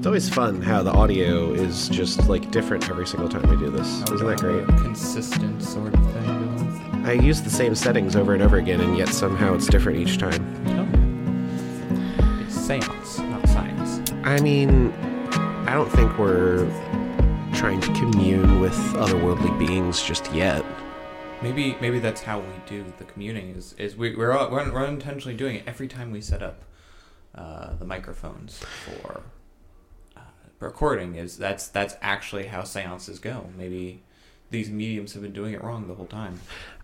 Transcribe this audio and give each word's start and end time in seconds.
It's 0.00 0.06
always 0.06 0.30
fun 0.30 0.62
how 0.62 0.82
the 0.82 0.92
audio 0.92 1.52
is 1.52 1.86
just 1.90 2.26
like 2.26 2.50
different 2.50 2.88
every 2.88 3.06
single 3.06 3.28
time 3.28 3.42
we 3.50 3.56
do 3.58 3.68
this. 3.70 4.00
Isn't 4.10 4.26
that 4.26 4.38
great? 4.38 4.66
Consistent 4.78 5.62
sort 5.62 5.92
of 5.92 6.12
thing. 6.14 7.04
I 7.04 7.12
use 7.12 7.42
the 7.42 7.50
same 7.50 7.74
settings 7.74 8.16
over 8.16 8.32
and 8.32 8.42
over 8.42 8.56
again, 8.56 8.80
and 8.80 8.96
yet 8.96 9.10
somehow 9.10 9.52
it's 9.52 9.66
different 9.66 9.98
each 9.98 10.16
time. 10.16 10.42
Oh. 10.68 12.42
It's 12.42 12.54
seance, 12.54 13.18
not 13.18 13.46
science. 13.46 14.10
I 14.24 14.40
mean, 14.40 14.90
I 15.68 15.74
don't 15.74 15.90
think 15.92 16.16
we're 16.18 16.64
trying 17.52 17.82
to 17.82 17.92
commune 17.92 18.58
with 18.58 18.72
otherworldly 18.94 19.58
beings 19.58 20.02
just 20.02 20.32
yet. 20.32 20.64
Maybe 21.42 21.76
maybe 21.78 21.98
that's 21.98 22.22
how 22.22 22.40
we 22.40 22.46
do 22.66 22.90
the 22.96 23.04
communing. 23.04 23.50
Is 23.50 23.74
is 23.74 23.98
we, 23.98 24.16
we're 24.16 24.32
all- 24.32 24.50
we're, 24.50 24.72
we're 24.72 24.86
unintentionally 24.86 25.36
doing 25.36 25.56
it 25.56 25.64
every 25.66 25.88
time 25.88 26.10
we 26.10 26.22
set 26.22 26.42
up 26.42 26.62
uh, 27.34 27.74
the 27.74 27.84
microphones 27.84 28.60
for 28.86 29.20
recording. 30.60 31.16
Is 31.16 31.36
that's 31.36 31.66
that's 31.68 31.96
actually 32.00 32.46
how 32.46 32.62
seances 32.64 33.18
go. 33.18 33.46
Maybe 33.56 34.02
these 34.50 34.70
mediums 34.70 35.12
have 35.14 35.22
been 35.22 35.32
doing 35.32 35.54
it 35.54 35.62
wrong 35.62 35.88
the 35.88 35.94
whole 35.94 36.06
time. 36.06 36.40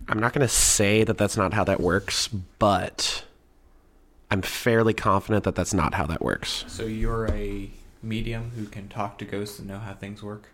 I'm 0.09 0.19
not 0.19 0.33
going 0.33 0.47
to 0.47 0.53
say 0.53 1.05
that 1.05 1.19
that's 1.19 1.37
not 1.37 1.53
how 1.53 1.65
that 1.65 1.81
works, 1.81 2.29
but 2.29 3.25
I'm 4.31 4.43
fairly 4.43 4.95
confident 4.95 5.45
that 5.45 5.55
that's 5.55 5.75
not 5.75 5.95
how 5.95 6.07
that 6.07 6.23
works. 6.23 6.65
So 6.69 6.85
you're 6.85 7.27
a 7.33 7.71
medium 8.03 8.53
who 8.57 8.67
can 8.67 8.89
talk 8.89 9.19
to 9.19 9.25
ghosts 9.25 9.59
and 9.59 9.67
know 9.69 9.79
how 9.79 9.95
things 9.95 10.23
work. 10.23 10.49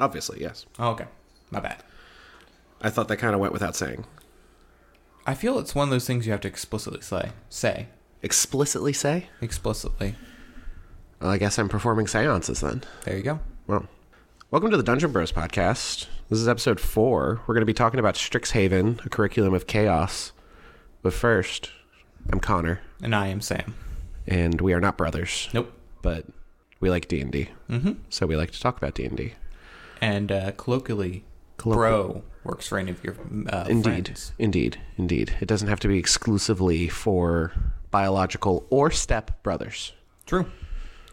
Obviously, 0.00 0.40
yes. 0.40 0.66
Oh, 0.78 0.90
okay, 0.90 1.06
my 1.50 1.60
bad. 1.60 1.82
I 2.80 2.90
thought 2.90 3.08
that 3.08 3.16
kind 3.16 3.34
of 3.34 3.40
went 3.40 3.52
without 3.52 3.74
saying. 3.74 4.04
I 5.26 5.34
feel 5.34 5.58
it's 5.58 5.74
one 5.74 5.84
of 5.88 5.90
those 5.90 6.06
things 6.06 6.26
you 6.26 6.32
have 6.32 6.40
to 6.42 6.48
explicitly 6.48 7.00
say. 7.00 7.30
Say 7.48 7.88
Explicitly 8.22 8.92
say? 8.92 9.28
explicitly. 9.40 10.14
Well, 11.20 11.30
I 11.30 11.38
guess 11.38 11.58
I'm 11.58 11.68
performing 11.68 12.06
seances 12.06 12.60
then. 12.60 12.82
There 13.04 13.16
you 13.16 13.22
go. 13.22 13.40
Well, 13.66 13.86
welcome 14.50 14.70
to 14.70 14.76
the 14.76 14.82
Dungeon 14.82 15.12
Bros 15.12 15.32
podcast. 15.32 16.06
This 16.28 16.38
is 16.38 16.48
episode 16.48 16.78
four. 16.80 17.40
We're 17.46 17.54
going 17.54 17.62
to 17.62 17.66
be 17.66 17.74
talking 17.74 17.98
about 18.00 18.14
Strixhaven, 18.14 19.04
a 19.04 19.08
curriculum 19.08 19.54
of 19.54 19.66
chaos. 19.66 20.32
But 21.02 21.12
first, 21.12 21.70
I'm 22.30 22.40
Connor, 22.40 22.80
And 23.02 23.14
I 23.14 23.28
am 23.28 23.40
Sam. 23.40 23.74
and 24.26 24.60
we 24.60 24.72
are 24.72 24.80
not 24.80 24.96
brothers, 24.96 25.48
Nope. 25.52 25.72
but 26.02 26.24
we 26.80 26.90
like 26.90 27.08
D 27.08 27.20
and 27.20 27.32
D, 27.32 27.48
Mm-hmm. 27.68 27.92
so 28.10 28.26
we 28.26 28.36
like 28.36 28.50
to 28.52 28.60
talk 28.60 28.76
about 28.76 28.94
D 28.94 29.04
and 29.04 29.16
D. 29.16 29.34
And 30.00 30.30
uh, 30.30 30.52
colloquially, 30.52 31.24
Colloqu- 31.58 31.74
bro 31.74 32.22
works 32.44 32.68
for 32.68 32.78
any 32.78 32.90
of 32.92 33.02
your 33.02 33.16
uh, 33.50 33.64
Indeed, 33.68 33.82
friends. 34.06 34.32
indeed, 34.38 34.80
indeed. 34.96 35.34
It 35.40 35.46
doesn't 35.46 35.68
have 35.68 35.80
to 35.80 35.88
be 35.88 35.98
exclusively 35.98 36.88
for 36.88 37.52
biological 37.90 38.66
or 38.70 38.90
step 38.92 39.42
brothers. 39.42 39.92
True. 40.26 40.46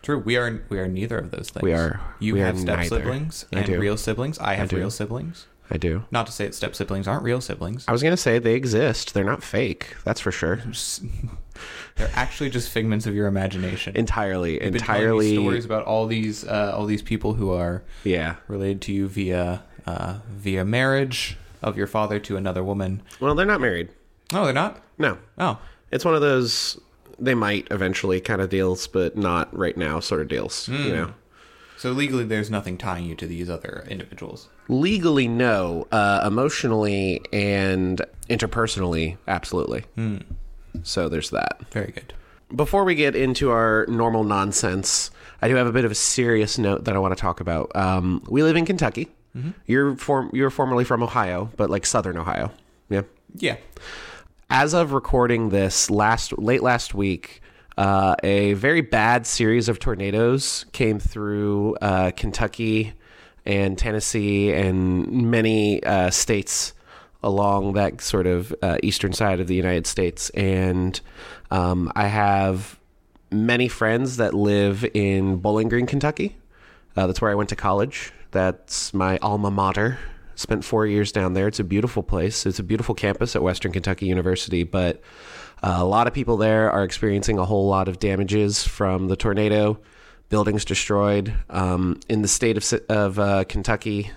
True. 0.06 0.20
We 0.20 0.38
are 0.38 0.64
we 0.70 0.80
are 0.80 0.88
neither 0.88 1.17
of 1.17 1.31
those 1.31 1.50
things. 1.50 1.64
We 1.64 1.73
are- 1.73 2.00
You 2.20 2.36
we 2.36 2.42
are 2.42 2.45
have 2.45 2.59
step 2.59 2.78
neither. 2.78 2.98
siblings 3.00 3.45
I 3.52 3.58
and 3.58 3.66
do. 3.66 3.80
real 3.80 3.98
siblings. 3.98 4.39
I 4.39 4.53
have 4.53 4.70
do. 4.70 4.78
real 4.78 4.89
siblings. 4.92 5.48
I 5.70 5.78
do. 5.78 6.03
Not 6.11 6.28
to 6.28 6.31
say 6.31 6.45
that 6.45 6.53
step 6.53 6.75
siblings 6.75 7.08
aren't 7.08 7.23
real 7.23 7.42
siblings. 7.42 7.86
I 7.88 7.92
was 7.92 8.03
gonna 8.03 8.16
say 8.16 8.38
they 8.39 8.53
exist. 8.53 9.14
They're 9.16 9.23
not 9.23 9.44
fake. 9.44 9.95
That's 10.06 10.22
for 10.22 10.31
sure. 10.31 10.61
They're 11.95 12.11
actually 12.14 12.50
just 12.50 12.70
figments 12.70 13.08
of 13.08 13.16
your 13.16 13.28
imagination. 13.28 13.95
Entirely, 13.95 14.56
You've 14.64 14.76
entirely. 14.76 15.33
stories 15.38 15.64
about 15.66 15.86
all 15.86 16.06
these 16.08 16.45
uh, 16.45 16.73
all 16.76 16.86
these 16.86 17.02
people 17.02 17.33
who 17.33 17.52
are 17.52 17.83
Yeah. 18.03 18.36
related 18.48 18.81
to 18.83 18.92
you 18.94 19.08
via 19.08 19.64
uh, 19.88 20.20
via 20.30 20.66
marriage 20.66 21.38
of 21.64 21.78
your 21.78 21.88
father 21.88 22.20
to 22.20 22.38
another 22.38 22.64
woman. 22.64 23.02
Well, 23.20 23.33
they're 23.36 23.45
not 23.45 23.61
married. 23.61 23.89
No, 24.33 24.44
they're 24.45 24.53
not. 24.53 24.81
No, 24.98 25.17
Oh, 25.38 25.59
it's 25.92 26.03
one 26.06 26.16
of 26.16 26.22
those 26.22 26.80
they 27.19 27.35
might 27.35 27.67
eventually 27.71 28.19
kind 28.21 28.41
of 28.41 28.49
deals, 28.49 28.88
but 28.88 29.17
not 29.17 29.55
right 29.58 29.77
now 29.77 29.99
sort 29.99 30.21
of 30.21 30.27
deals. 30.27 30.67
You 30.67 30.91
know, 30.94 31.13
so 31.77 31.91
legally, 31.91 32.23
there's 32.23 32.49
nothing 32.49 32.77
tying 32.77 33.05
you 33.05 33.16
to 33.16 33.27
these 33.27 33.49
other 33.49 33.85
individuals. 33.89 34.49
legally 34.67 35.27
no, 35.27 35.88
uh, 35.91 36.23
emotionally 36.25 37.21
and 37.33 38.02
interpersonally, 38.30 39.17
absolutely. 39.27 39.86
So 40.83 41.09
there's 41.09 41.30
that. 41.30 41.61
Very 41.71 41.92
good. 41.92 42.14
Before 42.55 42.83
we 42.83 42.95
get 42.95 43.15
into 43.15 43.49
our 43.49 43.86
normal 43.87 44.23
nonsense, 44.23 45.09
I 45.42 45.48
do 45.48 45.55
have 45.55 45.67
a 45.67 45.71
bit 45.71 45.83
of 45.86 45.92
a 45.92 45.95
serious 45.95 46.58
note 46.58 46.83
that 46.86 46.95
I 46.95 46.99
want 46.99 47.15
to 47.15 47.20
talk 47.21 47.39
about. 47.39 47.75
Um, 47.75 48.23
we 48.30 48.43
live 48.43 48.55
in 48.55 48.65
Kentucky. 48.65 49.09
You're 49.65 49.98
form 49.98 50.30
you're 50.31 50.49
formerly 50.49 50.86
from 50.86 51.04
Ohio, 51.04 51.49
but 51.58 51.70
like 51.70 51.86
Southern 51.86 52.17
Ohio. 52.17 52.52
Yeah. 52.89 53.02
Yeah. 53.36 53.58
As 54.50 54.76
of 54.76 54.94
recording 54.94 55.50
this 55.50 55.89
last 55.89 56.38
late 56.38 56.61
last 56.61 56.94
week, 56.94 57.42
uh, 57.78 58.16
a 58.22 58.54
very 58.54 58.82
bad 58.82 59.26
series 59.26 59.67
of 59.67 59.80
tornadoes 59.80 60.66
came 60.72 61.00
through 61.00 61.76
uh, 61.82 62.11
Kentucky 62.11 62.94
and 63.44 63.76
Tennessee 63.76 64.54
and 64.54 65.32
many 65.32 65.84
uh, 65.84 66.11
states 66.11 66.73
along 67.23 67.73
that 67.73 68.02
sort 68.02 68.28
of 68.28 68.54
uh, 68.61 68.78
eastern 68.84 69.14
side 69.14 69.39
of 69.39 69.48
the 69.48 69.55
United 69.55 69.88
States. 69.88 70.30
And 70.30 71.02
um, 71.50 71.92
I 71.95 72.05
have 72.05 72.80
many 73.32 73.67
friends 73.67 74.17
that 74.17 74.36
live 74.36 74.86
in 74.94 75.38
Bowling 75.38 75.70
Green, 75.70 75.88
Kentucky. 75.88 76.38
Uh, 76.95 77.08
that's 77.08 77.20
where 77.20 77.32
I 77.32 77.36
went 77.36 77.50
to 77.50 77.55
college. 77.55 78.14
That's 78.30 78.94
my 78.94 79.17
alma 79.23 79.50
mater. 79.50 79.98
Spent 80.36 80.64
four 80.66 80.86
years 80.86 81.12
down 81.12 81.34
there. 81.34 81.48
It's 81.48 81.60
a 81.60 81.64
beautiful 81.64 82.04
place. 82.04 82.46
It's 82.46 82.60
a 82.60 82.64
beautiful 82.64 82.94
campus 82.94 83.36
at 83.36 83.42
Western 83.42 83.72
Kentucky 83.72 84.06
University, 84.06 84.64
but 84.64 85.02
uh, 85.64 85.78
a 85.78 85.86
lot 85.86 86.08
of 86.08 86.14
people 86.14 86.38
there 86.38 86.70
are 86.70 86.84
experiencing 86.84 87.40
a 87.40 87.46
whole 87.46 87.68
lot 87.68 87.88
of 87.88 88.00
damages 88.00 88.68
from 88.68 89.08
the 89.08 89.16
tornado. 89.16 89.80
Buildings 90.30 90.66
destroyed. 90.66 91.34
Um, 91.50 92.00
in 92.10 92.22
the 92.22 92.28
state 92.28 92.58
of 92.58 92.82
of 92.90 93.20
uh, 93.20 93.44
Kentucky, 93.46 94.12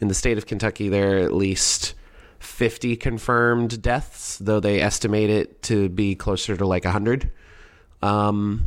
in 0.00 0.08
the 0.08 0.14
state 0.14 0.38
of 0.38 0.46
Kentucky, 0.46 0.88
there 0.88 1.18
are 1.18 1.20
at 1.20 1.32
least 1.32 1.94
50 2.40 2.96
confirmed 2.96 3.80
deaths, 3.80 4.38
though 4.38 4.60
they 4.60 4.80
estimate 4.80 5.30
it 5.30 5.62
to 5.62 5.88
be 5.88 6.16
closer 6.16 6.56
to 6.56 6.66
like 6.66 6.84
100. 6.84 7.30
Um, 8.02 8.66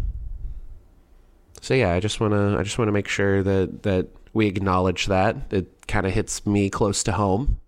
so 1.61 1.73
yeah, 1.73 1.91
I 1.91 1.99
just 1.99 2.19
want 2.19 2.33
to 2.33 2.57
I 2.57 2.63
just 2.63 2.77
want 2.77 2.87
to 2.87 2.93
make 2.93 3.07
sure 3.07 3.43
that 3.43 3.83
that 3.83 4.07
we 4.35 4.47
acknowledge 4.47 5.07
that 5.07 5.37
it 5.49 5.87
kind 5.87 6.05
of 6.05 6.13
hits 6.13 6.45
me 6.45 6.69
close 6.69 7.03
to 7.03 7.13
home, 7.13 7.59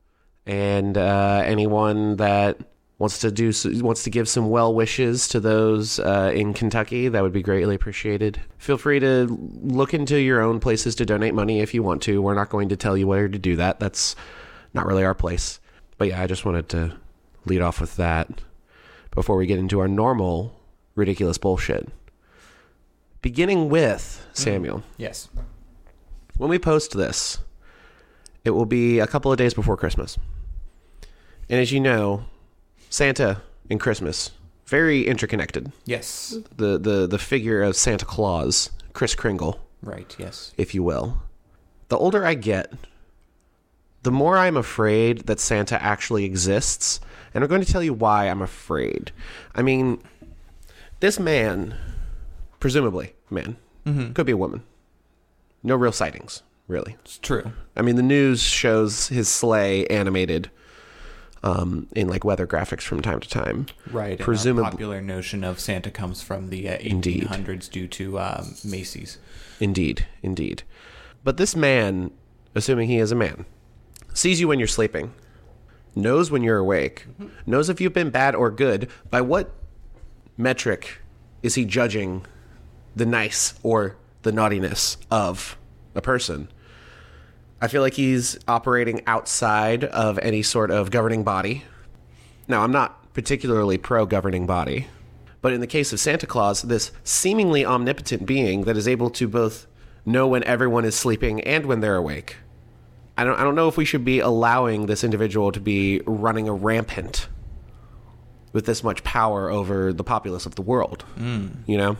and 0.45 0.97
uh, 0.97 1.41
anyone 1.45 2.17
that 2.17 2.57
wants 2.99 3.19
to 3.19 3.31
do 3.31 3.53
wants 3.81 4.03
to 4.03 4.09
give 4.09 4.27
some 4.27 4.49
well 4.49 4.73
wishes 4.73 5.27
to 5.29 5.39
those 5.39 5.99
uh, 5.99 6.31
in 6.35 6.53
Kentucky, 6.53 7.07
that 7.07 7.23
would 7.23 7.31
be 7.31 7.41
greatly 7.41 7.73
appreciated. 7.73 8.41
Feel 8.57 8.77
free 8.77 8.99
to 8.99 9.27
look 9.61 9.93
into 9.93 10.19
your 10.19 10.41
own 10.41 10.59
places 10.59 10.93
to 10.95 11.05
donate 11.05 11.33
money 11.33 11.61
if 11.61 11.73
you 11.73 11.81
want 11.83 12.01
to. 12.03 12.21
We're 12.21 12.35
not 12.35 12.49
going 12.49 12.69
to 12.69 12.75
tell 12.75 12.97
you 12.97 13.07
where 13.07 13.29
to 13.29 13.39
do 13.39 13.55
that. 13.55 13.79
That's 13.79 14.15
not 14.73 14.85
really 14.85 15.05
our 15.05 15.15
place. 15.15 15.59
But 15.97 16.09
yeah, 16.09 16.21
I 16.21 16.27
just 16.27 16.45
wanted 16.45 16.69
to 16.69 16.97
lead 17.45 17.61
off 17.61 17.79
with 17.79 17.95
that 17.95 18.41
before 19.11 19.37
we 19.37 19.45
get 19.45 19.57
into 19.57 19.79
our 19.79 19.87
normal 19.87 20.59
ridiculous 20.95 21.37
bullshit. 21.37 21.87
Beginning 23.21 23.69
with 23.69 24.25
Samuel. 24.33 24.83
Yes. 24.97 25.29
When 26.37 26.49
we 26.49 26.59
post 26.59 26.95
this, 26.95 27.39
it 28.45 28.51
will 28.51 28.65
be 28.65 28.99
a 28.99 29.07
couple 29.07 29.31
of 29.31 29.37
days 29.37 29.53
before 29.53 29.77
Christmas. 29.77 30.17
And 31.49 31.59
as 31.59 31.71
you 31.71 31.79
know, 31.79 32.25
Santa 32.89 33.41
and 33.69 33.79
Christmas 33.79 34.31
very 34.67 35.07
interconnected. 35.07 35.71
Yes. 35.85 36.37
The 36.55 36.77
the 36.77 37.07
the 37.07 37.17
figure 37.17 37.63
of 37.63 37.75
Santa 37.75 38.05
Claus, 38.05 38.69
Kris 38.93 39.15
Kringle, 39.15 39.59
Right. 39.81 40.15
Yes. 40.19 40.53
if 40.57 40.75
you 40.75 40.83
will. 40.83 41.21
The 41.87 41.97
older 41.97 42.25
I 42.25 42.33
get, 42.33 42.73
the 44.03 44.11
more 44.11 44.37
I'm 44.37 44.57
afraid 44.57 45.27
that 45.27 45.39
Santa 45.39 45.81
actually 45.81 46.25
exists, 46.25 46.99
and 47.33 47.43
I'm 47.43 47.49
going 47.49 47.63
to 47.63 47.71
tell 47.71 47.83
you 47.83 47.93
why 47.93 48.27
I'm 48.27 48.41
afraid. 48.41 49.11
I 49.55 49.61
mean, 49.61 50.03
this 50.99 51.17
man, 51.17 51.75
presumably 52.59 53.13
man, 53.29 53.55
mm-hmm. 53.85 54.11
could 54.11 54.25
be 54.25 54.33
a 54.33 54.37
woman. 54.37 54.63
No 55.63 55.75
real 55.75 55.91
sightings, 55.91 56.43
really. 56.67 56.95
It's 57.03 57.17
true. 57.19 57.51
I 57.75 57.81
mean, 57.81 57.95
the 57.95 58.03
news 58.03 58.41
shows 58.41 59.07
his 59.07 59.27
sleigh 59.27 59.85
animated 59.87 60.49
um, 61.43 61.87
in 61.95 62.07
like 62.07 62.23
weather 62.23 62.47
graphics 62.47 62.81
from 62.81 63.01
time 63.01 63.19
to 63.19 63.29
time. 63.29 63.67
Right. 63.91 64.19
Presumably- 64.19 64.71
popular 64.71 65.01
notion 65.01 65.43
of 65.43 65.59
Santa 65.59 65.91
comes 65.91 66.21
from 66.21 66.49
the 66.49 66.69
uh, 66.69 66.77
Indeed. 66.79 67.23
1800s 67.23 67.69
due 67.69 67.87
to 67.87 68.19
um, 68.19 68.55
Macy's. 68.63 69.17
Indeed, 69.59 70.05
indeed. 70.21 70.63
But 71.23 71.37
this 71.37 71.55
man, 71.55 72.11
assuming 72.55 72.87
he 72.89 72.97
is 72.97 73.11
a 73.11 73.15
man, 73.15 73.45
sees 74.13 74.39
you 74.39 74.47
when 74.47 74.59
you're 74.59 74.67
sleeping, 74.67 75.13
knows 75.95 76.29
when 76.31 76.43
you're 76.43 76.57
awake, 76.57 77.05
knows 77.45 77.69
if 77.69 77.81
you've 77.81 77.93
been 77.93 78.09
bad 78.11 78.35
or 78.35 78.51
good. 78.51 78.87
By 79.09 79.21
what 79.21 79.51
metric 80.37 80.99
is 81.43 81.55
he 81.55 81.65
judging 81.65 82.25
the 82.95 83.05
nice 83.05 83.55
or 83.63 83.95
the 84.23 84.31
naughtiness 84.31 84.97
of 85.09 85.57
a 85.95 86.01
person? 86.01 86.49
I 87.59 87.67
feel 87.67 87.81
like 87.81 87.95
he's 87.95 88.37
operating 88.47 89.01
outside 89.07 89.83
of 89.83 90.19
any 90.19 90.43
sort 90.43 90.69
of 90.69 90.91
governing 90.91 91.23
body. 91.23 91.63
Now, 92.47 92.61
I'm 92.63 92.71
not 92.71 93.13
particularly 93.13 93.77
pro 93.77 94.05
governing 94.05 94.45
body, 94.45 94.87
But 95.41 95.53
in 95.53 95.61
the 95.61 95.67
case 95.67 95.93
of 95.93 95.99
Santa 95.99 96.27
Claus, 96.27 96.61
this 96.61 96.91
seemingly 97.03 97.65
omnipotent 97.65 98.25
being 98.25 98.63
that 98.65 98.77
is 98.77 98.87
able 98.87 99.09
to 99.11 99.27
both 99.27 99.65
know 100.05 100.27
when 100.27 100.43
everyone 100.43 100.85
is 100.85 100.95
sleeping 100.95 101.41
and 101.41 101.65
when 101.65 101.79
they're 101.79 101.95
awake. 101.95 102.37
I 103.17 103.23
don't 103.23 103.39
I 103.39 103.43
don't 103.43 103.55
know 103.55 103.67
if 103.67 103.77
we 103.77 103.85
should 103.85 104.05
be 104.05 104.19
allowing 104.19 104.85
this 104.85 105.03
individual 105.03 105.51
to 105.51 105.59
be 105.59 106.01
running 106.05 106.47
a 106.47 106.53
rampant 106.53 107.27
with 108.53 108.65
this 108.65 108.83
much 108.83 109.03
power 109.03 109.49
over 109.49 109.91
the 109.91 110.03
populace 110.03 110.45
of 110.45 110.55
the 110.55 110.61
world. 110.61 111.03
Mm. 111.17 111.57
You 111.65 111.77
know? 111.77 111.97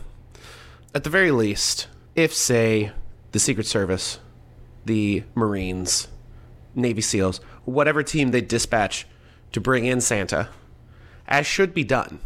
At 0.93 1.03
the 1.03 1.09
very 1.09 1.31
least, 1.31 1.87
if 2.17 2.33
say 2.33 2.91
the 3.31 3.39
Secret 3.39 3.67
Service, 3.67 4.19
the 4.85 5.23
Marines, 5.35 6.07
Navy 6.75 7.01
SEALs, 7.01 7.39
whatever 7.63 8.03
team 8.03 8.31
they 8.31 8.41
dispatch 8.41 9.05
to 9.51 9.61
bring 9.61 9.85
in 9.85 10.01
Santa, 10.01 10.49
as 11.27 11.45
should 11.45 11.73
be 11.73 11.83
done. 11.83 12.19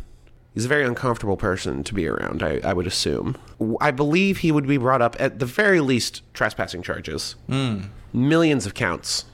He's 0.53 0.65
a 0.65 0.69
very 0.69 0.85
uncomfortable 0.85 1.37
person 1.37 1.83
to 1.83 1.93
be 1.93 2.07
around, 2.07 2.41
I, 2.41 2.59
I 2.63 2.73
would 2.73 2.87
assume. 2.87 3.35
I 3.79 3.91
believe 3.91 4.39
he 4.39 4.51
would 4.51 4.67
be 4.67 4.77
brought 4.77 5.01
up 5.01 5.15
at 5.19 5.39
the 5.39 5.45
very 5.45 5.81
least 5.81 6.23
trespassing 6.33 6.81
charges. 6.81 7.35
Hmm. 7.47 7.83
Millions 8.13 8.65
of 8.65 8.73
counts 8.73 9.25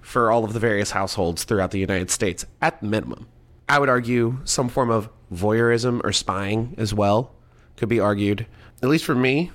for 0.00 0.30
all 0.30 0.44
of 0.44 0.52
the 0.52 0.60
various 0.60 0.92
households 0.92 1.44
throughout 1.44 1.70
the 1.70 1.78
United 1.78 2.10
States, 2.10 2.46
at 2.62 2.82
minimum. 2.82 3.26
I 3.68 3.78
would 3.78 3.88
argue 3.88 4.38
some 4.44 4.68
form 4.68 4.90
of 4.90 5.08
voyeurism 5.32 6.00
or 6.04 6.12
spying 6.12 6.74
as 6.78 6.94
well 6.94 7.34
could 7.76 7.88
be 7.88 8.00
argued. 8.00 8.46
At 8.82 8.88
least 8.88 9.04
for 9.04 9.14
me, 9.14 9.50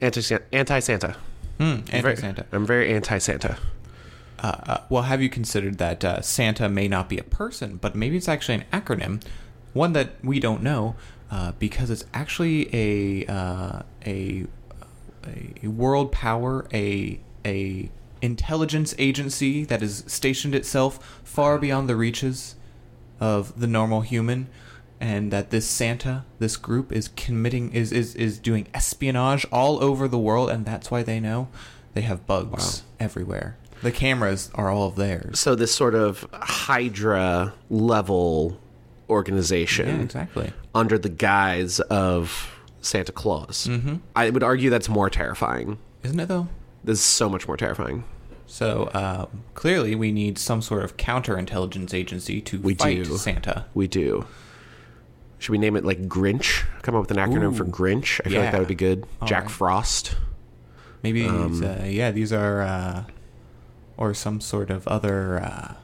anti 0.00 0.80
Santa. 0.80 1.16
Hmm, 1.58 1.80
anti-Santa. 1.92 2.46
I'm 2.50 2.66
very 2.66 2.92
anti 2.92 3.18
Santa. 3.18 3.56
Uh, 4.40 4.78
well, 4.88 5.04
have 5.04 5.22
you 5.22 5.28
considered 5.28 5.78
that 5.78 6.04
uh, 6.04 6.20
Santa 6.20 6.68
may 6.68 6.88
not 6.88 7.08
be 7.08 7.18
a 7.18 7.22
person, 7.22 7.76
but 7.76 7.94
maybe 7.94 8.16
it's 8.16 8.28
actually 8.28 8.56
an 8.56 8.64
acronym, 8.72 9.22
one 9.72 9.92
that 9.92 10.16
we 10.24 10.40
don't 10.40 10.62
know, 10.62 10.96
uh, 11.30 11.52
because 11.60 11.90
it's 11.90 12.04
actually 12.12 12.68
a 12.74 13.26
uh, 13.32 13.82
a 14.04 14.46
a 15.62 15.68
world 15.68 16.10
power, 16.10 16.66
a 16.74 17.20
a 17.44 17.88
intelligence 18.20 18.94
agency 18.98 19.64
that 19.64 19.82
is 19.82 20.02
stationed 20.08 20.54
itself 20.54 21.20
far 21.22 21.58
beyond 21.58 21.88
the 21.88 21.94
reaches 21.94 22.56
of 23.20 23.60
the 23.60 23.68
normal 23.68 24.00
human, 24.00 24.48
and 25.02 25.32
that 25.32 25.50
this 25.50 25.66
Santa, 25.66 26.24
this 26.38 26.56
group, 26.56 26.92
is 26.92 27.08
committing 27.16 27.72
is 27.72 27.90
is 27.92 28.14
is 28.14 28.38
doing 28.38 28.68
espionage 28.72 29.44
all 29.52 29.82
over 29.82 30.06
the 30.06 30.18
world, 30.18 30.48
and 30.48 30.64
that's 30.64 30.90
why 30.90 31.02
they 31.02 31.18
know 31.20 31.48
they 31.94 32.02
have 32.02 32.26
bugs 32.26 32.84
everywhere. 33.00 33.56
The 33.82 33.90
cameras 33.90 34.48
are 34.54 34.70
all 34.70 34.86
of 34.86 34.94
theirs. 34.96 35.40
So, 35.40 35.56
this 35.56 35.74
sort 35.74 35.96
of 35.96 36.24
Hydra 36.32 37.52
level 37.68 38.60
organization 39.10 39.88
Yeah, 39.88 40.02
exactly. 40.02 40.52
under 40.74 40.96
the 40.98 41.08
guise 41.08 41.80
of 41.80 42.54
Santa 42.80 43.12
Claus. 43.12 43.66
Mm-hmm. 43.68 43.96
I 44.16 44.30
would 44.30 44.42
argue 44.44 44.70
that's 44.70 44.88
more 44.88 45.10
terrifying. 45.10 45.78
Isn't 46.04 46.20
it 46.20 46.28
though? 46.28 46.46
This 46.84 47.00
is 47.00 47.04
so 47.04 47.28
much 47.28 47.46
more 47.48 47.56
terrifying. 47.56 48.04
So 48.46 48.90
um, 48.94 49.42
clearly, 49.54 49.94
we 49.94 50.12
need 50.12 50.38
some 50.38 50.62
sort 50.62 50.84
of 50.84 50.96
counterintelligence 50.96 51.92
agency 51.94 52.40
to 52.42 52.60
We 52.60 52.74
fight 52.74 53.04
do. 53.04 53.16
Santa. 53.16 53.66
We 53.74 53.88
do. 53.88 54.26
Should 55.42 55.50
we 55.50 55.58
name 55.58 55.74
it 55.74 55.84
like 55.84 56.06
Grinch? 56.08 56.64
Come 56.82 56.94
up 56.94 57.00
with 57.08 57.10
an 57.10 57.16
acronym 57.16 57.56
for 57.56 57.64
Grinch. 57.64 58.20
I 58.24 58.28
feel 58.28 58.40
like 58.42 58.52
that 58.52 58.60
would 58.60 58.68
be 58.68 58.76
good. 58.76 59.04
All 59.20 59.26
Jack 59.26 59.42
right. 59.44 59.50
Frost. 59.50 60.14
Maybe, 61.02 61.26
Um, 61.26 61.64
uh, 61.64 61.82
yeah, 61.84 62.12
these 62.12 62.32
are, 62.32 62.62
uh, 62.62 63.04
or 63.96 64.14
some 64.14 64.40
sort 64.40 64.70
of 64.70 64.86
other. 64.86 65.40
Uh, 65.40 65.74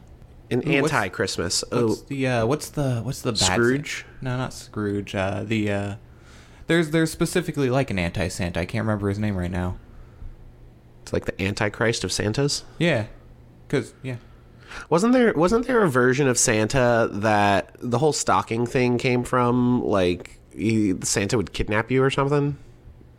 An 0.52 0.62
Ooh, 0.64 0.70
anti 0.70 1.08
Christmas. 1.08 1.64
Oh, 1.72 1.88
what's 1.88 2.02
the 2.02 2.26
uh, 2.28 2.46
what's 2.46 2.70
the 2.70 3.00
what's 3.02 3.20
the 3.22 3.32
bad 3.32 3.38
Scrooge? 3.40 4.06
No, 4.20 4.36
not 4.36 4.52
Scrooge. 4.52 5.12
Uh, 5.16 5.42
the 5.44 5.72
uh, 5.72 5.94
there's 6.68 6.90
there's 6.90 7.10
specifically 7.10 7.68
like 7.68 7.90
an 7.90 7.98
anti 7.98 8.28
Santa. 8.28 8.60
I 8.60 8.64
can't 8.64 8.82
remember 8.84 9.08
his 9.08 9.18
name 9.18 9.36
right 9.36 9.50
now. 9.50 9.76
it's 11.02 11.12
like 11.12 11.24
the 11.24 11.42
Antichrist 11.42 12.04
of 12.04 12.12
Santas. 12.12 12.62
Yeah, 12.78 13.06
because 13.66 13.92
yeah, 14.04 14.16
Wasn't 14.90 15.12
there 15.12 15.32
wasn't 15.34 15.66
there 15.66 15.82
a 15.82 15.88
version 15.88 16.28
of 16.28 16.38
Santa 16.38 17.08
that 17.12 17.76
the 17.80 17.98
whole 17.98 18.12
stocking 18.12 18.66
thing 18.66 18.98
came 18.98 19.24
from? 19.24 19.82
Like 19.84 20.38
he, 20.54 20.94
Santa 21.02 21.36
would 21.36 21.52
kidnap 21.52 21.90
you 21.90 22.02
or 22.02 22.10
something. 22.10 22.56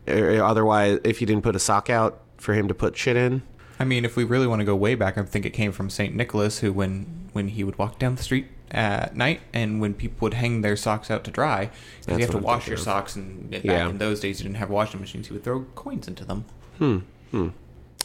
Or 0.08 0.42
otherwise, 0.44 1.00
if 1.04 1.22
you 1.22 1.28
didn't 1.28 1.44
put 1.44 1.56
a 1.56 1.60
sock 1.60 1.90
out 1.90 2.22
for 2.38 2.54
him 2.54 2.68
to 2.68 2.74
put 2.74 2.98
shit 2.98 3.16
in. 3.16 3.42
I 3.80 3.86
mean, 3.86 4.04
if 4.06 4.16
we 4.16 4.24
really 4.24 4.48
want 4.48 4.60
to 4.60 4.66
go 4.66 4.76
way 4.76 4.96
back, 4.96 5.18
I 5.18 5.24
think 5.24 5.46
it 5.46 5.52
came 5.52 5.72
from 5.72 5.90
Saint 5.90 6.16
Nicholas, 6.16 6.60
who 6.60 6.74
when 6.74 7.30
when 7.34 7.50
he 7.50 7.64
would 7.64 7.78
walk 7.78 8.00
down 8.00 8.16
the 8.16 8.24
street 8.24 8.48
at 8.72 9.16
night, 9.16 9.42
and 9.54 9.80
when 9.82 9.94
people 9.94 10.18
would 10.26 10.34
hang 10.36 10.62
their 10.62 10.76
socks 10.76 11.10
out 11.10 11.24
to 11.24 11.32
dry, 11.32 11.66
'cause 11.68 11.74
That's 12.06 12.20
you 12.20 12.26
have 12.26 12.32
to 12.32 12.38
I'm 12.38 12.44
wash 12.44 12.68
your 12.68 12.76
of. 12.76 12.82
socks, 12.82 13.16
and 13.16 13.50
back 13.50 13.64
Yeah. 13.64 13.88
in 13.90 13.98
those 13.98 14.20
days 14.20 14.40
you 14.40 14.44
didn't 14.44 14.58
have 14.58 14.70
washing 14.70 15.00
machines. 15.00 15.28
He 15.28 15.34
would 15.34 15.44
throw 15.44 15.62
coins 15.76 16.08
into 16.08 16.26
them. 16.26 16.46
Hmm, 16.78 16.98
hmm. 17.32 17.48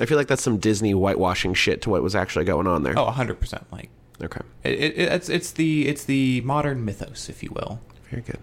I 0.01 0.07
feel 0.07 0.17
like 0.19 0.27
that's 0.27 0.43
some 0.43 0.59
Disney 0.59 0.93
whitewashing 0.93 1.55
shit 1.55 1.83
to 1.83 1.91
what 1.91 2.03
was 2.03 2.15
actually 2.17 2.45
going 2.45 2.67
on 2.67 2.83
there. 2.83 2.99
Oh, 2.99 3.07
hundred 3.11 3.39
percent. 3.41 3.65
Like 3.73 3.91
Okay, 4.23 4.41
it, 4.63 4.73
it, 4.81 4.99
it's 4.99 5.29
it's 5.29 5.51
the 5.53 5.87
it's 5.89 6.05
the 6.05 6.41
modern 6.43 6.85
mythos, 6.85 7.29
if 7.29 7.43
you 7.43 7.51
will. 7.53 7.81
very 8.11 8.23
good. 8.23 8.39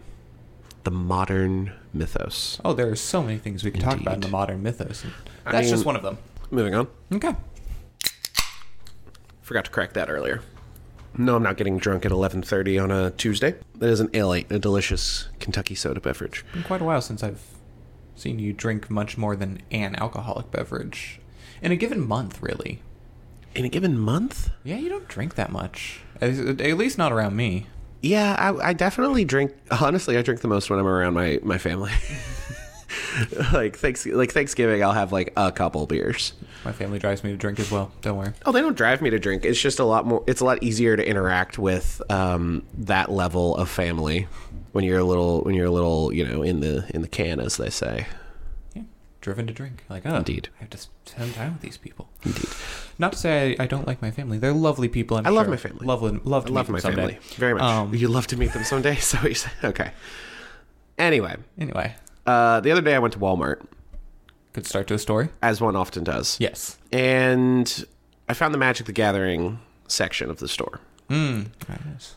The 0.83 0.92
modern 0.92 1.74
mythos. 1.94 2.59
Oh, 2.65 2.74
there 2.74 2.89
are 2.89 2.95
so 2.95 3.21
many 3.21 3.38
things 3.38 3.63
we 3.63 3.71
could 3.71 3.81
talk 3.81 4.00
about 4.00 4.15
in 4.15 4.21
the 4.21 4.27
modern 4.30 4.63
mythos. 4.63 5.03
and 5.03 5.13
I 5.45 5.51
That's 5.51 5.65
mean- 5.65 5.74
just 5.75 5.86
one 5.86 5.95
of 5.95 6.01
them. 6.03 6.18
Moving 6.50 6.74
on. 6.75 6.88
Okay. 7.13 7.36
Forgot 9.42 9.65
to 9.65 9.71
crack 9.71 9.94
that 9.94 10.09
earlier. 10.09 10.42
No, 11.18 11.36
I'm 11.36 11.44
not 11.44 11.57
getting 11.57 11.77
drunk 11.77 12.06
at 12.06 12.12
11:30 12.12 12.81
on 12.81 12.92
a 12.92 13.12
Tuesday. 13.12 13.56
That 13.75 13.89
is 13.89 14.00
an 14.00 14.09
ale 14.13 14.33
8, 14.33 14.51
a 14.51 14.59
delicious 14.59 15.27
Kentucky 15.39 15.75
soda 15.75 16.00
beverage. 16.00 16.45
Been 16.53 16.63
quite 16.63 16.81
a 16.81 16.86
while 16.86 17.01
since 17.01 17.21
I've 17.21 17.42
seen 18.15 18.39
you 18.39 18.53
drink 18.53 18.89
much 18.89 19.18
more 19.18 19.36
than 19.36 19.62
an 19.71 19.95
alcoholic 19.98 20.51
beverage 20.51 21.19
in 21.62 21.72
a 21.72 21.75
given 21.75 22.06
month, 22.06 22.42
really. 22.42 22.81
In 23.56 23.66
a 23.66 23.69
given 23.69 23.98
month? 23.98 24.50
Yeah, 24.63 24.78
you 24.78 24.90
don't 24.90 25.08
drink 25.08 25.36
that 25.36 25.52
much. 25.52 26.02
At 26.22 26.78
least 26.78 26.98
not 26.98 27.12
around 27.12 27.36
me. 27.36 27.68
Yeah, 28.02 28.36
I, 28.38 28.69
I 28.69 28.74
definitely 28.74 29.25
drink. 29.25 29.54
Honestly, 29.69 30.18
I 30.18 30.22
drink 30.22 30.42
the 30.42 30.48
most 30.48 30.69
when 30.69 30.80
I'm 30.80 30.88
around 30.88 31.13
my 31.13 31.40
my 31.44 31.58
family. 31.58 31.92
like 33.54 33.78
thanks, 33.78 34.06
like 34.06 34.31
Thanksgiving, 34.31 34.84
I'll 34.84 34.94
have 34.94 35.12
like 35.12 35.34
a 35.38 35.52
couple 35.52 35.86
beers. 35.86 36.34
My 36.66 36.72
family 36.72 37.00
drives 37.00 37.24
me 37.24 37.31
to 37.31 37.38
drink 37.38 37.60
as 37.60 37.72
well. 37.72 37.92
Don't 38.02 38.18
worry. 38.18 38.34
Oh, 38.46 38.52
they 38.52 38.62
don't 38.62 38.78
drive 38.78 39.02
me 39.02 39.10
to 39.10 39.19
drink. 39.19 39.46
It's 39.46 39.60
just 39.60 39.80
a 39.80 39.84
lot 39.84 40.06
more. 40.06 40.24
It's 40.28 40.42
a 40.42 40.46
lot 40.46 40.63
easier 40.63 40.96
to 40.96 41.08
interact 41.08 41.58
with 41.58 42.02
um, 42.10 42.63
that 42.74 43.12
level 43.12 43.56
of 43.56 43.69
family 43.69 44.28
when 44.72 44.84
you're 44.84 45.00
a 45.00 45.04
little 45.04 45.42
when 45.42 45.56
you're 45.56 45.68
a 45.68 45.72
little 45.72 46.13
you 46.13 46.25
know 46.25 46.42
in 46.42 46.60
the 46.60 46.86
in 46.94 47.02
the 47.02 47.08
can, 47.08 47.40
as 47.40 47.58
they 47.58 47.69
say. 47.69 48.08
Yeah, 49.21 49.25
driven 49.25 49.47
to 49.47 49.53
drink. 49.53 49.83
Like, 49.89 50.06
oh, 50.06 50.15
Indeed. 50.15 50.50
I 50.57 50.62
have 50.62 50.69
to 50.72 50.77
spend 50.77 51.34
time 51.36 51.53
with 51.53 51.62
these 51.62 51.77
people. 51.77 52.10
Indeed, 52.24 52.46
Not 53.00 53.13
to 53.13 53.17
say 53.17 53.55
I, 53.60 53.63
I 53.63 53.67
don't 53.67 53.88
like 53.88 54.01
my 54.01 54.12
family. 54.12 54.38
They're 54.38 54.53
lovely 54.53 54.88
people. 54.89 55.17
I'm 55.17 55.25
I 55.27 55.29
love 55.29 55.48
my 55.48 55.57
family. 55.57 55.86
Love, 55.86 56.01
love, 56.01 56.46
I 56.48 56.50
love 56.50 56.67
meet 56.69 56.74
my 56.74 56.79
someday. 56.79 56.96
family 57.01 57.19
very 57.36 57.53
much. 57.53 57.63
Um, 57.63 57.93
you 57.96 58.07
love 58.07 58.27
to 58.27 58.38
meet 58.38 58.53
them 58.53 58.63
someday. 58.63 58.96
So 59.01 59.17
you 59.27 59.34
say 59.36 59.50
okay. 59.63 59.91
Anyway, 60.98 61.36
Anyway, 61.60 61.96
uh, 62.25 62.60
the 62.60 62.72
other 62.72 62.81
day 62.81 62.93
I 62.96 63.00
went 63.00 63.13
to 63.13 63.19
Walmart, 63.19 63.65
good 64.53 64.65
start 64.67 64.88
to 64.88 64.93
a 64.93 65.00
story. 65.00 65.29
as 65.41 65.60
one 65.62 65.75
often 65.75 66.03
does. 66.03 66.38
Yes. 66.39 66.77
and 66.91 67.86
I 68.29 68.34
found 68.34 68.53
the 68.53 68.57
Magic 68.60 68.86
the 68.86 68.93
Gathering 68.93 69.60
section 69.88 70.29
of 70.29 70.38
the 70.39 70.48
store. 70.48 70.79
Mm. 71.10 71.48
Yes. 71.93 72.15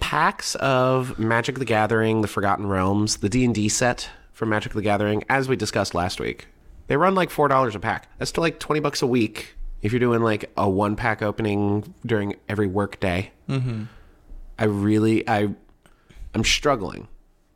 Packs 0.00 0.54
of 0.56 1.18
Magic 1.18 1.58
the 1.58 1.64
Gathering, 1.64 2.22
the 2.22 2.28
Forgotten 2.28 2.66
Realms, 2.66 3.18
the 3.18 3.28
D 3.28 3.44
and 3.44 3.54
D 3.54 3.68
set 3.68 4.10
from 4.40 4.48
Magic 4.48 4.72
the 4.72 4.80
Gathering, 4.80 5.22
as 5.28 5.50
we 5.50 5.54
discussed 5.54 5.94
last 5.94 6.18
week. 6.18 6.48
They 6.86 6.96
run 6.96 7.14
like 7.14 7.28
four 7.28 7.46
dollars 7.46 7.74
a 7.76 7.78
pack. 7.78 8.08
That's 8.18 8.32
to 8.32 8.40
like 8.40 8.58
twenty 8.58 8.80
bucks 8.80 9.02
a 9.02 9.06
week 9.06 9.54
if 9.82 9.92
you're 9.92 10.00
doing 10.00 10.22
like 10.22 10.50
a 10.56 10.68
one 10.68 10.96
pack 10.96 11.20
opening 11.20 11.94
during 12.06 12.36
every 12.48 12.66
work 12.66 12.98
day. 13.00 13.32
Mm-hmm. 13.50 13.84
I 14.58 14.64
really, 14.64 15.28
I, 15.28 15.50
I'm 16.34 16.44
struggling. 16.44 17.06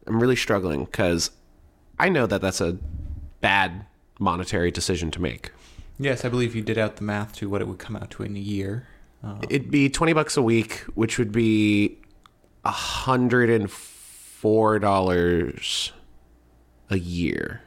I'm 0.06 0.20
really 0.20 0.36
struggling 0.36 0.84
because 0.84 1.30
I 1.98 2.10
know 2.10 2.26
that 2.26 2.42
that's 2.42 2.60
a 2.60 2.76
bad 3.40 3.86
monetary 4.18 4.70
decision 4.70 5.10
to 5.12 5.22
make. 5.22 5.52
Yes, 5.98 6.24
I 6.24 6.28
believe 6.28 6.54
you 6.54 6.60
did 6.60 6.76
out 6.76 6.96
the 6.96 7.04
math 7.04 7.34
to 7.36 7.48
what 7.48 7.62
it 7.62 7.66
would 7.66 7.78
come 7.78 7.96
out 7.96 8.10
to 8.12 8.24
in 8.24 8.36
a 8.36 8.40
year. 8.40 8.86
Uh, 9.22 9.38
It'd 9.48 9.70
be 9.70 9.88
twenty 9.88 10.12
bucks 10.12 10.36
a 10.36 10.42
week, 10.42 10.80
which 10.94 11.18
would 11.18 11.32
be 11.32 11.98
a 12.62 12.70
hundred 12.70 13.48
and 13.48 13.70
four 13.70 14.78
dollars 14.78 15.92
a 16.90 16.98
year, 16.98 17.62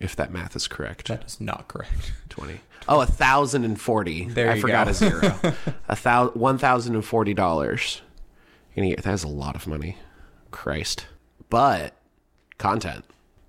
if 0.00 0.16
that 0.16 0.32
math 0.32 0.56
is 0.56 0.66
correct. 0.68 1.08
that 1.08 1.24
is 1.24 1.40
not 1.40 1.68
correct. 1.68 2.12
Twenty. 2.28 2.60
Oh, 2.88 3.00
a 3.00 3.06
thousand 3.06 3.64
and 3.64 3.80
forty. 3.80 4.24
There 4.28 4.50
I 4.50 4.60
forgot 4.60 4.86
go. 4.86 4.90
a 4.90 4.94
zero. 4.94 5.38
a 5.88 5.96
thousand, 5.96 6.40
one 6.40 6.58
thousand 6.58 6.94
and 6.94 7.04
forty 7.04 7.34
dollars 7.34 8.02
in 8.74 8.84
a 8.84 8.86
year. 8.88 8.96
That 8.96 9.14
is 9.14 9.24
a 9.24 9.28
lot 9.28 9.54
of 9.56 9.66
money. 9.66 9.96
Christ. 10.50 11.06
But 11.48 11.94
content. 12.58 13.04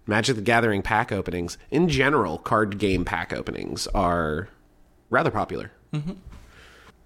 Magic 0.05 0.35
the 0.35 0.41
Gathering 0.41 0.81
pack 0.81 1.13
openings, 1.13 1.57
in 1.71 1.87
general, 1.87 2.37
card 2.37 2.77
game 2.77 3.05
pack 3.05 3.31
openings 3.31 3.87
are 3.87 4.49
rather 5.09 5.31
popular. 5.31 5.71
Mm-hmm. 5.93 6.11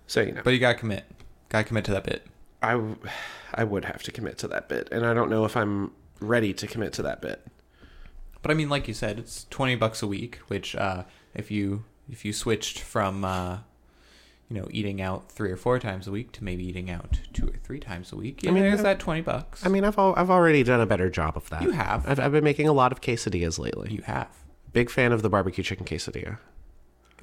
So 0.08 0.22
you 0.22 0.32
know, 0.32 0.42
But 0.44 0.54
you 0.54 0.60
gotta 0.60 0.78
commit. 0.80 1.06
Gotta 1.50 1.66
commit 1.66 1.86
to 1.86 1.92
that 1.92 2.04
bit. 2.06 2.26
I, 2.64 2.72
w- 2.72 2.98
I 3.54 3.64
would 3.64 3.86
have 3.86 4.02
to 4.04 4.12
commit 4.12 4.40
to 4.40 4.48
that 4.48 4.68
bit, 4.68 4.90
and 4.92 5.06
I 5.06 5.14
don't 5.14 5.30
know 5.30 5.46
if 5.46 5.56
I'm 5.56 5.92
ready 6.20 6.54
to 6.54 6.66
commit 6.68 6.94
to 6.94 7.04
that 7.04 7.22
bit. 7.22 7.46
But 8.42 8.52
I 8.52 8.54
mean, 8.54 8.70
like 8.70 8.88
you 8.88 8.94
said, 8.94 9.20
it's 9.20 9.46
twenty 9.50 9.76
bucks 9.76 10.02
a 10.02 10.08
week. 10.08 10.38
Which, 10.48 10.76
uh, 10.76 11.04
if 11.34 11.52
you 11.52 11.84
if 12.10 12.24
you 12.26 12.32
switched 12.34 12.80
from 12.80 13.26
uh, 13.26 13.58
you 14.50 14.60
know 14.60 14.68
eating 14.72 15.02
out 15.02 15.32
three 15.32 15.52
or 15.52 15.58
four 15.58 15.80
times 15.80 16.08
a 16.08 16.12
week 16.12 16.32
to 16.34 16.44
maybe 16.44 16.66
eating 16.66 16.90
out 16.90 17.20
two 17.34 17.48
or 17.48 17.58
three 17.64 17.80
times 17.80 18.12
a 18.14 18.16
week, 18.16 18.44
yeah, 18.44 18.52
I 18.52 18.54
mean, 18.54 18.64
there's 18.64 18.84
that 18.84 19.00
twenty 19.00 19.22
bucks. 19.22 19.66
I 19.66 19.70
mean, 19.70 19.84
I've 19.84 19.98
al- 19.98 20.14
I've 20.16 20.30
already 20.30 20.64
done 20.64 20.80
a 20.82 20.86
better 20.86 21.10
job 21.10 21.36
of 21.36 21.50
that. 21.50 21.62
You 21.64 21.72
have. 21.72 22.08
I've, 22.08 22.20
I've 22.20 22.32
been 22.32 22.44
making 22.44 22.68
a 22.68 22.74
lot 22.74 22.92
of 22.92 23.02
quesadillas 23.02 23.60
lately. 23.60 23.92
you 23.94 24.02
have. 24.04 24.30
Big 24.74 24.90
fan 24.90 25.12
of 25.12 25.22
the 25.24 25.30
barbecue 25.30 25.64
chicken 25.64 25.86
quesadilla. 25.86 26.38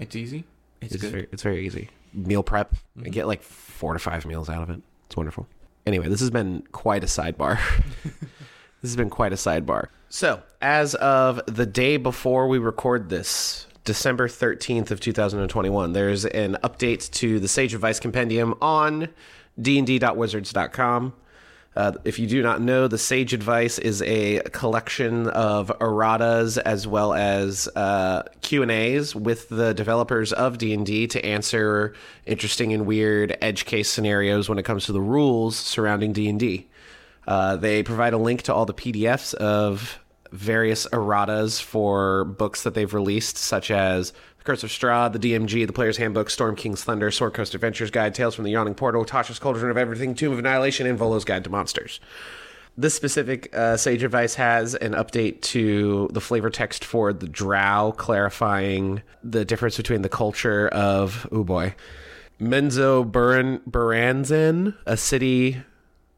It's 0.00 0.16
easy. 0.16 0.44
It's, 0.80 0.94
It's 0.94 1.02
good. 1.02 1.12
very, 1.12 1.28
it's 1.30 1.42
very 1.42 1.64
easy. 1.64 1.88
Meal 2.12 2.42
prep. 2.42 2.74
I 3.04 3.08
get 3.08 3.26
like 3.26 3.42
four 3.42 3.92
to 3.92 3.98
five 3.98 4.26
meals 4.26 4.50
out 4.50 4.62
of 4.62 4.70
it. 4.70 4.80
It's 5.06 5.16
wonderful. 5.16 5.46
Anyway, 5.86 6.08
this 6.08 6.20
has 6.20 6.30
been 6.30 6.62
quite 6.72 7.04
a 7.04 7.06
sidebar. 7.06 7.58
this 8.84 8.90
has 8.90 8.96
been 8.96 9.08
quite 9.08 9.32
a 9.32 9.36
sidebar. 9.36 9.86
So, 10.10 10.42
as 10.60 10.94
of 10.96 11.40
the 11.46 11.64
day 11.64 11.96
before 11.96 12.48
we 12.48 12.58
record 12.58 13.08
this, 13.08 13.66
December 13.86 14.28
13th 14.28 14.90
of 14.90 15.00
2021, 15.00 15.94
there's 15.94 16.26
an 16.26 16.58
update 16.62 17.10
to 17.12 17.40
the 17.40 17.48
Sage 17.48 17.72
Advice 17.72 17.98
Compendium 17.98 18.52
on 18.60 19.08
dnd.wizards.com. 19.58 21.14
Uh, 21.74 21.92
if 22.04 22.18
you 22.18 22.26
do 22.26 22.42
not 22.42 22.60
know, 22.60 22.86
the 22.86 22.98
Sage 22.98 23.32
Advice 23.32 23.78
is 23.78 24.02
a 24.02 24.40
collection 24.52 25.28
of 25.28 25.72
erratas 25.80 26.58
as 26.58 26.86
well 26.86 27.14
as 27.14 27.66
uh, 27.74 28.22
Q 28.42 28.60
and 28.60 28.70
A's 28.70 29.16
with 29.16 29.48
the 29.48 29.72
developers 29.72 30.30
of 30.34 30.58
D 30.58 30.74
and 30.74 30.84
D 30.84 31.06
to 31.06 31.24
answer 31.24 31.94
interesting 32.26 32.74
and 32.74 32.84
weird 32.84 33.34
edge 33.40 33.64
case 33.64 33.88
scenarios 33.88 34.50
when 34.50 34.58
it 34.58 34.64
comes 34.64 34.84
to 34.84 34.92
the 34.92 35.00
rules 35.00 35.56
surrounding 35.56 36.12
D 36.12 36.28
and 36.28 36.38
D. 36.38 36.68
Uh, 37.26 37.56
They 37.56 37.82
provide 37.82 38.12
a 38.12 38.18
link 38.18 38.42
to 38.42 38.54
all 38.54 38.66
the 38.66 38.74
PDFs 38.74 39.34
of 39.34 39.98
various 40.32 40.86
erratas 40.88 41.62
for 41.62 42.24
books 42.24 42.62
that 42.62 42.74
they've 42.74 42.92
released, 42.92 43.36
such 43.36 43.70
as 43.70 44.10
The 44.38 44.44
Curse 44.44 44.64
of 44.64 44.70
Strahd, 44.70 45.12
The 45.12 45.18
DMG, 45.18 45.66
The 45.66 45.72
Player's 45.72 45.96
Handbook, 45.96 46.28
Storm 46.28 46.56
King's 46.56 46.82
Thunder, 46.82 47.10
Sword 47.10 47.34
Coast 47.34 47.54
Adventures 47.54 47.90
Guide, 47.90 48.14
Tales 48.14 48.34
from 48.34 48.44
the 48.44 48.50
Yawning 48.50 48.74
Portal, 48.74 49.04
Tasha's 49.04 49.38
Cauldron 49.38 49.70
of 49.70 49.76
Everything, 49.76 50.14
Tomb 50.14 50.32
of 50.32 50.38
Annihilation, 50.40 50.86
and 50.86 50.98
Volo's 50.98 51.24
Guide 51.24 51.44
to 51.44 51.50
Monsters. 51.50 52.00
This 52.76 52.94
specific 52.94 53.54
uh, 53.56 53.76
Sage 53.76 54.02
Advice 54.02 54.34
has 54.34 54.74
an 54.74 54.94
update 54.94 55.40
to 55.42 56.08
the 56.12 56.20
flavor 56.20 56.50
text 56.50 56.84
for 56.84 57.12
the 57.12 57.28
Drow, 57.28 57.92
clarifying 57.96 59.02
the 59.22 59.44
difference 59.44 59.76
between 59.76 60.02
the 60.02 60.08
culture 60.08 60.66
of, 60.68 61.28
oh 61.30 61.44
boy, 61.44 61.76
Menzo 62.40 63.08
Buran, 63.08 63.60
Buranzin, 63.70 64.74
a 64.86 64.96
city 64.96 65.62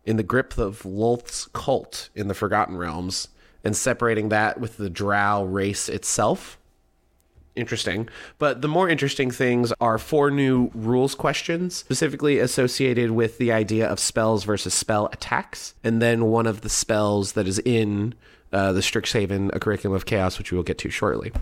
in 0.07 0.17
the 0.17 0.23
grip 0.23 0.57
of 0.57 0.87
Lolth's 0.87 1.49
cult 1.53 2.09
in 2.15 2.29
the 2.29 2.35
Forgotten 2.35 2.77
Realms, 2.77 3.29
and 3.63 3.77
separating 3.77 4.29
that 4.31 4.61
with 4.61 4.77
the 4.77 4.89
Drow 4.89 5.45
race 5.45 5.89
itself. 5.89 6.59
Interesting. 7.57 8.09
But 8.39 8.61
the 8.61 8.69
more 8.69 8.89
interesting 8.89 9.31
things 9.31 9.73
are 9.81 9.99
four 9.99 10.31
new 10.31 10.71
rules 10.75 11.15
questions, 11.15 11.75
specifically 11.75 12.39
associated 12.39 13.11
with 13.11 13.39
the 13.39 13.51
idea 13.51 13.89
of 13.89 13.99
spells 13.99 14.45
versus 14.45 14.75
spell 14.75 15.07
attacks, 15.13 15.75
and 15.83 16.01
then 16.01 16.27
one 16.27 16.47
of 16.47 16.61
the 16.61 16.69
spells 16.69 17.33
that 17.33 17.49
is 17.49 17.59
in 17.61 18.15
uh, 18.53 18.73
the 18.73 18.81
Strixhaven, 18.81 19.51
a 19.55 19.59
curriculum 19.59 19.97
of 19.97 20.07
chaos, 20.07 20.39
which 20.39 20.53
we 20.53 20.57
will 20.57 20.63
get 20.63 20.79
to 20.79 20.91
shortly. 20.91 21.33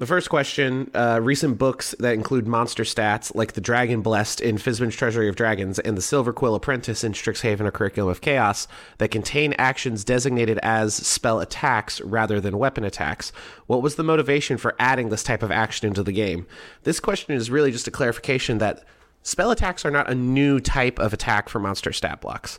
The 0.00 0.06
first 0.06 0.30
question 0.30 0.90
uh, 0.94 1.20
recent 1.22 1.58
books 1.58 1.94
that 1.98 2.14
include 2.14 2.46
monster 2.46 2.84
stats, 2.84 3.34
like 3.34 3.52
The 3.52 3.60
Dragon 3.60 4.00
Blessed 4.00 4.40
in 4.40 4.56
Fizban's 4.56 4.96
Treasury 4.96 5.28
of 5.28 5.36
Dragons 5.36 5.78
and 5.78 5.94
The 5.94 6.00
Silverquill 6.00 6.56
Apprentice 6.56 7.04
in 7.04 7.12
Strixhaven, 7.12 7.66
A 7.66 7.70
Curriculum 7.70 8.10
of 8.10 8.22
Chaos, 8.22 8.66
that 8.96 9.10
contain 9.10 9.52
actions 9.58 10.02
designated 10.02 10.58
as 10.62 10.94
spell 10.94 11.38
attacks 11.38 12.00
rather 12.00 12.40
than 12.40 12.56
weapon 12.56 12.82
attacks. 12.82 13.30
What 13.66 13.82
was 13.82 13.96
the 13.96 14.02
motivation 14.02 14.56
for 14.56 14.74
adding 14.78 15.10
this 15.10 15.22
type 15.22 15.42
of 15.42 15.50
action 15.50 15.88
into 15.88 16.02
the 16.02 16.12
game? 16.12 16.46
This 16.84 16.98
question 16.98 17.34
is 17.34 17.50
really 17.50 17.70
just 17.70 17.86
a 17.86 17.90
clarification 17.90 18.56
that 18.56 18.82
spell 19.22 19.50
attacks 19.50 19.84
are 19.84 19.90
not 19.90 20.08
a 20.08 20.14
new 20.14 20.60
type 20.60 20.98
of 20.98 21.12
attack 21.12 21.50
for 21.50 21.60
monster 21.60 21.92
stat 21.92 22.22
blocks 22.22 22.58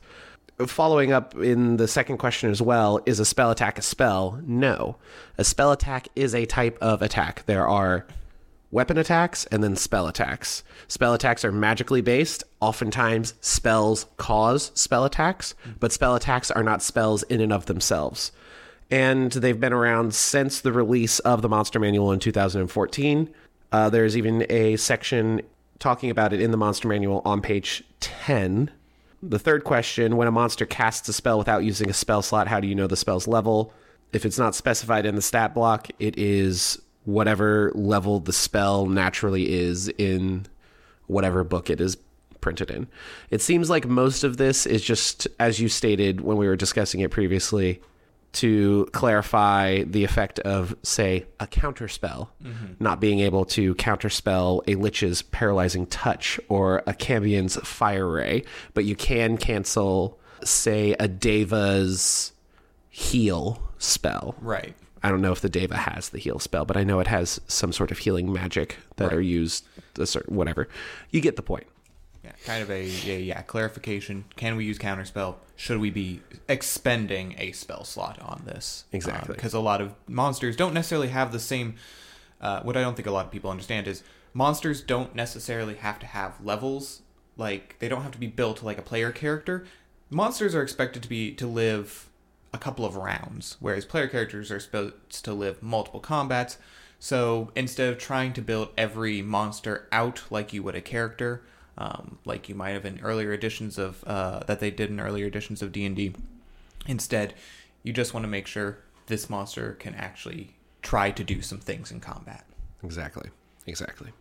following 0.67 1.11
up 1.11 1.35
in 1.35 1.77
the 1.77 1.87
second 1.87 2.17
question 2.17 2.49
as 2.49 2.61
well 2.61 3.01
is 3.05 3.19
a 3.19 3.25
spell 3.25 3.51
attack 3.51 3.77
a 3.77 3.81
spell? 3.81 4.39
No. 4.45 4.97
A 5.37 5.43
spell 5.43 5.71
attack 5.71 6.07
is 6.15 6.35
a 6.35 6.45
type 6.45 6.77
of 6.81 7.01
attack. 7.01 7.43
There 7.45 7.67
are 7.67 8.05
weapon 8.71 8.97
attacks 8.97 9.45
and 9.47 9.63
then 9.63 9.75
spell 9.75 10.07
attacks. 10.07 10.63
Spell 10.87 11.13
attacks 11.13 11.43
are 11.43 11.51
magically 11.51 12.01
based. 12.01 12.43
Oftentimes 12.59 13.33
spells 13.41 14.05
cause 14.17 14.71
spell 14.75 15.05
attacks 15.05 15.55
but 15.79 15.91
spell 15.91 16.15
attacks 16.15 16.51
are 16.51 16.63
not 16.63 16.81
spells 16.81 17.23
in 17.23 17.41
and 17.41 17.53
of 17.53 17.65
themselves. 17.65 18.31
And 18.89 19.31
they've 19.31 19.59
been 19.59 19.73
around 19.73 20.13
since 20.13 20.61
the 20.61 20.73
release 20.73 21.19
of 21.19 21.41
the 21.41 21.49
monster 21.49 21.79
manual 21.79 22.11
in 22.11 22.19
2014 22.19 23.29
uh, 23.71 23.89
there's 23.89 24.17
even 24.17 24.45
a 24.49 24.75
section 24.75 25.41
talking 25.79 26.09
about 26.09 26.33
it 26.33 26.41
in 26.41 26.51
the 26.51 26.57
monster 26.57 26.87
manual 26.87 27.21
on 27.25 27.41
page 27.41 27.83
10 27.99 28.69
the 29.23 29.39
third 29.39 29.63
question 29.63 30.17
when 30.17 30.27
a 30.27 30.31
monster 30.31 30.65
casts 30.65 31.07
a 31.09 31.13
spell 31.13 31.37
without 31.37 31.63
using 31.63 31.89
a 31.89 31.93
spell 31.93 32.21
slot, 32.21 32.47
how 32.47 32.59
do 32.59 32.67
you 32.67 32.75
know 32.75 32.87
the 32.87 32.95
spell's 32.95 33.27
level? 33.27 33.73
If 34.13 34.25
it's 34.25 34.37
not 34.37 34.55
specified 34.55 35.05
in 35.05 35.15
the 35.15 35.21
stat 35.21 35.53
block, 35.53 35.89
it 35.99 36.17
is 36.17 36.81
whatever 37.05 37.71
level 37.73 38.19
the 38.19 38.33
spell 38.33 38.85
naturally 38.85 39.51
is 39.51 39.89
in 39.89 40.45
whatever 41.07 41.43
book 41.43 41.69
it 41.69 41.81
is 41.81 41.97
printed 42.41 42.71
in. 42.71 42.87
It 43.29 43.41
seems 43.41 43.69
like 43.69 43.85
most 43.85 44.23
of 44.23 44.37
this 44.37 44.65
is 44.65 44.83
just, 44.83 45.27
as 45.39 45.59
you 45.59 45.69
stated 45.69 46.21
when 46.21 46.37
we 46.37 46.47
were 46.47 46.55
discussing 46.55 47.01
it 47.01 47.11
previously, 47.11 47.81
to 48.33 48.87
clarify 48.93 49.83
the 49.83 50.03
effect 50.03 50.39
of, 50.39 50.75
say, 50.83 51.25
a 51.39 51.47
counterspell, 51.47 52.29
mm-hmm. 52.43 52.73
not 52.79 52.99
being 53.01 53.19
able 53.19 53.43
to 53.45 53.75
counterspell 53.75 54.61
a 54.67 54.75
lich's 54.75 55.21
paralyzing 55.21 55.85
touch 55.85 56.39
or 56.47 56.83
a 56.87 56.93
Cambion's 56.93 57.57
fire 57.57 58.09
ray, 58.09 58.43
but 58.73 58.85
you 58.85 58.95
can 58.95 59.37
cancel, 59.37 60.17
say, 60.43 60.93
a 60.93 61.07
Deva's 61.07 62.31
heal 62.89 63.61
spell. 63.77 64.35
Right. 64.41 64.75
I 65.03 65.09
don't 65.09 65.21
know 65.21 65.31
if 65.31 65.41
the 65.41 65.49
Deva 65.49 65.75
has 65.75 66.09
the 66.09 66.19
heal 66.19 66.39
spell, 66.39 66.63
but 66.63 66.77
I 66.77 66.83
know 66.83 66.99
it 66.99 67.07
has 67.07 67.41
some 67.47 67.73
sort 67.73 67.91
of 67.91 67.97
healing 67.97 68.31
magic 68.31 68.77
that 68.97 69.05
Right. 69.05 69.13
are 69.13 69.21
used, 69.21 69.65
a 69.97 70.05
certain, 70.05 70.35
whatever. 70.35 70.67
You 71.09 71.21
get 71.21 71.35
the 71.35 71.41
point. 71.41 71.65
Kind 72.45 72.63
of 72.63 72.71
a 72.71 72.85
yeah, 72.85 73.17
yeah 73.17 73.41
clarification. 73.43 74.25
Can 74.35 74.55
we 74.55 74.65
use 74.65 74.79
counterspell? 74.79 75.35
Should 75.55 75.79
we 75.79 75.91
be 75.91 76.21
expending 76.49 77.35
a 77.37 77.51
spell 77.51 77.83
slot 77.83 78.19
on 78.19 78.43
this? 78.45 78.85
Exactly. 78.91 79.35
Because 79.35 79.53
a 79.53 79.59
lot 79.59 79.79
of 79.79 79.93
monsters 80.07 80.55
don't 80.55 80.73
necessarily 80.73 81.09
have 81.09 81.31
the 81.31 81.39
same. 81.39 81.75
Uh, 82.39 82.61
what 82.63 82.75
I 82.75 82.81
don't 82.81 82.95
think 82.95 83.07
a 83.07 83.11
lot 83.11 83.25
of 83.25 83.31
people 83.31 83.51
understand 83.51 83.87
is 83.87 84.03
monsters 84.33 84.81
don't 84.81 85.13
necessarily 85.13 85.75
have 85.75 85.99
to 85.99 86.07
have 86.07 86.43
levels. 86.43 87.01
Like 87.37 87.75
they 87.79 87.87
don't 87.87 88.01
have 88.01 88.11
to 88.13 88.17
be 88.17 88.27
built 88.27 88.63
like 88.63 88.79
a 88.79 88.83
player 88.83 89.11
character. 89.11 89.65
Monsters 90.09 90.55
are 90.55 90.63
expected 90.63 91.03
to 91.03 91.09
be 91.09 91.31
to 91.35 91.47
live 91.47 92.09
a 92.53 92.57
couple 92.57 92.85
of 92.85 92.95
rounds, 92.95 93.57
whereas 93.59 93.85
player 93.85 94.07
characters 94.07 94.51
are 94.51 94.59
supposed 94.59 95.23
to 95.23 95.33
live 95.33 95.61
multiple 95.61 95.99
combats. 95.99 96.57
So 96.99 97.51
instead 97.55 97.89
of 97.89 97.97
trying 97.97 98.33
to 98.33 98.41
build 98.41 98.69
every 98.77 99.21
monster 99.21 99.87
out 99.91 100.23
like 100.29 100.53
you 100.53 100.63
would 100.63 100.75
a 100.75 100.81
character, 100.81 101.43
um, 101.77 102.17
like 102.25 102.49
you 102.49 102.55
might 102.55 102.71
have 102.71 102.85
in 102.85 102.99
earlier 103.01 103.31
editions 103.33 103.77
of 103.77 104.03
uh, 104.05 104.39
that 104.45 104.59
they 104.59 104.71
did 104.71 104.89
in 104.89 104.99
earlier 104.99 105.25
editions 105.25 105.61
of 105.61 105.71
D 105.71 105.85
and 105.85 105.95
D, 105.95 106.13
instead 106.87 107.33
you 107.83 107.93
just 107.93 108.13
want 108.13 108.23
to 108.23 108.29
make 108.29 108.47
sure 108.47 108.79
this 109.07 109.29
monster 109.29 109.73
can 109.73 109.95
actually 109.95 110.55
try 110.81 111.11
to 111.11 111.23
do 111.23 111.41
some 111.41 111.59
things 111.59 111.91
in 111.91 111.99
combat. 111.99 112.45
Exactly. 112.83 113.29
Exactly. 113.67 114.11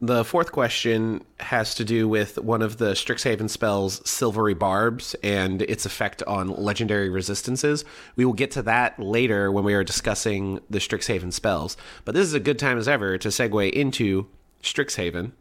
The 0.00 0.24
fourth 0.24 0.50
question 0.50 1.24
has 1.38 1.76
to 1.76 1.84
do 1.84 2.08
with 2.08 2.36
one 2.38 2.62
of 2.62 2.78
the 2.78 2.92
Strixhaven 2.92 3.48
spells, 3.48 4.08
Silvery 4.08 4.54
Barbs, 4.54 5.14
and 5.22 5.62
its 5.62 5.86
effect 5.86 6.24
on 6.24 6.48
legendary 6.48 7.08
resistances. 7.08 7.84
We 8.16 8.24
will 8.24 8.32
get 8.32 8.50
to 8.52 8.62
that 8.62 8.98
later 8.98 9.52
when 9.52 9.62
we 9.62 9.74
are 9.74 9.84
discussing 9.84 10.58
the 10.68 10.80
Strixhaven 10.80 11.32
spells. 11.32 11.76
But 12.04 12.16
this 12.16 12.26
is 12.26 12.34
a 12.34 12.40
good 12.40 12.58
time 12.58 12.78
as 12.78 12.88
ever 12.88 13.16
to 13.18 13.28
segue 13.28 13.70
into 13.70 14.26
Strixhaven. 14.62 15.32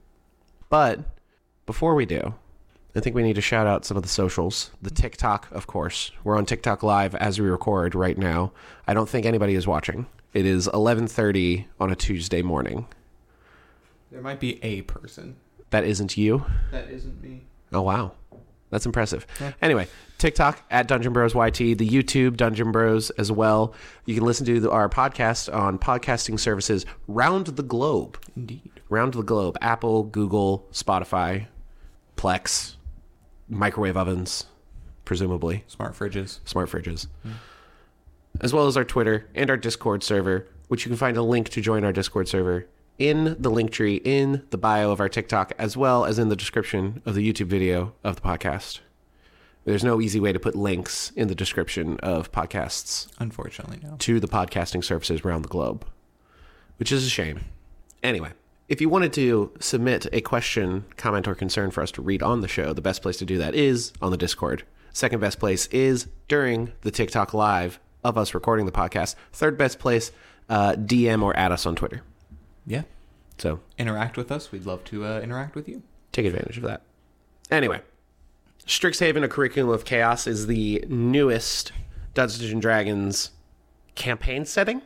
But 0.69 0.99
before 1.71 1.95
we 1.95 2.05
do, 2.05 2.33
I 2.97 2.99
think 2.99 3.15
we 3.15 3.23
need 3.23 3.35
to 3.35 3.41
shout 3.41 3.65
out 3.65 3.85
some 3.85 3.95
of 3.95 4.03
the 4.03 4.09
socials. 4.09 4.71
The 4.81 4.89
mm-hmm. 4.89 5.03
TikTok, 5.03 5.47
of 5.53 5.67
course. 5.67 6.11
We're 6.25 6.37
on 6.37 6.45
TikTok 6.45 6.83
live 6.83 7.15
as 7.15 7.39
we 7.39 7.47
record 7.47 7.95
right 7.95 8.17
now. 8.17 8.51
I 8.87 8.93
don't 8.93 9.07
think 9.07 9.25
anybody 9.25 9.55
is 9.55 9.65
watching. 9.65 10.05
It 10.33 10.45
is 10.45 10.67
11:30 10.67 11.67
on 11.79 11.89
a 11.89 11.95
Tuesday 11.95 12.41
morning. 12.41 12.87
There 14.11 14.21
might 14.21 14.41
be 14.41 14.61
a 14.61 14.81
person 14.81 15.37
That 15.69 15.85
isn't 15.85 16.17
you. 16.17 16.45
that 16.73 16.89
isn't 16.89 17.23
me. 17.23 17.45
Oh 17.71 17.83
wow, 17.83 18.11
that's 18.69 18.85
impressive. 18.85 19.25
Yeah. 19.39 19.53
Anyway, 19.61 19.87
TikTok 20.17 20.61
at 20.69 20.89
Dungeon 20.89 21.13
Bros 21.13 21.33
YT, 21.33 21.55
the 21.77 21.87
YouTube 21.87 22.35
Dungeon 22.35 22.73
Bros 22.73 23.11
as 23.11 23.31
well. 23.31 23.73
You 24.03 24.13
can 24.13 24.25
listen 24.25 24.45
to 24.47 24.59
the- 24.59 24.71
our 24.71 24.89
podcast 24.89 25.53
on 25.55 25.79
podcasting 25.79 26.37
services 26.37 26.85
round 27.07 27.47
the 27.47 27.63
globe. 27.63 28.19
Indeed. 28.35 28.71
Round 28.89 29.13
the 29.13 29.23
globe: 29.23 29.57
Apple, 29.61 30.03
Google, 30.03 30.67
Spotify, 30.73 31.47
Plex, 32.21 32.75
microwave 33.49 33.97
ovens, 33.97 34.45
presumably 35.05 35.63
Smart 35.65 35.95
fridges. 35.95 36.37
smart 36.45 36.69
fridges, 36.69 37.07
hmm. 37.23 37.31
as 38.39 38.53
well 38.53 38.67
as 38.67 38.77
our 38.77 38.83
Twitter 38.85 39.27
and 39.33 39.49
our 39.49 39.57
Discord 39.57 40.03
server, 40.03 40.47
which 40.67 40.85
you 40.85 40.89
can 40.89 40.97
find 40.97 41.17
a 41.17 41.23
link 41.23 41.49
to 41.49 41.61
join 41.61 41.83
our 41.83 41.91
Discord 41.91 42.27
server 42.27 42.67
in 42.99 43.35
the 43.39 43.49
Linktree 43.49 44.05
in 44.05 44.43
the 44.51 44.57
bio 44.59 44.91
of 44.91 44.99
our 44.99 45.09
TikTok, 45.09 45.53
as 45.57 45.75
well 45.75 46.05
as 46.05 46.19
in 46.19 46.29
the 46.29 46.35
description 46.35 47.01
of 47.07 47.15
the 47.15 47.27
YouTube 47.27 47.47
video 47.47 47.95
of 48.03 48.17
the 48.17 48.21
podcast. 48.21 48.81
There's 49.65 49.83
no 49.83 49.99
easy 49.99 50.19
way 50.19 50.31
to 50.31 50.39
put 50.39 50.53
links 50.55 51.11
in 51.15 51.27
the 51.27 51.33
description 51.33 51.97
of 52.01 52.31
podcasts 52.31 53.07
Unfortunately, 53.17 53.79
no. 53.81 53.95
to 53.97 54.19
the 54.19 54.27
podcasting 54.27 54.83
services 54.83 55.21
around 55.21 55.41
the 55.41 55.47
globe, 55.49 55.87
which 56.77 56.91
is 56.91 57.03
a 57.03 57.09
shame. 57.09 57.45
Anyway, 58.03 58.29
if 58.71 58.79
you 58.79 58.87
wanted 58.87 59.11
to 59.11 59.51
submit 59.59 60.07
a 60.13 60.21
question, 60.21 60.85
comment, 60.95 61.27
or 61.27 61.35
concern 61.35 61.71
for 61.71 61.83
us 61.83 61.91
to 61.91 62.01
read 62.01 62.23
on 62.23 62.39
the 62.39 62.47
show, 62.47 62.71
the 62.71 62.81
best 62.81 63.01
place 63.01 63.17
to 63.17 63.25
do 63.25 63.37
that 63.37 63.53
is 63.53 63.91
on 64.01 64.11
the 64.11 64.17
Discord. 64.17 64.63
Second 64.93 65.19
best 65.19 65.39
place 65.39 65.65
is 65.67 66.07
during 66.29 66.71
the 66.79 66.89
TikTok 66.89 67.33
live 67.33 67.81
of 68.01 68.17
us 68.17 68.33
recording 68.33 68.65
the 68.65 68.71
podcast. 68.71 69.15
Third 69.33 69.57
best 69.57 69.77
place, 69.77 70.13
uh, 70.47 70.75
DM 70.75 71.21
or 71.21 71.35
add 71.35 71.51
us 71.51 71.65
on 71.65 71.75
Twitter. 71.75 72.01
Yeah. 72.65 72.83
So 73.37 73.59
Interact 73.77 74.15
with 74.15 74.31
us. 74.31 74.53
We'd 74.53 74.65
love 74.65 74.85
to 74.85 75.05
uh, 75.05 75.19
interact 75.19 75.53
with 75.53 75.67
you. 75.67 75.83
take 76.13 76.25
advantage 76.25 76.55
of 76.55 76.63
that. 76.63 76.83
Anyway, 77.49 77.81
Strixhaven: 78.65 79.21
A 79.21 79.27
Curriculum 79.27 79.73
of 79.73 79.83
Chaos 79.83 80.27
is 80.27 80.47
the 80.47 80.85
newest 80.87 81.73
Dungeons 82.13 82.49
and 82.49 82.61
Dragons 82.61 83.31
campaign 83.95 84.45
setting. 84.45 84.81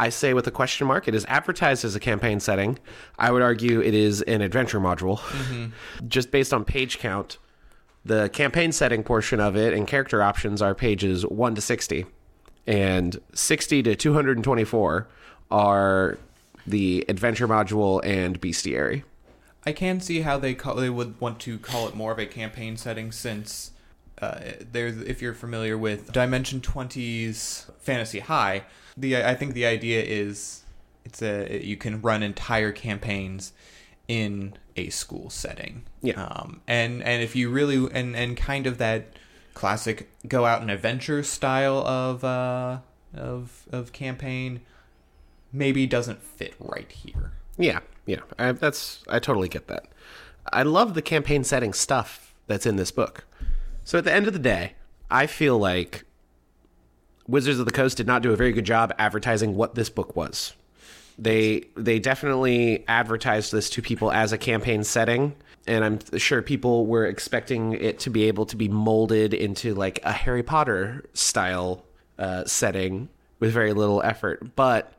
I 0.00 0.10
say 0.10 0.32
with 0.32 0.46
a 0.46 0.50
question 0.50 0.86
mark. 0.86 1.08
It 1.08 1.14
is 1.14 1.24
advertised 1.26 1.84
as 1.84 1.96
a 1.96 2.00
campaign 2.00 2.40
setting. 2.40 2.78
I 3.18 3.32
would 3.32 3.42
argue 3.42 3.80
it 3.80 3.94
is 3.94 4.22
an 4.22 4.42
adventure 4.42 4.80
module. 4.80 5.18
Mm-hmm. 5.18 6.08
Just 6.08 6.30
based 6.30 6.52
on 6.54 6.64
page 6.64 6.98
count, 6.98 7.38
the 8.04 8.28
campaign 8.28 8.72
setting 8.72 9.02
portion 9.02 9.40
of 9.40 9.56
it 9.56 9.74
and 9.74 9.86
character 9.86 10.22
options 10.22 10.62
are 10.62 10.74
pages 10.74 11.26
1 11.26 11.54
to 11.56 11.60
60. 11.60 12.06
And 12.66 13.20
60 13.32 13.82
to 13.84 13.96
224 13.96 15.08
are 15.50 16.18
the 16.66 17.04
adventure 17.08 17.48
module 17.48 18.00
and 18.04 18.40
bestiary. 18.40 19.02
I 19.66 19.72
can 19.72 20.00
see 20.00 20.20
how 20.20 20.38
they 20.38 20.54
call, 20.54 20.76
they 20.76 20.90
would 20.90 21.20
want 21.20 21.40
to 21.40 21.58
call 21.58 21.88
it 21.88 21.94
more 21.94 22.12
of 22.12 22.18
a 22.18 22.26
campaign 22.26 22.76
setting 22.76 23.10
since 23.10 23.72
uh, 24.20 24.40
there's 24.72 24.96
if 24.98 25.22
you're 25.22 25.34
familiar 25.34 25.78
with 25.78 26.12
Dimension 26.12 26.60
20's 26.60 27.66
Fantasy 27.78 28.20
High, 28.20 28.64
the 28.96 29.16
I 29.22 29.34
think 29.34 29.54
the 29.54 29.66
idea 29.66 30.02
is 30.02 30.62
it's 31.04 31.22
a 31.22 31.64
you 31.64 31.76
can 31.76 32.00
run 32.02 32.22
entire 32.22 32.72
campaigns 32.72 33.52
in 34.08 34.54
a 34.76 34.88
school 34.90 35.30
setting. 35.30 35.84
Yeah. 36.02 36.22
Um, 36.22 36.62
and 36.66 37.02
and 37.02 37.22
if 37.22 37.36
you 37.36 37.50
really 37.50 37.88
and 37.92 38.16
and 38.16 38.36
kind 38.36 38.66
of 38.66 38.78
that 38.78 39.18
classic 39.54 40.08
go 40.26 40.46
out 40.46 40.60
and 40.60 40.70
adventure 40.70 41.22
style 41.22 41.78
of 41.78 42.22
uh 42.22 42.78
of 43.14 43.66
of 43.72 43.92
campaign 43.92 44.60
maybe 45.52 45.86
doesn't 45.86 46.22
fit 46.22 46.54
right 46.58 46.90
here. 46.90 47.32
Yeah, 47.56 47.80
yeah, 48.06 48.20
I, 48.38 48.52
that's 48.52 49.02
I 49.08 49.18
totally 49.18 49.48
get 49.48 49.66
that. 49.68 49.86
I 50.52 50.62
love 50.62 50.94
the 50.94 51.02
campaign 51.02 51.44
setting 51.44 51.72
stuff 51.72 52.34
that's 52.46 52.66
in 52.66 52.76
this 52.76 52.90
book. 52.90 53.24
So 53.88 53.96
at 53.96 54.04
the 54.04 54.12
end 54.12 54.26
of 54.26 54.34
the 54.34 54.38
day, 54.38 54.74
I 55.10 55.26
feel 55.26 55.56
like 55.56 56.04
Wizards 57.26 57.58
of 57.58 57.64
the 57.64 57.72
Coast 57.72 57.96
did 57.96 58.06
not 58.06 58.20
do 58.20 58.32
a 58.32 58.36
very 58.36 58.52
good 58.52 58.66
job 58.66 58.92
advertising 58.98 59.56
what 59.56 59.76
this 59.76 59.88
book 59.88 60.14
was. 60.14 60.52
They 61.18 61.68
they 61.74 61.98
definitely 61.98 62.84
advertised 62.86 63.50
this 63.50 63.70
to 63.70 63.80
people 63.80 64.12
as 64.12 64.30
a 64.30 64.36
campaign 64.36 64.84
setting, 64.84 65.34
and 65.66 65.86
I'm 65.86 66.18
sure 66.18 66.42
people 66.42 66.84
were 66.84 67.06
expecting 67.06 67.72
it 67.72 67.98
to 68.00 68.10
be 68.10 68.24
able 68.24 68.44
to 68.44 68.56
be 68.56 68.68
molded 68.68 69.32
into 69.32 69.72
like 69.72 70.00
a 70.02 70.12
Harry 70.12 70.42
Potter 70.42 71.06
style 71.14 71.82
uh, 72.18 72.44
setting 72.44 73.08
with 73.40 73.52
very 73.52 73.72
little 73.72 74.02
effort. 74.02 74.54
But 74.54 74.92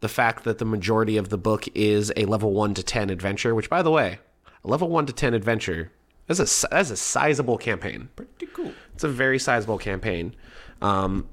the 0.00 0.08
fact 0.08 0.44
that 0.44 0.58
the 0.58 0.66
majority 0.66 1.16
of 1.16 1.30
the 1.30 1.38
book 1.38 1.64
is 1.74 2.12
a 2.14 2.26
level 2.26 2.52
one 2.52 2.74
to 2.74 2.82
ten 2.82 3.08
adventure, 3.08 3.54
which 3.54 3.70
by 3.70 3.80
the 3.80 3.90
way, 3.90 4.18
a 4.62 4.68
level 4.68 4.90
one 4.90 5.06
to 5.06 5.14
ten 5.14 5.32
adventure 5.32 5.90
that's 6.26 6.64
a 6.64 6.68
that's 6.68 6.90
a 6.90 6.96
sizable 6.96 7.58
campaign. 7.58 8.08
Pretty 8.16 8.46
cool. 8.46 8.72
It's 8.94 9.04
a 9.04 9.08
very 9.08 9.38
sizable 9.38 9.78
campaign. 9.78 10.34
Um, 10.80 11.28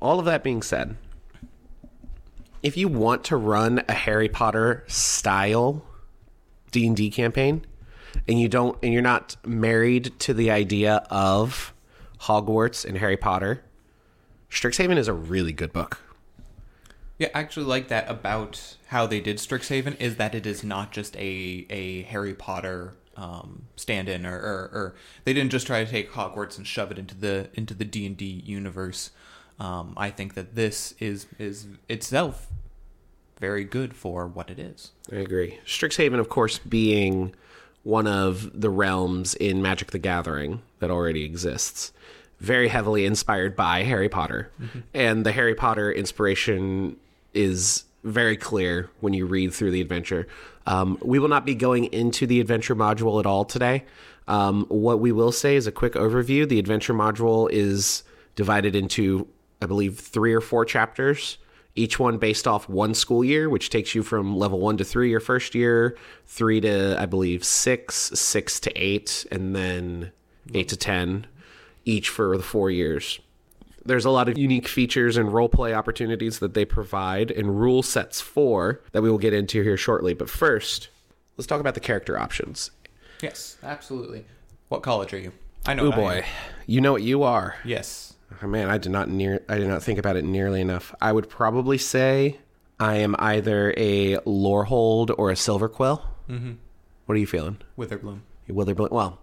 all 0.00 0.18
of 0.18 0.24
that 0.26 0.42
being 0.42 0.62
said, 0.62 0.96
if 2.62 2.76
you 2.76 2.88
want 2.88 3.24
to 3.24 3.36
run 3.36 3.82
a 3.88 3.92
Harry 3.92 4.28
Potter 4.28 4.84
style 4.86 5.84
D 6.70 6.86
and 6.86 6.96
D 6.96 7.10
campaign, 7.10 7.64
and 8.26 8.40
you 8.40 8.48
don't, 8.48 8.76
and 8.82 8.92
you're 8.92 9.02
not 9.02 9.36
married 9.44 10.18
to 10.20 10.34
the 10.34 10.50
idea 10.50 11.06
of 11.10 11.72
Hogwarts 12.22 12.84
and 12.84 12.98
Harry 12.98 13.16
Potter, 13.16 13.62
Strixhaven 14.50 14.96
is 14.96 15.08
a 15.08 15.12
really 15.12 15.52
good 15.52 15.72
book. 15.72 16.00
Yeah, 17.18 17.28
I 17.34 17.40
actually 17.40 17.66
like 17.66 17.88
that 17.88 18.08
about 18.08 18.76
how 18.88 19.06
they 19.06 19.20
did 19.20 19.38
Strixhaven 19.38 20.00
is 20.00 20.16
that 20.16 20.34
it 20.34 20.46
is 20.46 20.62
not 20.62 20.92
just 20.92 21.16
a 21.16 21.66
a 21.70 22.02
Harry 22.02 22.34
Potter 22.34 22.94
um, 23.18 23.64
stand-in 23.74 24.24
or, 24.24 24.36
or, 24.36 24.70
or 24.72 24.94
they 25.24 25.32
didn't 25.32 25.50
just 25.50 25.66
try 25.66 25.84
to 25.84 25.90
take 25.90 26.12
Hogwarts 26.12 26.56
and 26.56 26.66
shove 26.66 26.92
it 26.92 26.98
into 26.98 27.16
the 27.16 27.48
into 27.54 27.74
the 27.74 27.84
D 27.84 28.06
and 28.06 28.16
D 28.16 28.24
universe. 28.46 29.10
Um, 29.58 29.94
I 29.96 30.10
think 30.10 30.34
that 30.34 30.54
this 30.54 30.94
is 31.00 31.26
is 31.38 31.66
itself 31.88 32.46
very 33.40 33.64
good 33.64 33.94
for 33.94 34.26
what 34.26 34.50
it 34.50 34.58
is. 34.58 34.92
I 35.12 35.16
agree. 35.16 35.58
Strixhaven, 35.66 36.20
of 36.20 36.28
course, 36.28 36.58
being 36.58 37.34
one 37.82 38.06
of 38.06 38.60
the 38.60 38.70
realms 38.70 39.34
in 39.34 39.62
Magic 39.62 39.90
the 39.90 39.98
Gathering 39.98 40.62
that 40.78 40.90
already 40.90 41.24
exists, 41.24 41.92
very 42.40 42.68
heavily 42.68 43.04
inspired 43.04 43.56
by 43.56 43.82
Harry 43.82 44.08
Potter. 44.08 44.50
And 44.92 45.24
the 45.24 45.32
Harry 45.32 45.54
Potter 45.54 45.90
inspiration 45.90 46.96
is 47.32 47.84
very 48.04 48.36
clear 48.36 48.90
when 49.00 49.14
you 49.14 49.26
read 49.26 49.52
through 49.52 49.70
the 49.70 49.80
adventure. 49.80 50.26
Um, 50.68 50.98
we 51.02 51.18
will 51.18 51.28
not 51.28 51.44
be 51.44 51.54
going 51.54 51.86
into 51.86 52.26
the 52.26 52.40
adventure 52.40 52.76
module 52.76 53.18
at 53.18 53.26
all 53.26 53.44
today. 53.44 53.84
Um, 54.28 54.66
what 54.68 55.00
we 55.00 55.10
will 55.10 55.32
say 55.32 55.56
is 55.56 55.66
a 55.66 55.72
quick 55.72 55.94
overview. 55.94 56.46
The 56.46 56.58
adventure 56.58 56.92
module 56.92 57.48
is 57.50 58.04
divided 58.36 58.76
into, 58.76 59.26
I 59.62 59.66
believe, 59.66 59.98
three 59.98 60.34
or 60.34 60.42
four 60.42 60.64
chapters 60.64 61.38
each 61.78 61.98
one 61.98 62.18
based 62.18 62.48
off 62.48 62.68
one 62.68 62.92
school 62.92 63.24
year, 63.24 63.48
which 63.48 63.70
takes 63.70 63.94
you 63.94 64.02
from 64.02 64.36
level 64.36 64.58
one 64.58 64.76
to 64.76 64.84
three 64.84 65.10
your 65.10 65.20
first 65.20 65.54
year, 65.54 65.96
three 66.26 66.60
to 66.60 67.00
I 67.00 67.06
believe 67.06 67.44
six, 67.44 68.10
six 68.14 68.60
to 68.60 68.72
eight, 68.76 69.24
and 69.30 69.54
then 69.54 70.10
eight 70.54 70.68
to 70.68 70.76
ten, 70.76 71.26
each 71.84 72.08
for 72.08 72.36
the 72.36 72.42
four 72.42 72.70
years. 72.70 73.20
There's 73.88 74.04
a 74.04 74.10
lot 74.10 74.28
of 74.28 74.36
unique 74.36 74.68
features 74.68 75.16
and 75.16 75.30
roleplay 75.30 75.74
opportunities 75.74 76.40
that 76.40 76.52
they 76.52 76.66
provide 76.66 77.30
and 77.30 77.58
rule 77.58 77.82
sets 77.82 78.20
for 78.20 78.82
that 78.92 79.00
we 79.00 79.10
will 79.10 79.16
get 79.16 79.32
into 79.32 79.62
here 79.62 79.78
shortly. 79.78 80.12
But 80.12 80.28
first, 80.28 80.90
let's 81.38 81.46
talk 81.46 81.58
about 81.58 81.72
the 81.72 81.80
character 81.80 82.18
options. 82.18 82.70
Yes, 83.22 83.56
absolutely. 83.62 84.26
What 84.68 84.82
college 84.82 85.14
are 85.14 85.18
you? 85.18 85.32
I 85.64 85.72
know. 85.72 85.86
Oh 85.86 85.92
boy, 85.92 86.26
you 86.66 86.82
know 86.82 86.92
what 86.92 87.02
you 87.02 87.22
are. 87.22 87.56
Yes. 87.64 88.14
Oh, 88.42 88.46
man, 88.46 88.68
I 88.68 88.76
did 88.76 88.92
not 88.92 89.08
near 89.08 89.40
I 89.48 89.56
did 89.56 89.68
not 89.68 89.82
think 89.82 89.98
about 89.98 90.16
it 90.16 90.24
nearly 90.24 90.60
enough. 90.60 90.94
I 91.00 91.12
would 91.12 91.30
probably 91.30 91.78
say 91.78 92.36
I 92.78 92.96
am 92.96 93.16
either 93.18 93.72
a 93.76 94.16
Lorehold 94.18 95.14
or 95.16 95.30
a 95.30 95.34
Silverquill. 95.34 96.02
Mm-hmm. 96.28 96.52
What 97.06 97.14
are 97.14 97.18
you 97.18 97.26
feeling? 97.26 97.56
Witherbloom. 97.78 98.20
Witherbloom. 98.50 98.90
Well, 98.90 99.18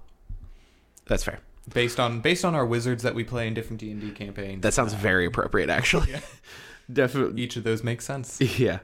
that's 1.06 1.24
fair. 1.24 1.40
Based 1.74 2.00
on 2.00 2.22
based 2.22 2.46
on 2.46 2.54
our 2.56 2.66
wizards 2.66 3.04
that 3.04 3.16
we 3.16 3.24
play 3.24 3.48
in 3.48 3.54
different 3.54 3.80
D 3.80 3.92
and 3.92 4.00
D 4.00 4.12
campaigns. 4.12 4.62
That 4.62 4.74
sounds 4.74 4.94
very 4.94 5.26
appropriate, 5.26 5.70
actually. 5.70 6.14
Definitely. 6.94 7.42
each 7.42 7.56
of 7.56 7.64
those 7.64 7.84
makes 7.84 8.06
sense. 8.06 8.40
Yeah. 8.40 8.80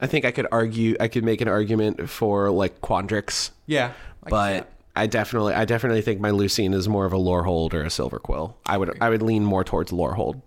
I 0.00 0.08
think 0.08 0.24
I 0.24 0.32
could 0.32 0.48
argue. 0.50 0.96
I 0.98 1.06
could 1.08 1.22
make 1.24 1.40
an 1.40 1.46
argument 1.48 2.08
for 2.10 2.50
like 2.50 2.80
Quandrix, 2.80 3.50
Yeah. 3.66 3.92
I 4.24 4.30
but. 4.30 4.70
I 4.96 5.08
definitely, 5.08 5.54
I 5.54 5.64
definitely 5.64 6.02
think 6.02 6.20
my 6.20 6.30
Lucine 6.30 6.72
is 6.72 6.88
more 6.88 7.04
of 7.04 7.12
a 7.12 7.16
Lorehold 7.18 7.74
or 7.74 7.82
a 7.82 7.86
Silverquill. 7.88 8.54
I 8.64 8.76
would, 8.78 8.96
I 9.00 9.10
would 9.10 9.22
lean 9.22 9.44
more 9.44 9.64
towards 9.64 9.90
Lorehold. 9.90 10.40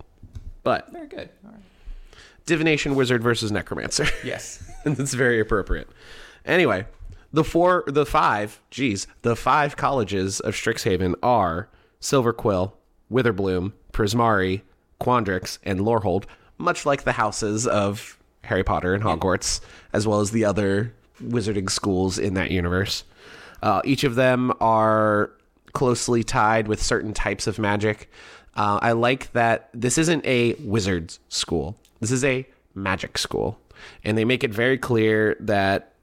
But 0.64 0.90
very 0.94 1.08
good. 1.08 1.30
All 1.46 1.52
right. 1.52 1.60
divination 2.46 2.96
wizard 2.96 3.22
versus 3.22 3.52
necromancer. 3.52 4.06
Yes. 4.24 4.64
and 4.86 4.96
that's 4.96 5.14
very 5.14 5.42
appropriate. 5.42 5.90
Anyway, 6.46 6.86
the 7.34 7.44
four, 7.44 7.84
the 7.88 8.06
five, 8.06 8.62
geez, 8.72 9.06
the 9.22 9.36
five 9.36 9.76
colleges 9.76 10.40
of 10.40 10.54
Strixhaven 10.54 11.16
are 11.22 11.68
Silverquill, 12.02 12.74
Witherbloom, 13.12 13.74
Prismari, 13.92 14.62
Quandrix, 15.00 15.58
and 15.64 15.80
Lorehold, 15.80 16.26
much 16.58 16.86
like 16.86 17.04
the 17.04 17.14
houses 17.14 17.68
of 17.68 18.18
Harry 18.44 18.64
Potter 18.64 18.94
and 18.94 19.04
Hogwarts, 19.04 19.62
as 19.94 20.08
well 20.08 20.20
as 20.20 20.32
the 20.32 20.46
other 20.46 20.94
wizarding 21.22 21.70
schools 21.70 22.18
in 22.18 22.34
that 22.36 22.52
universe. 22.52 23.04
Uh, 23.62 23.82
each 23.84 24.04
of 24.04 24.16
them 24.16 24.54
are 24.62 25.32
closely 25.74 26.24
tied 26.24 26.68
with 26.68 26.82
certain 26.82 27.14
types 27.14 27.48
of 27.48 27.60
magic. 27.60 28.10
Uh, 28.56 28.80
I 28.82 28.94
like 28.94 29.32
that 29.34 29.70
this 29.74 29.98
isn't 29.98 30.26
a 30.26 30.54
wizard's 30.56 31.20
school. 31.30 31.78
This 32.00 32.12
is 32.12 32.24
a 32.24 32.48
magic 32.74 33.18
school, 33.18 33.60
and 34.04 34.18
they 34.18 34.26
make 34.26 34.44
it 34.44 34.52
very 34.52 34.78
clear 34.78 35.36
that, 35.42 35.94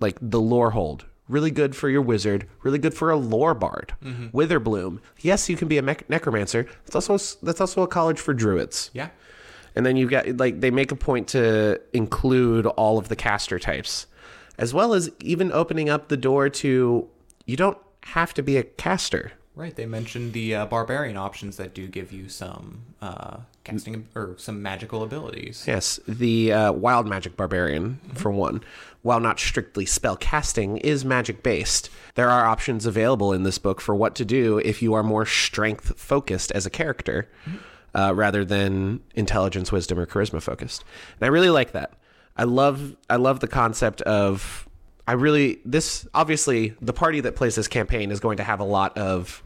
like 0.00 0.18
the 0.20 0.40
Lorehold, 0.40 1.04
really 1.28 1.50
good 1.50 1.76
for 1.76 1.88
your 1.88 2.02
wizard, 2.02 2.48
really 2.62 2.78
good 2.78 2.94
for 2.94 3.10
a 3.10 3.16
lore 3.16 3.54
bard. 3.54 3.94
Witherbloom, 4.02 5.00
yes, 5.20 5.48
you 5.48 5.56
can 5.56 5.68
be 5.68 5.78
a 5.78 5.82
mech- 5.82 6.08
necromancer. 6.08 6.66
That's 6.86 7.08
also 7.08 7.36
that's 7.42 7.60
also 7.60 7.82
a 7.82 7.86
college 7.86 8.18
for 8.18 8.34
druids. 8.34 8.90
Yeah. 8.92 9.10
And 9.74 9.84
then 9.86 9.96
you've 9.96 10.10
got 10.10 10.26
like 10.38 10.60
they 10.60 10.70
make 10.70 10.90
a 10.90 10.96
point 10.96 11.28
to 11.28 11.80
include 11.92 12.66
all 12.66 12.98
of 12.98 13.08
the 13.08 13.16
caster 13.16 13.58
types, 13.58 14.06
as 14.56 14.74
well 14.74 14.94
as 14.94 15.10
even 15.20 15.52
opening 15.52 15.88
up 15.88 16.08
the 16.08 16.16
door 16.16 16.48
to 16.48 17.08
you 17.46 17.56
don't 17.56 17.78
have 18.04 18.34
to 18.34 18.42
be 18.42 18.56
a 18.56 18.62
caster. 18.62 19.32
Right. 19.54 19.74
They 19.74 19.86
mentioned 19.86 20.32
the 20.34 20.54
uh, 20.54 20.66
barbarian 20.66 21.16
options 21.16 21.56
that 21.56 21.74
do 21.74 21.88
give 21.88 22.12
you 22.12 22.28
some 22.28 22.82
uh, 23.02 23.38
casting 23.68 24.08
or 24.14 24.34
some 24.38 24.62
magical 24.62 25.02
abilities. 25.02 25.64
Yes, 25.66 26.00
the 26.06 26.52
uh, 26.52 26.72
wild 26.72 27.06
magic 27.06 27.36
barbarian, 27.36 28.00
for 28.14 28.30
one, 28.30 28.62
while 29.02 29.20
not 29.20 29.38
strictly 29.38 29.86
spell 29.86 30.16
casting, 30.16 30.78
is 30.78 31.04
magic 31.04 31.42
based. 31.42 31.90
There 32.14 32.30
are 32.30 32.46
options 32.46 32.86
available 32.86 33.32
in 33.32 33.42
this 33.42 33.58
book 33.58 33.80
for 33.80 33.94
what 33.94 34.14
to 34.16 34.24
do 34.24 34.58
if 34.58 34.82
you 34.82 34.94
are 34.94 35.02
more 35.02 35.26
strength 35.26 35.98
focused 35.98 36.50
as 36.52 36.66
a 36.66 36.70
character 36.70 37.28
uh, 37.94 38.12
rather 38.14 38.44
than 38.44 39.00
intelligence, 39.14 39.72
wisdom, 39.72 39.98
or 39.98 40.06
charisma 40.06 40.42
focused. 40.42 40.84
And 41.20 41.26
I 41.26 41.28
really 41.28 41.50
like 41.50 41.72
that. 41.72 41.92
I 42.36 42.44
love 42.44 42.96
I 43.10 43.16
love 43.16 43.40
the 43.40 43.48
concept 43.48 44.00
of 44.02 44.68
I 45.06 45.12
really 45.12 45.60
this 45.64 46.06
obviously 46.14 46.74
the 46.80 46.92
party 46.92 47.20
that 47.20 47.34
plays 47.34 47.56
this 47.56 47.68
campaign 47.68 48.10
is 48.10 48.20
going 48.20 48.36
to 48.36 48.44
have 48.44 48.60
a 48.60 48.64
lot 48.64 48.96
of 48.96 49.42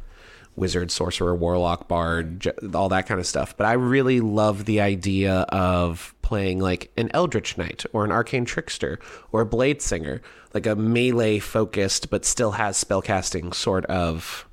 wizard, 0.57 0.91
sorcerer, 0.91 1.35
warlock, 1.35 1.88
bard, 1.88 2.47
all 2.75 2.88
that 2.91 3.07
kind 3.07 3.21
of 3.21 3.27
stuff. 3.27 3.57
But 3.57 3.67
I 3.67 3.73
really 3.73 4.21
love 4.21 4.65
the 4.65 4.81
idea 4.81 5.41
of 5.49 6.15
playing 6.23 6.61
like 6.61 6.91
an 6.97 7.11
eldritch 7.15 7.57
knight 7.59 7.85
or 7.93 8.05
an 8.05 8.12
arcane 8.12 8.45
trickster 8.45 8.99
or 9.33 9.43
a 9.43 9.47
blade 9.47 9.83
singer, 9.83 10.21
like 10.55 10.67
a 10.67 10.77
melee 10.77 11.38
focused 11.38 12.11
but 12.11 12.25
still 12.25 12.53
has 12.53 12.83
spellcasting 12.83 13.55
sort 13.55 13.87
of 13.87 14.47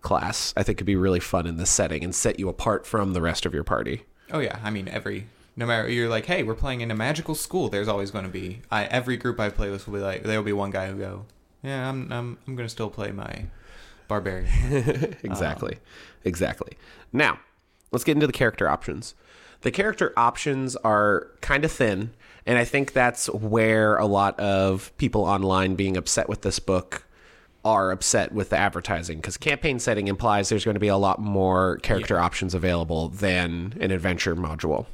class. 0.00 0.52
I 0.56 0.62
think 0.62 0.78
could 0.78 0.86
be 0.86 0.96
really 0.96 1.20
fun 1.20 1.46
in 1.46 1.56
this 1.56 1.70
setting 1.70 2.04
and 2.04 2.14
set 2.14 2.38
you 2.38 2.48
apart 2.48 2.86
from 2.86 3.12
the 3.12 3.22
rest 3.22 3.46
of 3.46 3.54
your 3.54 3.64
party. 3.64 4.04
Oh 4.30 4.40
yeah, 4.40 4.58
I 4.62 4.70
mean 4.70 4.88
every 4.88 5.26
no 5.54 5.66
matter 5.66 5.88
you're 5.88 6.08
like, 6.08 6.26
hey, 6.26 6.42
we're 6.42 6.54
playing 6.54 6.80
in 6.80 6.90
a 6.90 6.94
magical 6.94 7.34
school. 7.34 7.68
There's 7.68 7.88
always 7.88 8.10
going 8.10 8.24
to 8.24 8.30
be 8.30 8.62
I 8.70 8.84
every 8.86 9.16
group 9.16 9.38
I 9.38 9.50
play 9.50 9.70
with 9.70 9.86
will 9.86 9.94
be 9.94 10.00
like 10.00 10.22
there'll 10.22 10.42
be 10.42 10.52
one 10.52 10.70
guy 10.70 10.88
who 10.88 10.98
go, 10.98 11.26
yeah, 11.62 11.88
I'm 11.88 12.10
I'm 12.12 12.38
I'm 12.46 12.56
going 12.56 12.66
to 12.66 12.72
still 12.72 12.90
play 12.90 13.12
my 13.12 13.44
barbarian. 14.12 15.16
exactly. 15.22 15.78
exactly. 16.24 16.76
Now, 17.12 17.38
let's 17.90 18.04
get 18.04 18.12
into 18.12 18.26
the 18.26 18.32
character 18.32 18.68
options. 18.68 19.14
The 19.62 19.70
character 19.70 20.12
options 20.16 20.76
are 20.76 21.28
kind 21.40 21.64
of 21.64 21.72
thin, 21.72 22.10
and 22.44 22.58
I 22.58 22.64
think 22.64 22.92
that's 22.92 23.28
where 23.30 23.96
a 23.96 24.06
lot 24.06 24.38
of 24.38 24.92
people 24.98 25.22
online 25.22 25.76
being 25.76 25.96
upset 25.96 26.28
with 26.28 26.42
this 26.42 26.58
book 26.58 27.04
are 27.64 27.92
upset 27.92 28.32
with 28.32 28.50
the 28.50 28.58
advertising 28.58 29.18
because 29.18 29.36
campaign 29.36 29.78
setting 29.78 30.08
implies 30.08 30.48
there's 30.48 30.64
going 30.64 30.74
to 30.74 30.80
be 30.80 30.88
a 30.88 30.96
lot 30.96 31.20
more 31.20 31.78
character 31.78 32.18
options 32.18 32.54
available 32.54 33.08
than 33.08 33.78
an 33.80 33.92
adventure 33.92 34.34
module. 34.34 34.86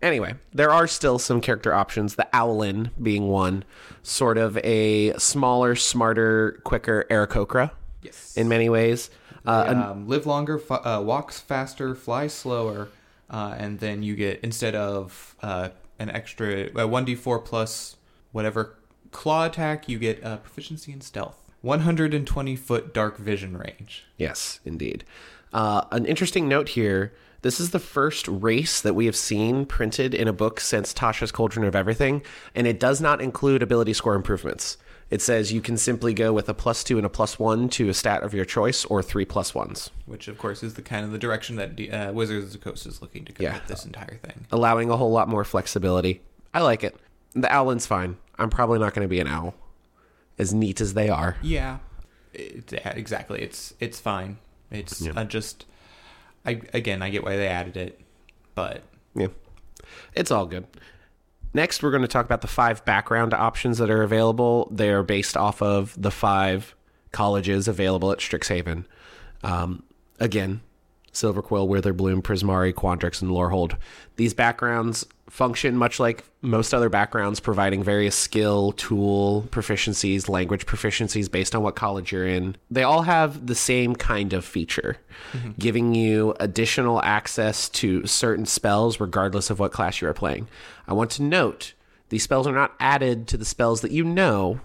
Anyway, 0.00 0.34
there 0.54 0.70
are 0.70 0.86
still 0.86 1.18
some 1.18 1.42
character 1.42 1.74
options, 1.74 2.14
the 2.14 2.26
Owlin 2.32 2.90
being 3.00 3.28
one, 3.28 3.64
sort 4.02 4.38
of 4.38 4.56
a 4.64 5.12
smaller, 5.18 5.76
smarter, 5.76 6.58
quicker 6.64 7.04
Aarakocra 7.10 7.70
yes. 8.02 8.36
in 8.36 8.48
many 8.48 8.68
ways. 8.68 9.10
Uh, 9.46 9.90
um, 9.90 10.08
live 10.08 10.26
longer, 10.26 10.60
uh, 10.70 11.00
walks 11.04 11.40
faster, 11.40 11.94
flies 11.94 12.32
slower, 12.32 12.88
uh, 13.30 13.54
and 13.56 13.80
then 13.80 14.02
you 14.02 14.14
get 14.14 14.40
instead 14.42 14.74
of 14.74 15.34
uh, 15.42 15.70
an 15.98 16.10
extra 16.10 16.68
one 16.86 17.04
d 17.04 17.14
four 17.14 17.38
plus 17.38 17.96
whatever 18.32 18.76
claw 19.12 19.46
attack, 19.46 19.88
you 19.88 19.98
get 19.98 20.22
uh, 20.24 20.36
proficiency 20.38 20.92
in 20.92 21.00
stealth. 21.00 21.36
120 21.62 22.56
foot 22.56 22.94
dark 22.94 23.18
vision 23.18 23.56
range. 23.56 24.06
Yes, 24.16 24.60
indeed. 24.64 25.04
Uh, 25.52 25.82
an 25.90 26.06
interesting 26.06 26.48
note 26.48 26.70
here 26.70 27.12
this 27.42 27.58
is 27.58 27.70
the 27.70 27.78
first 27.78 28.28
race 28.28 28.82
that 28.82 28.94
we 28.94 29.06
have 29.06 29.16
seen 29.16 29.64
printed 29.64 30.12
in 30.12 30.28
a 30.28 30.32
book 30.32 30.60
since 30.60 30.92
Tasha's 30.92 31.32
Cauldron 31.32 31.66
of 31.66 31.74
Everything, 31.74 32.22
and 32.54 32.66
it 32.66 32.78
does 32.78 33.00
not 33.00 33.22
include 33.22 33.62
ability 33.62 33.94
score 33.94 34.14
improvements. 34.14 34.76
It 35.10 35.20
says 35.20 35.52
you 35.52 35.60
can 35.60 35.76
simply 35.76 36.14
go 36.14 36.32
with 36.32 36.48
a 36.48 36.54
plus 36.54 36.84
two 36.84 36.96
and 36.96 37.04
a 37.04 37.08
plus 37.08 37.36
one 37.38 37.68
to 37.70 37.88
a 37.88 37.94
stat 37.94 38.22
of 38.22 38.32
your 38.32 38.44
choice, 38.44 38.84
or 38.84 39.02
three 39.02 39.24
plus 39.24 39.54
ones, 39.54 39.90
which 40.06 40.28
of 40.28 40.38
course 40.38 40.62
is 40.62 40.74
the 40.74 40.82
kind 40.82 41.04
of 41.04 41.10
the 41.10 41.18
direction 41.18 41.56
that 41.56 41.70
uh, 41.92 42.12
Wizards 42.12 42.46
of 42.46 42.52
the 42.52 42.58
Coast 42.58 42.86
is 42.86 43.02
looking 43.02 43.24
to 43.24 43.32
go 43.32 43.42
Yeah. 43.42 43.54
with 43.54 43.66
this 43.66 43.84
entire 43.84 44.18
thing. 44.22 44.46
allowing 44.52 44.88
a 44.90 44.96
whole 44.96 45.10
lot 45.10 45.28
more 45.28 45.44
flexibility. 45.44 46.20
I 46.54 46.60
like 46.60 46.84
it. 46.84 46.96
The 47.34 47.52
Owlin's 47.52 47.86
fine. 47.86 48.16
I'm 48.38 48.50
probably 48.50 48.78
not 48.78 48.94
going 48.94 49.04
to 49.04 49.08
be 49.10 49.20
an 49.20 49.26
owl, 49.26 49.54
as 50.38 50.54
neat 50.54 50.80
as 50.80 50.94
they 50.94 51.08
are. 51.08 51.36
Yeah, 51.42 51.78
it, 52.32 52.72
exactly. 52.84 53.42
It's 53.42 53.74
it's 53.80 53.98
fine. 54.00 54.38
It's 54.70 55.04
uh, 55.06 55.24
just, 55.24 55.66
I 56.46 56.60
again 56.72 57.02
I 57.02 57.10
get 57.10 57.24
why 57.24 57.36
they 57.36 57.48
added 57.48 57.76
it, 57.76 58.00
but 58.54 58.82
Yeah. 59.16 59.28
It's 60.14 60.30
all 60.30 60.46
good. 60.46 60.66
Next, 61.52 61.82
we're 61.82 61.90
going 61.90 62.02
to 62.02 62.08
talk 62.08 62.24
about 62.24 62.42
the 62.42 62.46
five 62.48 62.84
background 62.84 63.34
options 63.34 63.78
that 63.78 63.90
are 63.90 64.02
available. 64.02 64.68
They 64.70 64.90
are 64.90 65.02
based 65.02 65.36
off 65.36 65.60
of 65.60 66.00
the 66.00 66.10
five 66.10 66.74
colleges 67.12 67.66
available 67.66 68.12
at 68.12 68.18
Strixhaven. 68.18 68.84
Um, 69.42 69.82
again, 70.20 70.60
Silverquill, 71.12 71.68
Witherbloom, 71.68 72.22
Prismari, 72.22 72.72
Quandrix, 72.72 73.20
and 73.20 73.30
Lorehold. 73.30 73.76
These 74.16 74.34
backgrounds 74.34 75.06
function 75.28 75.76
much 75.76 76.00
like 76.00 76.24
most 76.42 76.74
other 76.74 76.88
backgrounds, 76.88 77.40
providing 77.40 77.82
various 77.82 78.16
skill, 78.16 78.72
tool 78.72 79.46
proficiencies, 79.50 80.28
language 80.28 80.66
proficiencies 80.66 81.30
based 81.30 81.54
on 81.54 81.62
what 81.62 81.76
college 81.76 82.12
you're 82.12 82.26
in. 82.26 82.56
They 82.70 82.82
all 82.82 83.02
have 83.02 83.46
the 83.46 83.54
same 83.54 83.94
kind 83.94 84.32
of 84.32 84.44
feature, 84.44 84.96
mm-hmm. 85.32 85.52
giving 85.58 85.94
you 85.94 86.34
additional 86.40 87.00
access 87.02 87.68
to 87.70 88.06
certain 88.06 88.46
spells 88.46 89.00
regardless 89.00 89.50
of 89.50 89.60
what 89.60 89.72
class 89.72 90.00
you 90.00 90.08
are 90.08 90.14
playing. 90.14 90.48
I 90.88 90.92
want 90.94 91.10
to 91.12 91.22
note 91.22 91.74
these 92.08 92.24
spells 92.24 92.46
are 92.46 92.52
not 92.52 92.74
added 92.80 93.28
to 93.28 93.36
the 93.36 93.44
spells 93.44 93.80
that 93.82 93.92
you 93.92 94.04
know, 94.04 94.60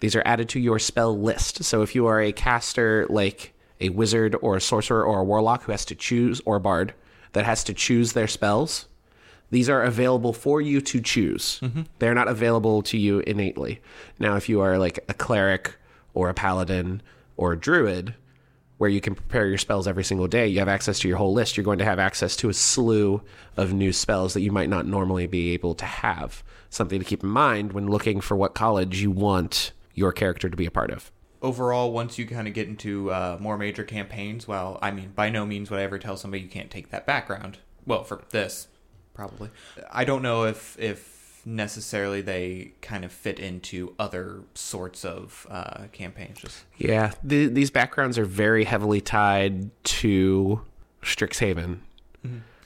these 0.00 0.16
are 0.16 0.22
added 0.24 0.48
to 0.50 0.60
your 0.60 0.78
spell 0.78 1.16
list. 1.16 1.64
So 1.64 1.82
if 1.82 1.94
you 1.94 2.06
are 2.06 2.20
a 2.20 2.32
caster 2.32 3.06
like 3.08 3.54
a 3.82 3.90
wizard 3.90 4.34
or 4.40 4.56
a 4.56 4.60
sorcerer 4.60 5.04
or 5.04 5.20
a 5.20 5.24
warlock 5.24 5.64
who 5.64 5.72
has 5.72 5.84
to 5.86 5.94
choose, 5.94 6.40
or 6.46 6.56
a 6.56 6.60
bard 6.60 6.94
that 7.32 7.44
has 7.44 7.62
to 7.64 7.74
choose 7.74 8.12
their 8.12 8.28
spells, 8.28 8.86
these 9.50 9.68
are 9.68 9.82
available 9.82 10.32
for 10.32 10.60
you 10.62 10.80
to 10.80 11.00
choose. 11.00 11.60
Mm-hmm. 11.60 11.82
They're 11.98 12.14
not 12.14 12.28
available 12.28 12.82
to 12.84 12.96
you 12.96 13.20
innately. 13.20 13.80
Now, 14.18 14.36
if 14.36 14.48
you 14.48 14.60
are 14.60 14.78
like 14.78 15.00
a 15.08 15.14
cleric 15.14 15.76
or 16.14 16.30
a 16.30 16.34
paladin 16.34 17.02
or 17.36 17.52
a 17.52 17.58
druid, 17.58 18.14
where 18.78 18.90
you 18.90 19.00
can 19.00 19.14
prepare 19.14 19.46
your 19.46 19.58
spells 19.58 19.86
every 19.86 20.02
single 20.02 20.26
day, 20.26 20.48
you 20.48 20.58
have 20.58 20.66
access 20.66 20.98
to 20.98 21.06
your 21.06 21.16
whole 21.16 21.32
list. 21.32 21.56
You're 21.56 21.62
going 21.62 21.78
to 21.78 21.84
have 21.84 22.00
access 22.00 22.34
to 22.36 22.48
a 22.48 22.52
slew 22.52 23.22
of 23.56 23.72
new 23.72 23.92
spells 23.92 24.34
that 24.34 24.40
you 24.40 24.50
might 24.50 24.68
not 24.68 24.86
normally 24.86 25.28
be 25.28 25.52
able 25.52 25.76
to 25.76 25.84
have. 25.84 26.42
Something 26.68 26.98
to 26.98 27.04
keep 27.04 27.22
in 27.22 27.28
mind 27.28 27.74
when 27.74 27.86
looking 27.86 28.20
for 28.20 28.36
what 28.36 28.54
college 28.54 29.00
you 29.00 29.12
want 29.12 29.70
your 29.94 30.10
character 30.10 30.50
to 30.50 30.56
be 30.56 30.66
a 30.66 30.70
part 30.72 30.90
of. 30.90 31.12
Overall, 31.42 31.92
once 31.92 32.18
you 32.18 32.26
kind 32.26 32.48
of 32.48 32.54
get 32.54 32.68
into 32.68 33.10
uh, 33.10 33.36
more 33.40 33.58
major 33.58 33.84
campaigns, 33.84 34.48
well, 34.48 34.78
I 34.80 34.90
mean, 34.90 35.12
by 35.14 35.28
no 35.28 35.44
means 35.44 35.70
would 35.70 35.80
I 35.80 35.82
ever 35.82 35.98
tell 35.98 36.16
somebody 36.16 36.42
you 36.42 36.48
can't 36.48 36.70
take 36.70 36.90
that 36.90 37.04
background. 37.04 37.58
Well, 37.84 38.04
for 38.04 38.22
this, 38.30 38.68
probably. 39.12 39.50
I 39.90 40.04
don't 40.04 40.22
know 40.22 40.44
if 40.44 40.78
if 40.78 41.42
necessarily 41.44 42.20
they 42.20 42.72
kind 42.80 43.04
of 43.04 43.12
fit 43.12 43.40
into 43.40 43.94
other 43.98 44.42
sorts 44.54 45.04
of 45.04 45.46
uh, 45.50 45.84
campaigns. 45.92 46.38
Just 46.38 46.64
Yeah, 46.78 47.12
the, 47.22 47.46
these 47.46 47.70
backgrounds 47.70 48.16
are 48.16 48.24
very 48.24 48.64
heavily 48.64 49.00
tied 49.00 49.70
to 49.84 50.60
Strixhaven. 51.02 51.78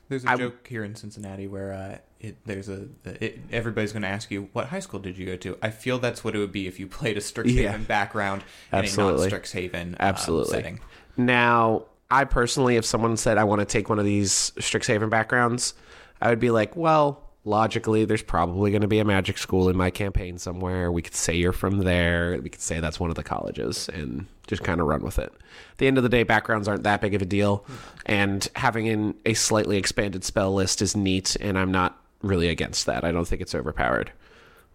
There's 0.08 0.24
a 0.24 0.30
I- 0.30 0.36
joke 0.36 0.66
here 0.66 0.84
in 0.84 0.94
Cincinnati 0.94 1.46
where 1.46 1.72
uh, 1.72 1.98
it 2.20 2.36
there's 2.44 2.68
a 2.68 2.88
it, 3.04 3.38
everybody's 3.52 3.92
going 3.92 4.02
to 4.02 4.08
ask 4.08 4.30
you 4.30 4.48
what 4.52 4.68
high 4.68 4.80
school 4.80 5.00
did 5.00 5.18
you 5.18 5.26
go 5.26 5.36
to. 5.36 5.58
I 5.62 5.70
feel 5.70 5.98
that's 5.98 6.22
what 6.24 6.34
it 6.34 6.38
would 6.38 6.52
be 6.52 6.66
if 6.66 6.78
you 6.80 6.86
played 6.86 7.16
a 7.16 7.20
Strixhaven 7.20 7.54
Yeah. 7.54 7.76
background 7.78 8.42
in 8.72 8.78
Absolutely. 8.78 9.26
a 9.26 9.30
non-Strixhaven 9.30 9.92
uh, 9.94 9.96
Absolutely. 10.00 10.50
setting. 10.52 10.80
Now, 11.16 11.84
I 12.10 12.24
personally, 12.24 12.76
if 12.76 12.84
someone 12.84 13.16
said 13.16 13.36
I 13.38 13.44
want 13.44 13.60
to 13.60 13.64
take 13.64 13.88
one 13.88 13.98
of 13.98 14.04
these 14.04 14.52
Strixhaven 14.58 15.10
backgrounds, 15.10 15.74
I 16.20 16.30
would 16.30 16.40
be 16.40 16.50
like, 16.50 16.76
well, 16.76 17.25
logically, 17.46 18.04
there's 18.04 18.22
probably 18.22 18.70
going 18.70 18.82
to 18.82 18.88
be 18.88 18.98
a 18.98 19.04
magic 19.04 19.38
school 19.38 19.68
in 19.68 19.76
my 19.76 19.90
campaign 19.90 20.37
somewhere. 20.37 20.92
We 20.92 21.00
could 21.00 21.14
say 21.14 21.35
you're 21.35 21.52
from 21.52 21.78
there. 21.78 22.38
We 22.42 22.50
could 22.50 22.61
say 22.61 22.80
that's 22.80 23.00
one 23.00 23.09
of 23.09 23.16
the 23.16 23.22
colleges 23.22 23.88
and 23.88 24.26
just 24.46 24.62
kind 24.62 24.80
of 24.80 24.87
run 24.87 25.02
with 25.02 25.18
it. 25.18 25.32
At 25.72 25.78
the 25.78 25.87
end 25.87 25.96
of 25.96 26.02
the 26.02 26.11
day, 26.11 26.22
backgrounds 26.22 26.68
aren't 26.68 26.82
that 26.82 27.00
big 27.00 27.14
of 27.14 27.22
a 27.22 27.26
deal. 27.26 27.64
And 28.04 28.46
having 28.54 28.87
in 28.87 29.14
a 29.24 29.35
slightly 29.35 29.78
expanded 29.78 30.24
spell 30.24 30.52
list 30.52 30.82
is 30.82 30.94
neat, 30.94 31.37
and 31.40 31.59
I'm 31.59 31.72
not 31.72 31.98
really 32.20 32.48
against 32.48 32.87
that. 32.87 33.04
I 33.04 33.12
don't 33.12 33.26
think 33.26 33.40
it's 33.40 33.54
overpowered. 33.54 34.12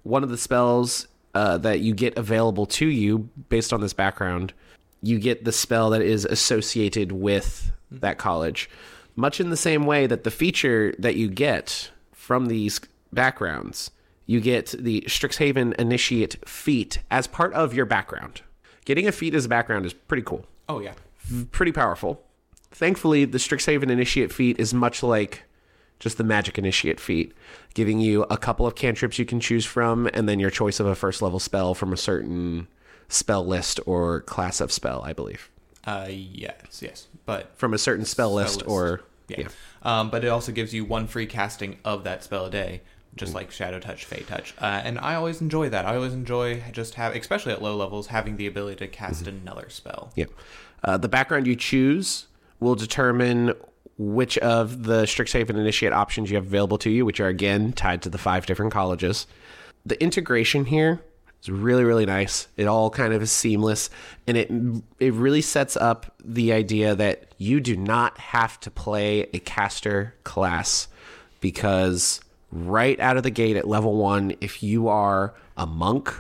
One 0.04 0.24
of 0.24 0.30
the 0.30 0.38
spells 0.38 1.08
uh, 1.36 1.58
that 1.60 1.82
you 1.82 1.94
get 1.94 2.18
available 2.18 2.66
to 2.66 2.88
you 2.88 3.30
based 3.50 3.72
on 3.72 3.82
this 3.82 3.94
background 3.94 4.54
you 5.02 5.20
get 5.20 5.44
the 5.44 5.52
spell 5.52 5.90
that 5.92 6.02
is 6.02 6.26
associated 6.26 7.12
with 7.12 7.72
that 7.90 8.18
college. 8.18 8.70
Much 9.16 9.40
in 9.40 9.50
the 9.50 9.58
same 9.58 9.86
way 9.86 10.08
that 10.08 10.24
the 10.24 10.32
feature 10.32 10.94
that 11.00 11.16
you 11.16 11.28
get 11.28 11.90
from 12.32 12.46
these 12.46 12.80
backgrounds 13.12 13.92
you 14.26 14.40
get 14.40 14.68
the 14.80 15.02
Strixhaven 15.02 15.74
Initiate 15.76 16.38
feat 16.48 17.00
as 17.12 17.28
part 17.28 17.52
of 17.54 17.74
your 17.74 17.86
background. 17.86 18.40
Getting 18.86 19.06
a 19.06 19.12
feat 19.12 19.36
as 19.36 19.44
a 19.44 19.50
background 19.50 19.86
is 19.86 19.92
pretty 19.94 20.24
cool, 20.24 20.46
Oh 20.70 20.80
yeah. 20.80 20.94
pretty 21.52 21.74
powerful. 21.74 22.24
Thankfully, 22.72 23.26
the 23.26 23.38
Strixhaven 23.38 23.90
Initiate 23.92 24.32
feat 24.32 24.58
is 24.62 24.74
much 24.74 25.04
like 25.04 25.44
just 26.00 26.18
the 26.18 26.24
Magic 26.24 26.58
Initiate 26.58 27.02
feat, 27.02 27.34
giving 27.74 28.00
you 28.00 28.24
a 28.30 28.38
couple 28.38 28.66
of 28.66 28.76
cantrips 28.76 29.20
you 29.20 29.26
can 29.26 29.42
choose 29.42 29.66
from, 29.66 30.10
and 30.14 30.30
then 30.30 30.40
your 30.40 30.50
choice 30.52 30.80
of 30.80 30.86
a 30.86 30.96
first 30.96 31.22
level 31.22 31.38
spell 31.38 31.74
from 31.74 31.92
a 31.92 31.98
certain 31.98 32.66
spell 33.10 33.46
list 33.46 33.78
or 33.86 34.22
class 34.22 34.62
of 34.62 34.72
spell, 34.72 35.02
I 35.04 35.12
believe. 35.12 35.50
Uh, 35.84 36.08
yes, 36.10 36.82
yes, 36.82 37.08
but 37.26 37.52
From 37.58 37.74
a 37.74 37.78
certain 37.78 38.06
spell, 38.06 38.34
list, 38.34 38.60
list. 38.60 38.70
or 38.70 39.02
yeah. 39.40 39.48
Um, 39.84 40.10
but 40.10 40.24
it 40.24 40.28
also 40.28 40.52
gives 40.52 40.74
you 40.74 40.86
one 40.86 41.08
free 41.08 41.26
casting 41.26 41.78
of 41.84 42.04
that 42.04 42.24
spell 42.24 42.46
a 42.46 42.50
day, 42.50 42.82
just 43.16 43.34
like 43.34 43.52
Shadow 43.52 43.80
Touch, 43.80 44.06
Fey 44.06 44.24
Touch, 44.24 44.54
uh, 44.60 44.82
and 44.84 45.00
I 45.00 45.16
always 45.16 45.42
enjoy 45.42 45.70
that. 45.70 45.86
I 45.86 45.96
always 45.96 46.14
enjoy 46.14 46.64
just 46.72 46.96
have, 46.96 47.16
especially 47.16 47.52
at 47.52 47.62
low 47.62 47.76
levels, 47.76 48.08
having 48.08 48.38
the 48.38 48.48
ability 48.48 48.78
to 48.78 48.88
cast 48.88 49.28
another 49.28 49.70
spell. 49.70 50.12
Yeah. 50.16 50.26
Uh, 50.84 50.98
the 50.98 51.10
background 51.10 51.48
you 51.48 51.56
choose 51.56 52.28
will 52.60 52.76
determine 52.76 53.54
which 53.98 54.38
of 54.40 54.84
the 54.84 55.04
Strixhaven 55.04 55.52
Initiate 55.52 55.94
options 55.94 56.32
you 56.32 56.36
have 56.36 56.46
available 56.46 56.78
to 56.80 56.90
you, 56.90 57.06
which 57.06 57.20
are 57.20 57.28
again 57.28 57.72
tied 57.74 58.02
to 58.04 58.10
the 58.10 58.18
five 58.18 58.46
different 58.46 58.72
colleges. 58.72 59.28
The 59.86 60.02
integration 60.02 60.66
here 60.66 61.02
is 61.42 61.50
really, 61.50 61.84
really 61.84 62.06
nice. 62.06 62.48
It 62.58 62.68
all 62.68 62.90
kind 62.90 63.14
of 63.14 63.22
is 63.22 63.32
seamless, 63.32 63.90
and 64.28 64.38
it 64.38 64.52
it 65.00 65.14
really 65.14 65.42
sets 65.42 65.76
up 65.76 66.14
the 66.24 66.54
idea 66.54 66.96
that 66.96 67.34
you 67.38 67.60
do 67.60 67.76
not 67.76 68.18
have 68.18 68.60
to 68.62 68.72
play 68.72 69.22
a 69.34 69.40
caster 69.40 70.14
class 70.24 70.88
because 71.40 72.22
right 72.52 73.00
out 73.00 73.18
of 73.18 73.24
the 73.24 73.32
gate 73.32 73.58
at 73.58 73.68
level 73.68 73.96
one, 73.96 74.36
if 74.42 74.62
you 74.62 74.88
are 74.88 75.34
a 75.58 75.66
monk 75.66 76.14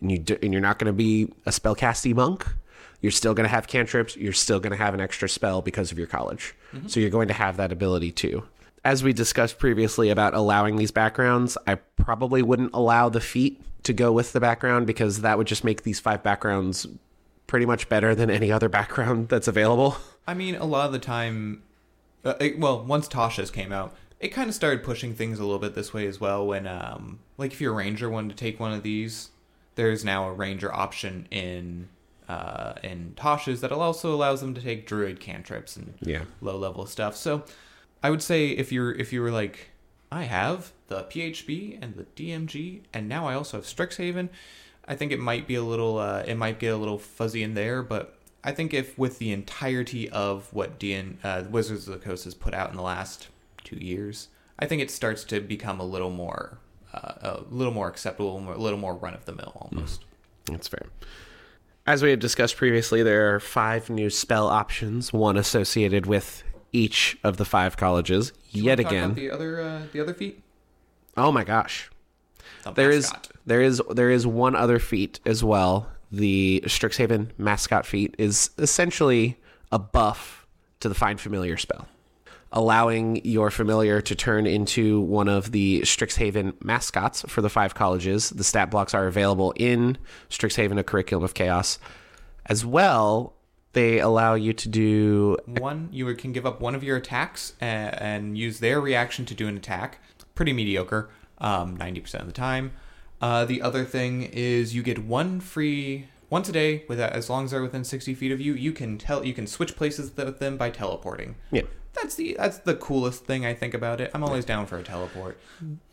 and 0.00 0.10
you 0.10 0.18
do, 0.18 0.38
and 0.42 0.52
you're 0.52 0.62
not 0.62 0.78
going 0.78 0.86
to 0.86 0.92
be 0.92 1.32
a 1.44 1.50
spellcasty 1.50 2.14
monk, 2.14 2.46
you're 3.00 3.12
still 3.12 3.34
going 3.34 3.44
to 3.44 3.54
have 3.54 3.66
cantrips. 3.66 4.16
You're 4.16 4.32
still 4.32 4.58
going 4.58 4.72
to 4.72 4.76
have 4.76 4.94
an 4.94 5.00
extra 5.00 5.28
spell 5.28 5.62
because 5.62 5.92
of 5.92 5.98
your 5.98 6.06
college. 6.06 6.54
Mm-hmm. 6.72 6.88
So 6.88 7.00
you're 7.00 7.10
going 7.10 7.28
to 7.28 7.34
have 7.34 7.56
that 7.58 7.72
ability 7.72 8.12
too. 8.12 8.44
As 8.86 9.02
we 9.02 9.12
discussed 9.12 9.58
previously 9.58 10.10
about 10.10 10.32
allowing 10.32 10.76
these 10.76 10.92
backgrounds, 10.92 11.58
I 11.66 11.74
probably 11.74 12.40
wouldn't 12.40 12.70
allow 12.72 13.08
the 13.08 13.20
feat 13.20 13.60
to 13.82 13.92
go 13.92 14.12
with 14.12 14.32
the 14.32 14.38
background 14.38 14.86
because 14.86 15.22
that 15.22 15.36
would 15.36 15.48
just 15.48 15.64
make 15.64 15.82
these 15.82 15.98
five 15.98 16.22
backgrounds 16.22 16.86
pretty 17.48 17.66
much 17.66 17.88
better 17.88 18.14
than 18.14 18.30
any 18.30 18.52
other 18.52 18.68
background 18.78 19.28
that's 19.28 19.48
available. 19.48 19.96
I 20.24 20.34
mean, 20.34 20.54
a 20.54 20.64
lot 20.64 20.86
of 20.86 20.92
the 20.92 21.00
time, 21.00 21.64
uh, 22.24 22.34
it, 22.38 22.60
well, 22.60 22.84
once 22.84 23.08
Tasha's 23.08 23.50
came 23.50 23.72
out, 23.72 23.92
it 24.20 24.28
kind 24.28 24.48
of 24.48 24.54
started 24.54 24.84
pushing 24.84 25.16
things 25.16 25.40
a 25.40 25.42
little 25.42 25.58
bit 25.58 25.74
this 25.74 25.92
way 25.92 26.06
as 26.06 26.20
well. 26.20 26.46
When, 26.46 26.68
um, 26.68 27.18
like, 27.38 27.50
if 27.52 27.60
you're 27.60 27.72
a 27.72 27.76
ranger 27.76 28.08
wanted 28.08 28.30
to 28.30 28.36
take 28.36 28.60
one 28.60 28.72
of 28.72 28.84
these, 28.84 29.30
there's 29.74 30.04
now 30.04 30.28
a 30.28 30.32
ranger 30.32 30.72
option 30.72 31.26
in 31.32 31.88
uh, 32.28 32.74
in 32.84 33.14
Tasha's 33.16 33.60
that 33.62 33.72
also 33.72 34.14
allows 34.14 34.40
them 34.40 34.54
to 34.54 34.60
take 34.60 34.86
druid 34.86 35.18
cantrips 35.18 35.74
and 35.76 35.94
Yeah. 36.02 36.22
low 36.40 36.56
level 36.56 36.86
stuff. 36.86 37.16
So, 37.16 37.42
I 38.06 38.10
would 38.10 38.22
say 38.22 38.50
if 38.50 38.70
you're 38.70 38.92
if 38.92 39.12
you 39.12 39.20
were 39.20 39.32
like, 39.32 39.70
I 40.12 40.22
have 40.22 40.70
the 40.86 41.02
PHB 41.02 41.76
and 41.82 41.96
the 41.96 42.04
DMG, 42.04 42.82
and 42.94 43.08
now 43.08 43.26
I 43.26 43.34
also 43.34 43.56
have 43.56 43.66
Strixhaven. 43.66 44.28
I 44.86 44.94
think 44.94 45.10
it 45.10 45.18
might 45.18 45.48
be 45.48 45.56
a 45.56 45.62
little 45.64 45.98
uh, 45.98 46.22
it 46.24 46.36
might 46.36 46.60
get 46.60 46.72
a 46.72 46.76
little 46.76 46.98
fuzzy 46.98 47.42
in 47.42 47.54
there, 47.54 47.82
but 47.82 48.16
I 48.44 48.52
think 48.52 48.72
if 48.72 48.96
with 48.96 49.18
the 49.18 49.32
entirety 49.32 50.08
of 50.08 50.54
what 50.54 50.78
DN 50.78 51.16
uh, 51.24 51.42
Wizards 51.50 51.88
of 51.88 51.94
the 51.94 51.98
Coast 51.98 52.26
has 52.26 52.34
put 52.36 52.54
out 52.54 52.70
in 52.70 52.76
the 52.76 52.82
last 52.84 53.26
two 53.64 53.74
years, 53.74 54.28
I 54.56 54.66
think 54.66 54.82
it 54.82 54.92
starts 54.92 55.24
to 55.24 55.40
become 55.40 55.80
a 55.80 55.84
little 55.84 56.10
more 56.10 56.58
uh, 56.94 57.12
a 57.22 57.40
little 57.50 57.74
more 57.74 57.88
acceptable, 57.88 58.38
a 58.38 58.54
little 58.54 58.78
more 58.78 58.94
run 58.94 59.14
of 59.14 59.24
the 59.24 59.34
mill 59.34 59.52
almost. 59.56 60.04
That's 60.44 60.68
fair. 60.68 60.86
As 61.88 62.04
we 62.04 62.10
had 62.10 62.20
discussed 62.20 62.56
previously, 62.56 63.02
there 63.02 63.34
are 63.34 63.40
five 63.40 63.90
new 63.90 64.10
spell 64.10 64.46
options, 64.46 65.12
one 65.12 65.36
associated 65.36 66.06
with 66.06 66.44
each 66.76 67.16
of 67.24 67.36
the 67.38 67.44
five 67.44 67.76
colleges. 67.76 68.32
Yet 68.50 68.76
Talk 68.76 68.86
about 68.86 68.92
again, 68.92 69.14
the 69.14 69.30
other 69.30 69.60
uh, 69.60 69.82
the 69.92 70.00
other 70.00 70.14
feat. 70.14 70.42
oh 71.16 71.32
my 71.32 71.44
gosh, 71.44 71.90
The 72.64 72.72
there 72.72 72.90
is 72.90 73.04
mascot. 73.12 73.28
there 73.46 73.62
is 73.62 73.82
there 73.90 74.10
is 74.10 74.26
one 74.26 74.54
other 74.54 74.78
feat 74.78 75.20
as 75.26 75.42
well. 75.42 75.88
The 76.12 76.62
Strixhaven 76.66 77.30
mascot 77.38 77.84
feat 77.86 78.14
is 78.18 78.50
essentially 78.58 79.36
a 79.72 79.78
buff 79.78 80.46
to 80.80 80.88
the 80.88 80.94
find 80.94 81.20
familiar 81.20 81.56
spell, 81.56 81.88
allowing 82.52 83.24
your 83.24 83.50
familiar 83.50 84.00
to 84.00 84.14
turn 84.14 84.46
into 84.46 85.00
one 85.00 85.28
of 85.28 85.50
the 85.52 85.80
Strixhaven 85.82 86.54
mascots 86.62 87.22
for 87.26 87.42
the 87.42 87.50
five 87.50 87.74
colleges. 87.74 88.30
The 88.30 88.44
stat 88.44 88.70
blocks 88.70 88.94
are 88.94 89.06
available 89.08 89.52
in 89.56 89.98
Strixhaven: 90.30 90.78
A 90.78 90.84
Curriculum 90.84 91.24
of 91.24 91.34
Chaos. 91.34 91.78
As 92.48 92.64
well, 92.64 93.34
they 93.76 94.00
allow 94.00 94.34
you 94.34 94.52
to 94.52 94.68
do 94.68 95.36
One, 95.46 95.88
you 95.92 96.12
can 96.14 96.32
give 96.32 96.44
up 96.46 96.60
one 96.60 96.74
of 96.74 96.82
your 96.82 96.96
attacks 96.96 97.52
and, 97.60 97.94
and 98.00 98.38
use 98.38 98.58
their 98.60 98.80
reaction 98.80 99.24
to 99.26 99.34
do 99.34 99.46
an 99.48 99.56
attack. 99.56 100.00
Pretty 100.34 100.52
mediocre, 100.52 101.10
um, 101.38 101.76
90% 101.78 102.14
of 102.20 102.26
the 102.26 102.32
time. 102.32 102.72
Uh, 103.20 103.44
the 103.44 103.62
other 103.62 103.84
thing 103.84 104.22
is 104.32 104.74
you 104.74 104.82
get 104.82 104.98
one 105.04 105.40
free 105.40 106.08
once 106.28 106.48
a 106.48 106.52
day 106.52 106.84
with 106.88 106.98
as 107.00 107.30
long 107.30 107.44
as 107.44 107.50
they're 107.52 107.62
within 107.62 107.84
60 107.84 108.14
feet 108.14 108.32
of 108.32 108.40
you. 108.40 108.54
You 108.54 108.72
can 108.72 108.98
tell 108.98 109.24
you 109.24 109.32
can 109.34 109.46
switch 109.46 109.76
places 109.76 110.10
with 110.16 110.38
them 110.38 110.56
by 110.56 110.70
teleporting. 110.70 111.36
yeah. 111.52 111.62
That's 111.94 112.14
the 112.16 112.36
that's 112.38 112.58
the 112.58 112.74
coolest 112.74 113.24
thing 113.24 113.46
I 113.46 113.54
think 113.54 113.72
about 113.72 114.02
it. 114.02 114.10
I'm 114.12 114.22
always 114.22 114.44
down 114.44 114.66
for 114.66 114.76
a 114.76 114.82
teleport. 114.82 115.38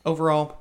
Overall, 0.06 0.58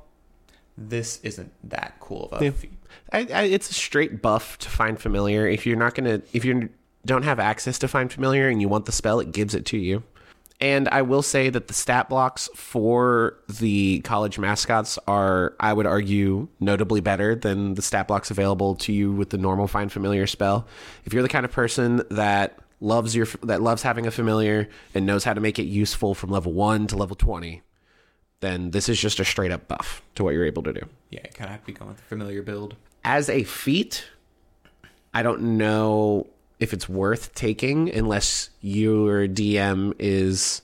this 0.77 1.19
isn't 1.21 1.51
that 1.69 1.95
cool 1.99 2.29
of 2.31 2.41
a 2.41 2.45
Yeah. 2.45 2.51
feat. 2.51 2.71
I, 3.11 3.19
I, 3.33 3.41
it's 3.43 3.69
a 3.69 3.73
straight 3.73 4.21
buff 4.21 4.57
to 4.59 4.69
find 4.69 4.97
familiar. 4.99 5.45
If 5.47 5.65
you're 5.65 5.75
not 5.77 5.95
gonna, 5.95 6.21
if 6.31 6.45
you 6.45 6.69
don't 7.05 7.23
have 7.23 7.39
access 7.39 7.77
to 7.79 7.87
find 7.87 8.11
familiar 8.11 8.47
and 8.47 8.61
you 8.61 8.69
want 8.69 8.85
the 8.85 8.91
spell, 8.91 9.19
it 9.19 9.31
gives 9.31 9.53
it 9.55 9.65
to 9.67 9.77
you. 9.77 10.03
And 10.61 10.87
I 10.89 11.01
will 11.01 11.23
say 11.23 11.49
that 11.49 11.67
the 11.67 11.73
stat 11.73 12.07
blocks 12.07 12.47
for 12.55 13.37
the 13.49 13.99
college 14.01 14.39
mascots 14.39 14.97
are, 15.07 15.55
I 15.59 15.73
would 15.73 15.85
argue, 15.85 16.47
notably 16.59 17.01
better 17.01 17.35
than 17.35 17.73
the 17.73 17.81
stat 17.81 18.07
blocks 18.07 18.31
available 18.31 18.75
to 18.75 18.93
you 18.93 19.11
with 19.11 19.31
the 19.31 19.37
normal 19.37 19.67
find 19.67 19.91
familiar 19.91 20.25
spell. 20.25 20.65
If 21.03 21.11
you're 21.11 21.23
the 21.23 21.27
kind 21.29 21.43
of 21.43 21.51
person 21.51 22.03
that 22.11 22.59
loves 22.79 23.15
your 23.15 23.25
that 23.43 23.61
loves 23.61 23.81
having 23.81 24.05
a 24.05 24.11
familiar 24.11 24.69
and 24.93 25.05
knows 25.05 25.23
how 25.23 25.33
to 25.33 25.41
make 25.41 25.57
it 25.59 25.63
useful 25.63 26.13
from 26.13 26.29
level 26.29 26.53
one 26.53 26.87
to 26.87 26.97
level 26.97 27.15
twenty, 27.15 27.61
then 28.39 28.71
this 28.71 28.87
is 28.87 28.99
just 28.99 29.19
a 29.19 29.25
straight 29.25 29.51
up 29.51 29.67
buff 29.67 30.01
to 30.15 30.23
what 30.23 30.33
you're 30.33 30.45
able 30.45 30.63
to 30.63 30.71
do 30.73 30.87
Yeah, 31.09 31.21
kind 31.33 31.45
of 31.45 31.49
have 31.51 31.61
to 31.61 31.65
be 31.65 31.73
going 31.73 31.89
with 31.89 31.97
the 31.97 32.03
familiar 32.03 32.41
build. 32.41 32.75
as 33.03 33.27
a 33.29 33.43
feat, 33.43 34.05
I 35.13 35.23
don't 35.23 35.57
know 35.57 36.27
if 36.63 36.71
it's 36.71 36.87
worth 36.87 37.35
taking 37.35 37.93
unless 37.93 38.49
your 38.61 39.27
DM 39.27 39.93
is 39.99 40.61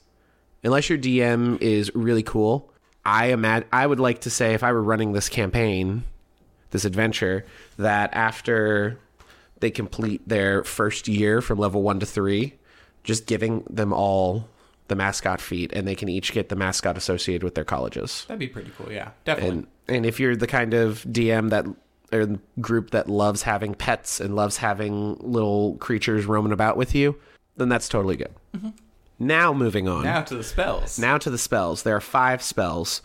unless 0.64 0.90
your 0.90 0.98
DM 0.98 1.62
is 1.62 1.94
really 1.94 2.24
cool. 2.24 2.72
I 3.04 3.28
imagine 3.28 3.68
I 3.74 3.86
would 3.86 4.00
like 4.00 4.22
to 4.22 4.30
say 4.30 4.54
if 4.54 4.64
I 4.64 4.72
were 4.72 4.82
running 4.82 5.12
this 5.12 5.28
campaign, 5.28 6.06
this 6.72 6.86
adventure, 6.86 7.46
that 7.78 8.14
after 8.14 8.98
they 9.60 9.72
complete 9.72 10.26
their 10.26 10.64
first 10.64 11.10
year 11.10 11.42
from 11.42 11.60
level 11.60 11.82
one 11.82 12.00
to 12.00 12.06
three, 12.06 12.54
just 13.04 13.26
giving 13.26 13.66
them 13.70 13.92
all 13.92 14.48
the 14.88 14.96
mascot 14.96 15.42
feat 15.42 15.74
and 15.74 15.86
they 15.86 15.96
can 15.96 16.08
each 16.08 16.32
get 16.32 16.48
the 16.48 16.56
mascot 16.56 16.98
associated 16.98 17.44
with 17.44 17.56
their 17.56 17.66
colleges. 17.66 18.24
That'd 18.30 18.40
be 18.40 18.48
pretty 18.48 18.72
cool. 18.78 18.90
Yeah, 18.90 19.12
definitely. 19.26 19.50
And 19.50 19.68
and 19.90 20.06
if 20.06 20.18
you're 20.18 20.38
the 20.38 20.48
kind 20.48 20.74
of 20.74 21.04
DM 21.04 21.50
that 21.50 21.66
or 22.12 22.39
group 22.60 22.91
that 22.91 23.10
loves 23.10 23.43
having 23.43 23.74
pets 23.74 24.19
and 24.19 24.36
loves 24.36 24.58
having 24.58 25.15
little 25.19 25.76
creatures 25.78 26.26
roaming 26.26 26.52
about 26.52 26.78
with 26.78 26.95
you, 26.95 27.15
then 27.58 27.69
that's 27.69 27.89
totally 27.89 28.15
good. 28.15 28.34
Mm-hmm. 28.56 28.69
Now 29.19 29.54
moving 29.54 29.88
on. 29.88 30.04
now 30.04 30.22
to 30.22 30.36
the 30.36 30.43
spells. 30.43 30.98
Now 30.98 31.17
to 31.17 31.30
the 31.30 31.38
spells. 31.38 31.84
There 31.84 31.95
are 31.95 32.02
five 32.02 32.41
spells. 32.41 33.02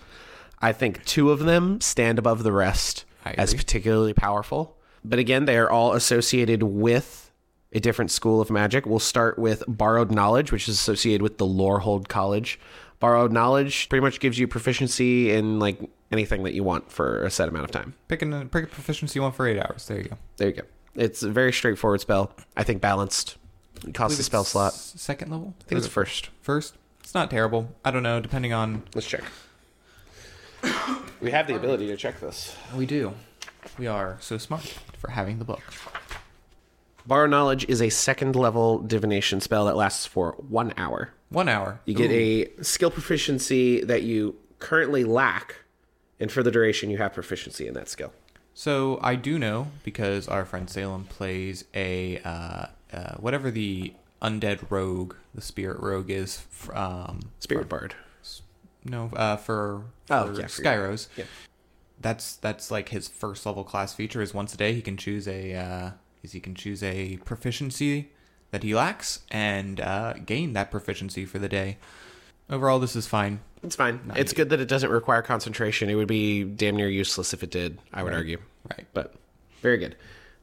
I 0.60 0.72
think 0.72 1.04
two 1.04 1.30
of 1.30 1.40
them 1.40 1.80
stand 1.80 2.18
above 2.18 2.42
the 2.44 2.52
rest 2.52 3.04
as 3.24 3.54
particularly 3.54 4.12
powerful. 4.14 4.76
But 5.04 5.18
again, 5.18 5.44
they 5.44 5.58
are 5.58 5.70
all 5.70 5.92
associated 5.92 6.62
with 6.62 7.30
a 7.72 7.80
different 7.80 8.10
school 8.10 8.40
of 8.40 8.50
magic. 8.50 8.86
We'll 8.86 9.00
start 9.00 9.38
with 9.38 9.64
Borrowed 9.66 10.10
Knowledge, 10.10 10.52
which 10.52 10.68
is 10.68 10.76
associated 10.76 11.22
with 11.22 11.38
the 11.38 11.46
Lorehold 11.46 12.08
College. 12.08 12.58
Borrowed 13.00 13.32
Knowledge 13.32 13.88
pretty 13.88 14.02
much 14.02 14.20
gives 14.20 14.38
you 14.38 14.48
proficiency 14.48 15.32
in 15.32 15.58
like 15.58 15.78
anything 16.10 16.42
that 16.44 16.54
you 16.54 16.62
want 16.64 16.90
for 16.90 17.22
a 17.24 17.30
set 17.30 17.48
amount 17.48 17.64
of 17.64 17.70
time. 17.70 17.94
Pick, 18.08 18.22
an, 18.22 18.48
pick 18.48 18.64
a 18.64 18.66
proficiency 18.68 19.20
one 19.20 19.32
for 19.32 19.46
eight 19.46 19.58
hours. 19.58 19.86
There 19.86 19.98
you 19.98 20.04
go. 20.04 20.16
There 20.36 20.48
you 20.48 20.54
go. 20.54 20.62
It's 20.94 21.22
a 21.22 21.30
very 21.30 21.52
straightforward 21.52 22.00
spell. 22.00 22.32
I 22.56 22.62
think 22.62 22.80
balanced. 22.80 23.36
It 23.86 23.94
costs 23.94 24.18
a 24.18 24.22
spell 24.22 24.44
slot. 24.44 24.72
Second 24.74 25.30
level? 25.30 25.54
I 25.60 25.64
think 25.64 25.78
it's 25.78 25.88
first. 25.88 26.30
First? 26.40 26.76
It's 27.00 27.14
not 27.14 27.30
terrible. 27.30 27.74
I 27.84 27.90
don't 27.90 28.02
know, 28.02 28.20
depending 28.20 28.52
on. 28.52 28.84
Let's 28.94 29.06
check. 29.06 29.24
We 31.20 31.30
have 31.30 31.46
the 31.46 31.56
ability 31.56 31.88
to 31.88 31.96
check 31.96 32.20
this. 32.20 32.56
We 32.74 32.86
do. 32.86 33.12
We 33.78 33.86
are 33.86 34.16
so 34.20 34.38
smart 34.38 34.62
for 34.98 35.10
having 35.10 35.38
the 35.38 35.44
book. 35.44 35.60
Borrow 37.06 37.26
Knowledge 37.26 37.66
is 37.68 37.82
a 37.82 37.90
second 37.90 38.34
level 38.36 38.78
divination 38.78 39.40
spell 39.40 39.66
that 39.66 39.76
lasts 39.76 40.06
for 40.06 40.32
one 40.48 40.72
hour. 40.78 41.12
One 41.34 41.48
hour. 41.48 41.80
You 41.84 41.94
get 41.94 42.10
Ooh. 42.10 42.14
a 42.58 42.62
skill 42.62 42.90
proficiency 42.90 43.82
that 43.84 44.02
you 44.02 44.36
currently 44.58 45.04
lack 45.04 45.56
and 46.20 46.30
for 46.30 46.42
the 46.42 46.50
duration, 46.50 46.90
you 46.90 46.98
have 46.98 47.12
proficiency 47.12 47.66
in 47.66 47.74
that 47.74 47.88
skill. 47.88 48.12
So 48.54 48.98
I 49.02 49.16
do 49.16 49.38
know 49.38 49.68
because 49.82 50.28
our 50.28 50.44
friend 50.44 50.70
Salem 50.70 51.04
plays 51.04 51.64
a 51.74 52.18
uh, 52.24 52.66
uh, 52.92 53.14
whatever 53.16 53.50
the 53.50 53.92
undead 54.22 54.70
rogue, 54.70 55.14
the 55.34 55.40
spirit 55.40 55.80
rogue 55.80 56.08
is. 56.10 56.44
Um, 56.72 57.20
Spirit 57.40 57.68
Bard. 57.68 57.94
no, 58.84 59.10
uh, 59.14 59.36
for, 59.36 59.82
Oh, 60.08 60.32
for 60.32 60.40
yeah, 60.40 60.46
for 60.46 60.62
Skyros. 60.62 61.08
yeah. 61.16 61.24
That's 62.00 62.36
that's 62.36 62.70
like 62.70 62.90
his 62.90 63.08
first 63.08 63.44
level 63.44 63.64
class 63.64 63.92
feature 63.94 64.22
is 64.22 64.32
once 64.34 64.54
a 64.54 64.56
day 64.56 64.72
he 64.74 64.82
can 64.82 64.96
choose 64.96 65.26
a 65.26 65.54
uh, 65.54 65.90
is 66.22 66.32
he 66.32 66.40
can 66.40 66.54
choose 66.54 66.82
a 66.82 67.16
proficiency 67.18 68.10
that 68.54 68.62
he 68.62 68.72
lacks 68.72 69.18
and 69.32 69.80
uh, 69.80 70.12
gain 70.24 70.52
that 70.52 70.70
proficiency 70.70 71.24
for 71.24 71.40
the 71.40 71.48
day. 71.48 71.76
Overall, 72.48 72.78
this 72.78 72.94
is 72.94 73.04
fine. 73.04 73.40
It's 73.64 73.74
fine. 73.74 73.98
Not 74.06 74.16
it's 74.16 74.32
good 74.32 74.48
that 74.50 74.60
it 74.60 74.68
doesn't 74.68 74.90
require 74.90 75.22
concentration. 75.22 75.90
It 75.90 75.96
would 75.96 76.06
be 76.06 76.44
damn 76.44 76.76
near 76.76 76.88
useless 76.88 77.34
if 77.34 77.42
it 77.42 77.50
did, 77.50 77.80
I 77.92 78.04
would 78.04 78.10
Right. 78.12 78.16
argue. 78.18 78.38
Right. 78.70 78.86
But 78.94 79.12
very 79.60 79.78
good. 79.78 79.96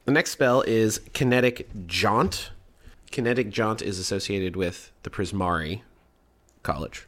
The 0.04 0.12
next 0.12 0.32
spell 0.32 0.60
is 0.60 1.00
Kinetic 1.14 1.70
Jaunt. 1.86 2.50
Kinetic 3.10 3.48
Jaunt 3.48 3.80
is 3.80 3.98
associated 3.98 4.56
with 4.56 4.92
the 5.04 5.10
Prismari 5.10 5.80
College. 6.62 7.06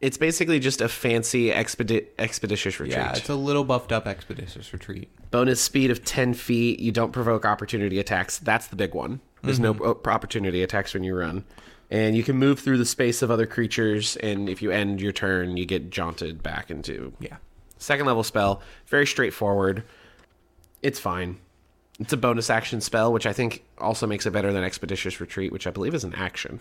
It's 0.00 0.18
basically 0.18 0.58
just 0.58 0.80
a 0.80 0.88
fancy 0.88 1.50
expedi- 1.50 2.06
expeditious 2.18 2.80
retreat. 2.80 2.98
Yeah, 2.98 3.12
it's 3.14 3.28
a 3.28 3.36
little 3.36 3.62
buffed 3.62 3.92
up 3.92 4.08
expeditious 4.08 4.72
retreat. 4.72 5.08
Bonus 5.30 5.60
speed 5.60 5.92
of 5.92 6.04
10 6.04 6.34
feet. 6.34 6.80
You 6.80 6.90
don't 6.90 7.12
provoke 7.12 7.44
opportunity 7.46 8.00
attacks. 8.00 8.38
That's 8.38 8.66
the 8.66 8.74
big 8.74 8.92
one. 8.92 9.20
There's 9.42 9.60
no 9.60 9.74
opportunity 10.06 10.62
attacks 10.62 10.94
when 10.94 11.02
you 11.04 11.16
run. 11.16 11.44
And 11.90 12.16
you 12.16 12.22
can 12.22 12.36
move 12.36 12.58
through 12.60 12.78
the 12.78 12.86
space 12.86 13.20
of 13.22 13.30
other 13.30 13.46
creatures. 13.46 14.16
And 14.16 14.48
if 14.48 14.62
you 14.62 14.70
end 14.70 15.00
your 15.00 15.12
turn, 15.12 15.56
you 15.56 15.66
get 15.66 15.90
jaunted 15.90 16.42
back 16.42 16.70
into 16.70 17.12
Yeah. 17.20 17.36
Second 17.78 18.06
level 18.06 18.22
spell, 18.22 18.62
very 18.86 19.06
straightforward. 19.06 19.82
It's 20.82 20.98
fine. 21.00 21.38
It's 22.00 22.12
a 22.12 22.16
bonus 22.16 22.48
action 22.48 22.80
spell, 22.80 23.12
which 23.12 23.26
I 23.26 23.32
think 23.32 23.64
also 23.78 24.06
makes 24.06 24.24
it 24.24 24.30
better 24.32 24.52
than 24.52 24.64
Expeditious 24.64 25.20
Retreat, 25.20 25.52
which 25.52 25.66
I 25.66 25.70
believe 25.70 25.94
is 25.94 26.04
an 26.04 26.14
action. 26.14 26.60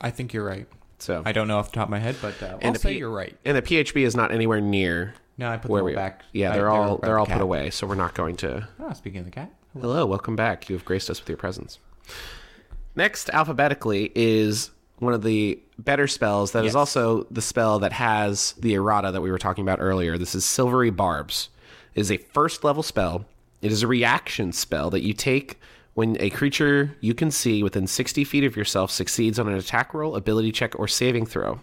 I 0.00 0.10
think 0.10 0.32
you're 0.32 0.44
right. 0.46 0.66
So, 0.98 1.22
I 1.24 1.32
don't 1.32 1.48
know 1.48 1.58
off 1.58 1.70
the 1.70 1.76
top 1.76 1.86
of 1.88 1.90
my 1.90 1.98
head, 1.98 2.16
but 2.22 2.42
uh, 2.42 2.58
I'll 2.62 2.74
say 2.74 2.92
P- 2.92 2.98
you're 2.98 3.10
right. 3.10 3.36
and 3.44 3.56
the 3.56 3.62
PHB 3.62 4.02
is 4.02 4.14
not 4.14 4.32
anywhere 4.32 4.60
near 4.60 5.14
No, 5.38 5.48
I 5.50 5.56
put 5.56 5.70
where 5.70 5.80
them 5.80 5.86
we 5.86 5.94
back. 5.94 6.22
Yeah, 6.32 6.52
they're 6.52 6.68
all 6.68 6.98
by 6.98 7.06
they're 7.06 7.14
the 7.16 7.20
all 7.20 7.26
put 7.26 7.40
away, 7.40 7.70
so 7.70 7.86
we're 7.86 7.94
not 7.94 8.14
going 8.14 8.36
to. 8.36 8.68
Oh, 8.78 8.92
speaking 8.92 9.20
of 9.20 9.24
the 9.24 9.30
cat. 9.30 9.50
Hello, 9.72 10.04
welcome 10.06 10.36
back. 10.36 10.68
You 10.68 10.76
have 10.76 10.84
graced 10.84 11.08
us 11.10 11.18
with 11.20 11.28
your 11.28 11.38
presence. 11.38 11.78
Next, 12.96 13.30
alphabetically, 13.30 14.10
is 14.14 14.70
one 14.98 15.14
of 15.14 15.22
the 15.22 15.58
better 15.78 16.06
spells 16.06 16.52
that 16.52 16.64
is 16.64 16.70
Yes. 16.70 16.74
also 16.74 17.26
the 17.30 17.40
spell 17.40 17.78
that 17.78 17.92
has 17.92 18.52
the 18.58 18.74
errata 18.74 19.12
that 19.12 19.20
we 19.22 19.30
were 19.30 19.38
talking 19.38 19.62
about 19.62 19.78
earlier. 19.80 20.18
This 20.18 20.34
is 20.34 20.44
Silvery 20.44 20.90
Barbs. 20.90 21.48
It 21.94 22.00
is 22.00 22.10
a 22.10 22.18
first 22.18 22.64
level 22.64 22.82
spell. 22.82 23.24
It 23.62 23.72
is 23.72 23.82
a 23.82 23.86
reaction 23.86 24.52
spell 24.52 24.90
that 24.90 25.02
you 25.02 25.12
take 25.14 25.58
when 25.94 26.16
a 26.20 26.30
creature 26.30 26.96
you 27.00 27.14
can 27.14 27.30
see 27.30 27.62
within 27.62 27.86
60 27.86 28.24
feet 28.24 28.44
of 28.44 28.56
yourself 28.56 28.90
succeeds 28.90 29.38
on 29.38 29.48
an 29.48 29.54
attack 29.54 29.94
roll, 29.94 30.16
ability 30.16 30.52
check, 30.52 30.78
or 30.78 30.86
saving 30.86 31.26
throw. 31.26 31.60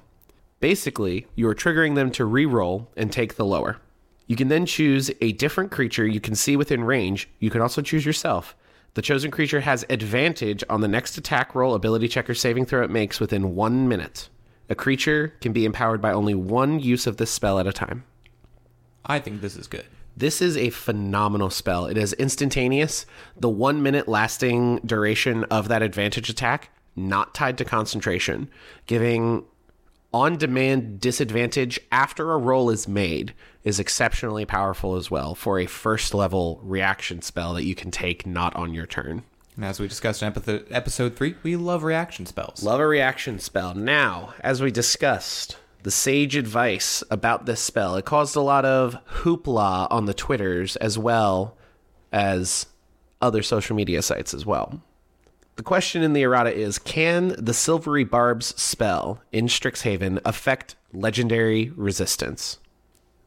Basically, 0.59 1.27
you 1.35 1.47
are 1.47 1.55
triggering 1.55 1.95
them 1.95 2.09
to 2.11 2.25
re-roll 2.25 2.89
and 2.97 3.11
take 3.11 3.35
the 3.35 3.45
lower. 3.45 3.77
You 4.25 4.35
can 4.35 4.47
then 4.47 4.65
choose 4.65 5.11
a 5.21 5.31
different 5.33 5.71
creature 5.71 6.05
you 6.05 6.19
can 6.19 6.35
see 6.35 6.57
within 6.57 6.83
range. 6.83 7.29
You 7.39 7.49
can 7.49 7.61
also 7.61 7.81
choose 7.81 8.05
yourself. 8.05 8.55
The 8.97 9.03
chosen 9.03 9.29
creature 9.29 9.59
has 9.59 9.85
advantage 9.91 10.63
on 10.71 10.81
the 10.81 10.87
next 10.87 11.19
attack 11.19 11.53
roll, 11.53 11.75
ability 11.75 12.07
check, 12.07 12.27
or 12.27 12.33
saving 12.33 12.65
throw 12.65 12.83
it 12.83 12.89
makes 12.89 13.19
within 13.19 13.53
one 13.53 13.87
minute. 13.87 14.27
A 14.69 14.75
creature 14.75 15.35
can 15.39 15.53
be 15.53 15.65
empowered 15.65 16.01
by 16.01 16.11
only 16.11 16.33
one 16.33 16.79
use 16.79 17.05
of 17.05 17.17
this 17.17 17.29
spell 17.29 17.59
at 17.59 17.67
a 17.67 17.71
time. 17.71 18.05
I 19.05 19.19
think 19.19 19.41
this 19.41 19.55
is 19.55 19.67
good. 19.67 19.85
This 20.17 20.41
is 20.41 20.57
a 20.57 20.71
phenomenal 20.71 21.51
spell. 21.51 21.85
It 21.85 21.95
is 21.95 22.13
instantaneous. 22.13 23.05
The 23.39 23.49
one 23.49 23.83
minute 23.83 24.07
lasting 24.07 24.77
duration 24.77 25.43
of 25.43 25.67
that 25.67 25.83
advantage 25.83 26.27
attack, 26.27 26.71
not 26.95 27.35
tied 27.35 27.59
to 27.59 27.65
concentration, 27.65 28.49
giving 28.87 29.45
on 30.13 30.37
demand 30.37 30.99
disadvantage 30.99 31.79
after 31.91 32.31
a 32.31 32.37
roll 32.37 32.69
is 32.69 32.87
made, 32.87 33.33
is 33.63 33.79
exceptionally 33.79 34.45
powerful 34.45 34.95
as 34.95 35.11
well 35.11 35.35
for 35.35 35.59
a 35.59 35.65
first 35.65 36.13
level 36.13 36.59
reaction 36.63 37.21
spell 37.21 37.53
that 37.53 37.65
you 37.65 37.75
can 37.75 37.91
take 37.91 38.25
not 38.25 38.55
on 38.55 38.73
your 38.73 38.85
turn. 38.85 39.23
And 39.55 39.65
as 39.65 39.79
we 39.79 39.87
discussed 39.87 40.21
in 40.21 40.27
episode, 40.27 40.67
episode 40.69 41.15
three, 41.15 41.35
we 41.43 41.55
love 41.55 41.83
reaction 41.83 42.25
spells. 42.25 42.63
Love 42.63 42.79
a 42.79 42.87
reaction 42.87 43.39
spell. 43.39 43.73
Now, 43.73 44.33
as 44.41 44.61
we 44.61 44.71
discussed, 44.71 45.57
the 45.83 45.91
sage 45.91 46.35
advice 46.35 47.03
about 47.09 47.45
this 47.45 47.59
spell, 47.59 47.95
it 47.95 48.05
caused 48.05 48.35
a 48.35 48.41
lot 48.41 48.65
of 48.65 48.97
hoopla 49.21 49.87
on 49.89 50.05
the 50.05 50.13
Twitters 50.13 50.75
as 50.75 50.97
well 50.97 51.57
as 52.11 52.67
other 53.21 53.41
social 53.41 53.75
media 53.75 54.01
sites 54.01 54.33
as 54.33 54.45
well. 54.45 54.81
The 55.57 55.63
question 55.63 56.03
in 56.03 56.13
the 56.13 56.21
errata 56.21 56.53
is 56.53 56.77
Can 56.77 57.29
the 57.29 57.53
Silvery 57.53 58.03
Barbs 58.03 58.53
spell 58.61 59.21
in 59.31 59.47
Strixhaven 59.47 60.19
affect 60.23 60.75
legendary 60.93 61.71
resistance? 61.75 62.59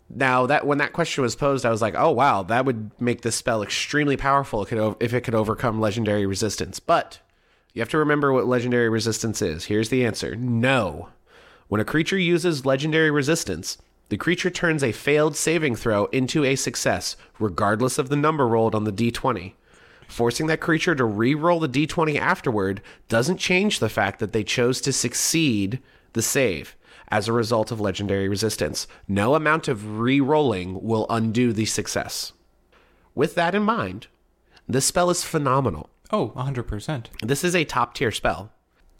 Now 0.09 0.47
that 0.47 0.64
when 0.64 0.79
that 0.79 0.93
question 0.93 1.23
was 1.23 1.35
posed, 1.35 1.66
I 1.66 1.71
was 1.71 1.83
like, 1.83 1.97
"Oh 1.97 2.12
wow, 2.12 2.45
that 2.45 2.64
would 2.64 2.93
make 3.01 3.23
this 3.23 3.35
spell 3.35 3.64
extremely 3.64 4.16
powerful 4.16 4.62
if 4.62 5.12
it 5.12 5.25
could, 5.25 5.35
overcome 5.35 5.81
legendary 5.81 6.25
resistance." 6.25 6.79
But 6.79 7.19
you 7.75 7.83
have 7.83 7.88
to 7.88 7.99
remember 7.99 8.33
what 8.33 8.47
legendary 8.47 8.88
resistance 8.88 9.43
is. 9.43 9.64
Here's 9.64 9.88
the 9.88 10.07
answer: 10.07 10.37
No. 10.37 11.09
When 11.66 11.81
a 11.81 11.85
creature 11.85 12.19
uses 12.19 12.64
legendary 12.64 13.11
resistance, 13.11 13.77
the 14.09 14.16
creature 14.16 14.51
turns 14.51 14.85
a 14.85 14.93
failed 14.93 15.35
saving 15.35 15.75
throw 15.75 16.05
into 16.07 16.45
a 16.45 16.55
success, 16.55 17.16
regardless 17.40 17.99
of 17.99 18.09
the 18.09 18.14
number 18.14 18.47
rolled 18.47 18.77
on 18.77 18.85
the 18.85 18.93
d20. 18.93 19.55
Forcing 20.11 20.49
that 20.49 20.61
creature 20.61 20.96
to 20.96 21.05
re-roll 21.05 21.61
the 21.61 21.68
d20 21.68 22.18
afterward 22.18 22.83
doesn't 23.09 23.38
change 23.38 23.79
the 23.79 23.88
fact 23.88 24.18
that 24.18 24.33
they 24.33 24.42
chose 24.42 24.81
to 24.81 24.92
succeed 24.92 25.81
the 26.14 26.20
save 26.20 26.77
as 27.09 27.29
a 27.29 27.33
result 27.33 27.70
of 27.70 27.81
legendary 27.81 28.29
resistance. 28.29 28.88
No 29.07 29.37
amount 29.37 29.68
of 29.68 30.01
re-rolling 30.01 30.83
will 30.83 31.07
undo 31.09 31.53
the 31.53 31.64
success. 31.64 32.33
With 33.14 33.37
that 33.37 33.55
in 33.55 33.62
mind, 33.62 34.09
this 34.68 34.85
spell 34.85 35.11
is 35.11 35.23
phenomenal. 35.23 35.90
Oh, 36.11 36.31
100%. 36.31 37.07
This 37.23 37.44
is 37.44 37.55
a 37.55 37.64
top 37.64 37.94
tier 37.94 38.11
spell. 38.11 38.53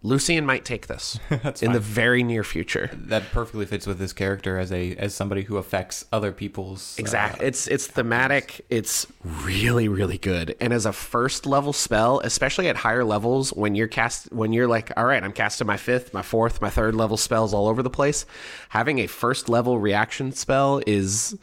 Lucian 0.03 0.47
might 0.47 0.65
take 0.65 0.87
this 0.87 1.19
in 1.31 1.39
fine. 1.39 1.73
the 1.73 1.79
very 1.79 2.23
near 2.23 2.43
future. 2.43 2.89
that 2.95 3.23
perfectly 3.33 3.67
fits 3.67 3.87
with 3.87 4.01
his 4.01 4.15
character 4.15 4.57
as 4.59 4.73
a 4.73 4.97
as 4.97 5.15
somebody 5.15 5.43
who 5.43 5.59
affects 5.59 6.07
other 6.11 6.33
people's 6.33 6.97
uh, 6.99 7.01
Exactly. 7.01 7.47
it's 7.47 7.67
it's 7.67 7.87
thematic. 7.87 8.65
It's 8.71 9.07
really 9.45 9.89
really 9.89 10.17
good. 10.17 10.57
And 10.59 10.73
as 10.73 10.87
a 10.87 10.93
first 10.95 11.45
level 11.45 11.75
spell, 11.75 12.21
especially 12.21 12.69
at 12.69 12.77
higher 12.77 13.05
levels, 13.05 13.51
when 13.53 13.75
you're 13.75 13.89
cast, 13.89 14.33
when 14.33 14.55
you're 14.55 14.67
like, 14.69 14.91
all 14.97 15.05
right, 15.05 15.23
I'm 15.23 15.33
casting 15.33 15.67
my 15.67 15.77
fifth, 15.77 16.15
my 16.15 16.23
fourth, 16.23 16.63
my 16.63 16.71
third 16.71 16.95
level 16.95 17.19
spells 17.19 17.53
all 17.53 17.69
over 17.69 17.83
the 17.83 17.91
place. 17.91 18.25
Having 18.71 19.01
a 19.01 19.07
first 19.07 19.51
level 19.51 19.79
reaction 19.79 20.33
spell 20.33 20.81
is 20.87 21.37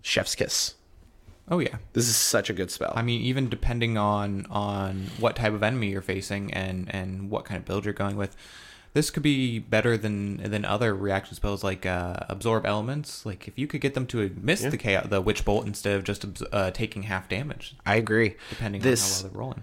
chef's 0.00 0.34
kiss. 0.34 0.74
Oh 1.48 1.58
yeah. 1.60 1.76
This 1.92 2.08
is 2.08 2.16
such 2.16 2.50
a 2.50 2.52
good 2.52 2.70
spell. 2.70 2.92
I 2.96 3.02
mean, 3.02 3.20
even 3.22 3.48
depending 3.48 3.96
on 3.96 4.46
on 4.50 5.06
what 5.20 5.36
type 5.36 5.52
of 5.52 5.62
enemy 5.62 5.88
you're 5.90 6.02
facing 6.02 6.52
and 6.52 6.92
and 6.94 7.30
what 7.30 7.44
kind 7.44 7.58
of 7.58 7.64
build 7.64 7.84
you're 7.84 7.94
going 7.94 8.16
with, 8.16 8.36
this 8.94 9.10
could 9.10 9.22
be 9.22 9.58
better 9.60 9.96
than 9.96 10.38
than 10.50 10.64
other 10.64 10.94
reaction 10.94 11.36
spells 11.36 11.62
like 11.62 11.86
uh, 11.86 12.16
absorb 12.28 12.66
elements. 12.66 13.24
Like 13.24 13.46
if 13.46 13.58
you 13.58 13.66
could 13.66 13.80
get 13.80 13.94
them 13.94 14.06
to 14.08 14.34
miss 14.40 14.62
the 14.62 14.76
chaos, 14.76 15.06
the 15.08 15.20
witch 15.20 15.44
bolt 15.44 15.66
instead 15.66 15.96
of 15.96 16.02
just 16.04 16.24
uh, 16.52 16.70
taking 16.72 17.04
half 17.04 17.28
damage, 17.28 17.76
I 17.86 17.96
agree. 17.96 18.34
depending 18.50 18.80
This- 18.82 19.02
on 19.02 19.08
how 19.08 19.22
well 19.22 19.30
they're 19.32 19.40
rolling. 19.40 19.62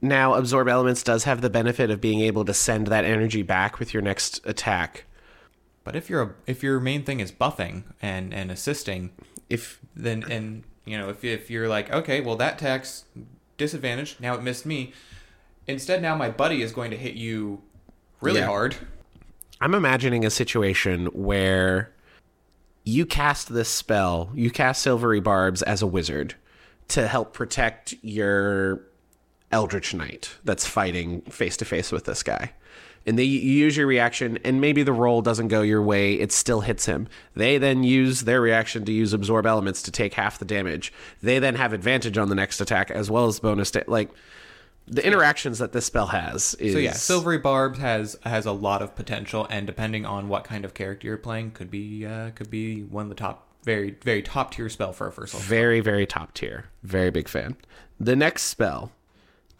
Now, 0.00 0.34
absorb 0.34 0.68
elements 0.68 1.02
does 1.02 1.24
have 1.24 1.40
the 1.40 1.50
benefit 1.50 1.90
of 1.90 2.00
being 2.00 2.20
able 2.20 2.44
to 2.44 2.54
send 2.54 2.86
that 2.86 3.04
energy 3.04 3.42
back 3.42 3.80
with 3.80 3.92
your 3.92 4.00
next 4.00 4.40
attack. 4.46 5.06
But 5.82 5.96
if 5.96 6.08
you're 6.08 6.22
a, 6.22 6.34
if 6.46 6.62
your 6.62 6.78
main 6.78 7.02
thing 7.02 7.18
is 7.18 7.32
buffing 7.32 7.82
and 8.00 8.32
and 8.32 8.52
assisting, 8.52 9.10
If 9.50 9.80
then 9.96 10.22
and 10.30 10.62
you 10.88 10.98
know 10.98 11.08
if 11.08 11.24
if 11.24 11.50
you're 11.50 11.68
like 11.68 11.92
okay, 11.92 12.20
well 12.20 12.36
that 12.36 12.58
tax 12.58 13.04
disadvantage. 13.56 14.16
Now 14.20 14.34
it 14.34 14.42
missed 14.42 14.64
me. 14.66 14.92
Instead, 15.66 16.00
now 16.00 16.16
my 16.16 16.30
buddy 16.30 16.62
is 16.62 16.72
going 16.72 16.90
to 16.90 16.96
hit 16.96 17.14
you 17.14 17.60
really 18.20 18.40
Yeah. 18.40 18.46
hard. 18.46 18.76
I'm 19.60 19.74
imagining 19.74 20.24
a 20.24 20.30
situation 20.30 21.06
where 21.06 21.92
you 22.84 23.04
cast 23.04 23.52
this 23.52 23.68
spell, 23.68 24.30
you 24.34 24.50
cast 24.50 24.80
Silvery 24.82 25.20
Barbs 25.20 25.62
as 25.62 25.82
a 25.82 25.86
wizard 25.86 26.34
to 26.88 27.06
help 27.06 27.34
protect 27.34 27.94
your 28.00 28.80
Eldritch 29.50 29.92
Knight 29.92 30.30
that's 30.44 30.66
fighting 30.66 31.20
face 31.22 31.56
to 31.58 31.64
face 31.64 31.92
with 31.92 32.04
this 32.04 32.22
guy. 32.22 32.52
And 33.08 33.18
they 33.18 33.24
use 33.24 33.74
your 33.74 33.86
reaction, 33.86 34.38
and 34.44 34.60
maybe 34.60 34.82
the 34.82 34.92
roll 34.92 35.22
doesn't 35.22 35.48
go 35.48 35.62
your 35.62 35.82
way, 35.82 36.14
it 36.14 36.30
still 36.30 36.60
hits 36.60 36.84
him. 36.84 37.08
They 37.34 37.56
then 37.56 37.82
use 37.82 38.20
their 38.20 38.40
reaction 38.40 38.84
to 38.84 38.92
use 38.92 39.14
absorb 39.14 39.46
elements 39.46 39.80
to 39.82 39.90
take 39.90 40.12
half 40.12 40.38
the 40.38 40.44
damage. 40.44 40.92
They 41.22 41.38
then 41.38 41.54
have 41.54 41.72
advantage 41.72 42.18
on 42.18 42.28
the 42.28 42.34
next 42.34 42.60
attack 42.60 42.90
as 42.90 43.10
well 43.10 43.26
as 43.26 43.40
bonus. 43.40 43.70
Da- 43.70 43.84
like, 43.86 44.10
the 44.86 45.06
interactions 45.06 45.58
that 45.58 45.72
this 45.72 45.86
spell 45.86 46.08
has 46.08 46.54
is 46.54 46.72
So 46.74 46.78
yeah, 46.78 46.92
Silvery 46.92 47.38
Barbs 47.38 47.78
has 47.78 48.18
has 48.24 48.44
a 48.46 48.52
lot 48.52 48.82
of 48.82 48.94
potential, 48.94 49.46
and 49.48 49.66
depending 49.66 50.04
on 50.04 50.28
what 50.28 50.44
kind 50.44 50.64
of 50.64 50.74
character 50.74 51.06
you're 51.06 51.16
playing, 51.16 51.52
could 51.52 51.70
be 51.70 52.06
uh, 52.06 52.30
could 52.30 52.50
be 52.50 52.82
one 52.82 53.04
of 53.04 53.08
the 53.08 53.14
top, 53.14 53.46
very 53.64 53.96
very 54.02 54.22
top 54.22 54.52
tier 54.52 54.68
spell 54.68 54.92
for 54.92 55.06
a 55.06 55.12
first 55.12 55.34
level. 55.34 55.46
very 55.48 55.80
very 55.80 56.06
top 56.06 56.34
tier. 56.34 56.66
Very 56.82 57.10
big 57.10 57.28
fan. 57.28 57.56
The 58.00 58.16
next 58.16 58.42
spell, 58.44 58.92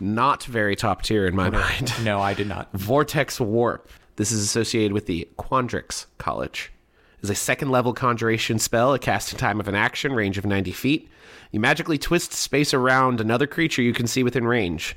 not 0.01 0.45
very 0.45 0.77
top 0.77 1.03
tier 1.03 1.27
in 1.27 1.35
my 1.35 1.51
mind. 1.51 1.93
No, 2.05 2.21
I 2.21 2.35
did 2.35 2.47
not. 2.47 2.69
Vortex 2.73 3.41
Warp. 3.41 3.89
This 4.17 4.33
is 4.33 4.43
associated 4.43 4.93
with 4.93 5.07
the 5.07 5.29
Quandrix 5.39 6.07
College. 6.19 6.73
Is 7.21 7.31
a 7.31 7.35
second 7.35 7.71
level 7.71 7.93
conjuration 7.93 8.59
spell, 8.59 8.95
a 8.95 8.99
casting 8.99 9.39
time 9.39 9.59
of 9.59 9.67
an 9.67 9.75
action, 9.75 10.13
range 10.13 10.39
of 10.39 10.45
90 10.45 10.71
feet. 10.71 11.09
You 11.51 11.59
magically 11.59 11.99
twist 11.99 12.33
space 12.33 12.73
around 12.73 13.21
another 13.21 13.47
creature 13.47 13.83
you 13.83 13.93
can 13.93 14.07
see 14.07 14.23
within 14.23 14.47
range. 14.47 14.97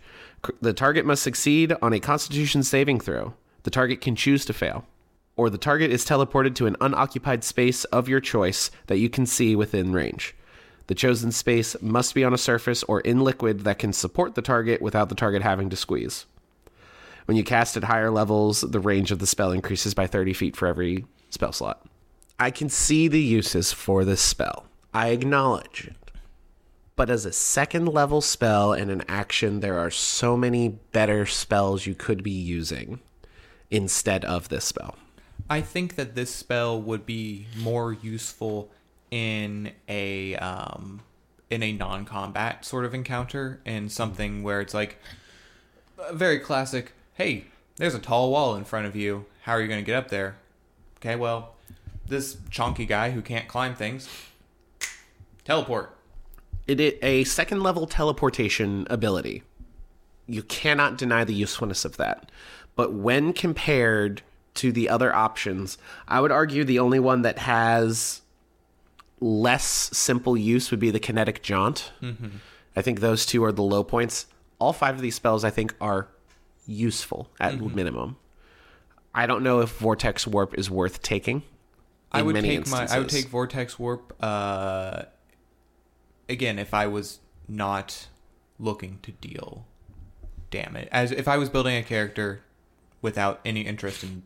The 0.61 0.73
target 0.73 1.05
must 1.05 1.23
succeed 1.23 1.73
on 1.81 1.93
a 1.93 1.99
constitution 1.99 2.61
saving 2.61 2.99
throw. 2.99 3.33
The 3.63 3.69
target 3.71 4.01
can 4.01 4.15
choose 4.15 4.45
to 4.45 4.53
fail. 4.53 4.85
Or 5.35 5.49
the 5.49 5.57
target 5.57 5.91
is 5.91 6.05
teleported 6.05 6.55
to 6.55 6.67
an 6.67 6.75
unoccupied 6.81 7.43
space 7.43 7.85
of 7.85 8.09
your 8.09 8.19
choice 8.19 8.69
that 8.87 8.97
you 8.97 9.09
can 9.09 9.25
see 9.25 9.55
within 9.55 9.91
range. 9.91 10.35
The 10.91 10.95
chosen 10.95 11.31
space 11.31 11.77
must 11.81 12.13
be 12.13 12.25
on 12.25 12.33
a 12.33 12.37
surface 12.37 12.83
or 12.83 12.99
in 12.99 13.21
liquid 13.21 13.61
that 13.61 13.79
can 13.79 13.93
support 13.93 14.35
the 14.35 14.41
target 14.41 14.81
without 14.81 15.07
the 15.07 15.15
target 15.15 15.41
having 15.41 15.69
to 15.69 15.77
squeeze. 15.77 16.25
When 17.23 17.37
you 17.37 17.45
cast 17.45 17.77
at 17.77 17.85
higher 17.85 18.11
levels, 18.11 18.59
the 18.59 18.81
range 18.81 19.09
of 19.09 19.19
the 19.19 19.25
spell 19.25 19.53
increases 19.53 19.93
by 19.93 20.05
30 20.05 20.33
feet 20.33 20.57
for 20.57 20.67
every 20.67 21.05
spell 21.29 21.53
slot. 21.53 21.85
I 22.37 22.51
can 22.51 22.67
see 22.67 23.07
the 23.07 23.21
uses 23.21 23.71
for 23.71 24.03
this 24.03 24.19
spell. 24.19 24.65
I 24.93 25.11
acknowledge 25.11 25.87
it. 25.87 26.11
But 26.97 27.09
as 27.09 27.25
a 27.25 27.31
second 27.31 27.85
level 27.85 28.19
spell 28.19 28.73
and 28.73 28.91
an 28.91 29.05
action, 29.07 29.61
there 29.61 29.79
are 29.79 29.91
so 29.91 30.35
many 30.35 30.77
better 30.91 31.25
spells 31.25 31.85
you 31.85 31.95
could 31.95 32.21
be 32.21 32.31
using 32.31 32.99
instead 33.69 34.25
of 34.25 34.49
this 34.49 34.65
spell. 34.65 34.97
I 35.49 35.61
think 35.61 35.95
that 35.95 36.15
this 36.15 36.35
spell 36.35 36.81
would 36.81 37.05
be 37.05 37.47
more 37.57 37.93
useful 37.93 38.71
in 39.11 39.73
a 39.87 40.35
um, 40.37 41.01
in 41.49 41.61
a 41.61 41.73
non-combat 41.73 42.65
sort 42.65 42.85
of 42.85 42.93
encounter, 42.93 43.59
in 43.65 43.89
something 43.89 44.41
where 44.41 44.61
it's 44.61 44.73
like 44.73 44.97
a 45.99 46.13
very 46.13 46.39
classic. 46.39 46.93
Hey, 47.13 47.45
there's 47.75 47.93
a 47.93 47.99
tall 47.99 48.31
wall 48.31 48.55
in 48.55 48.63
front 48.63 48.87
of 48.87 48.95
you. 48.95 49.25
How 49.43 49.53
are 49.53 49.61
you 49.61 49.67
going 49.67 49.81
to 49.81 49.85
get 49.85 49.95
up 49.95 50.09
there? 50.09 50.37
Okay, 50.97 51.15
well, 51.15 51.55
this 52.07 52.35
chonky 52.49 52.87
guy 52.87 53.11
who 53.11 53.21
can't 53.21 53.47
climb 53.47 53.75
things, 53.75 54.07
teleport. 55.43 55.95
It 56.67 56.79
is 56.79 56.93
a 57.01 57.23
second 57.25 57.63
level 57.63 57.87
teleportation 57.87 58.87
ability. 58.89 59.43
You 60.27 60.43
cannot 60.43 60.97
deny 60.97 61.23
the 61.23 61.33
usefulness 61.33 61.83
of 61.83 61.97
that. 61.97 62.31
But 62.75 62.93
when 62.93 63.33
compared 63.33 64.21
to 64.55 64.71
the 64.71 64.87
other 64.89 65.13
options, 65.13 65.77
I 66.07 66.21
would 66.21 66.31
argue 66.31 66.63
the 66.63 66.79
only 66.79 66.99
one 66.99 67.23
that 67.23 67.39
has 67.39 68.21
less 69.21 69.63
simple 69.63 70.35
use 70.35 70.71
would 70.71 70.79
be 70.79 70.91
the 70.91 70.99
kinetic 70.99 71.41
jaunt. 71.41 71.91
I 72.75 72.81
think 72.81 72.99
those 72.99 73.25
two 73.25 73.43
are 73.43 73.51
the 73.51 73.61
low 73.63 73.83
points. 73.83 74.25
All 74.59 74.73
five 74.73 74.95
of 74.95 75.01
these 75.01 75.15
spells, 75.15 75.43
I 75.43 75.49
think, 75.49 75.73
are 75.79 76.07
useful 76.67 77.29
at 77.39 77.59
minimum. 77.59 78.17
I 79.13 79.25
don't 79.27 79.43
know 79.43 79.61
if 79.61 79.69
Vortex 79.77 80.25
Warp 80.25 80.57
is 80.57 80.69
worth 80.69 81.01
taking. 81.01 81.43
I 82.11 82.21
would 82.21 82.35
take 82.35 82.67
my 82.67 82.87
I 82.89 82.99
would 82.99 83.09
take 83.09 83.27
vortex 83.27 83.79
warp 83.79 84.13
uh 84.21 85.03
again 86.27 86.59
if 86.59 86.73
I 86.73 86.87
was 86.87 87.19
not 87.47 88.07
looking 88.59 88.99
to 89.03 89.11
deal 89.11 89.65
damage 90.49 90.89
as 90.91 91.11
if 91.11 91.27
I 91.27 91.37
was 91.37 91.49
building 91.49 91.77
a 91.77 91.83
character 91.83 92.41
without 93.01 93.39
any 93.45 93.61
interest 93.61 94.03
in 94.03 94.23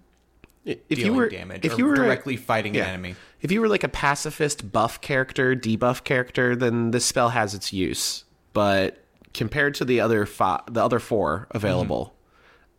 if 0.66 0.99
you 0.99 1.13
were 1.13 1.30
damage 1.30 1.63
if 1.63 1.78
you 1.78 1.86
were 1.86 1.95
directly 1.95 2.38
fighting 2.38 2.76
yeah. 2.76 2.84
an 2.84 2.89
enemy. 2.89 3.16
If 3.41 3.51
you 3.51 3.61
were 3.61 3.68
like 3.68 3.84
a 3.84 3.89
pacifist 3.89 4.72
buff 4.72 5.01
character, 5.01 5.55
debuff 5.55 6.03
character, 6.03 6.55
then 6.55 6.91
this 6.91 7.05
spell 7.05 7.30
has 7.30 7.53
its 7.53 7.72
use. 7.72 8.24
But 8.53 9.03
compared 9.34 9.76
to 9.76 9.86
the 9.86 9.99
other 9.99 10.26
fi- 10.26 10.63
the 10.70 10.84
other 10.84 10.99
four 10.99 11.47
available, 11.51 12.16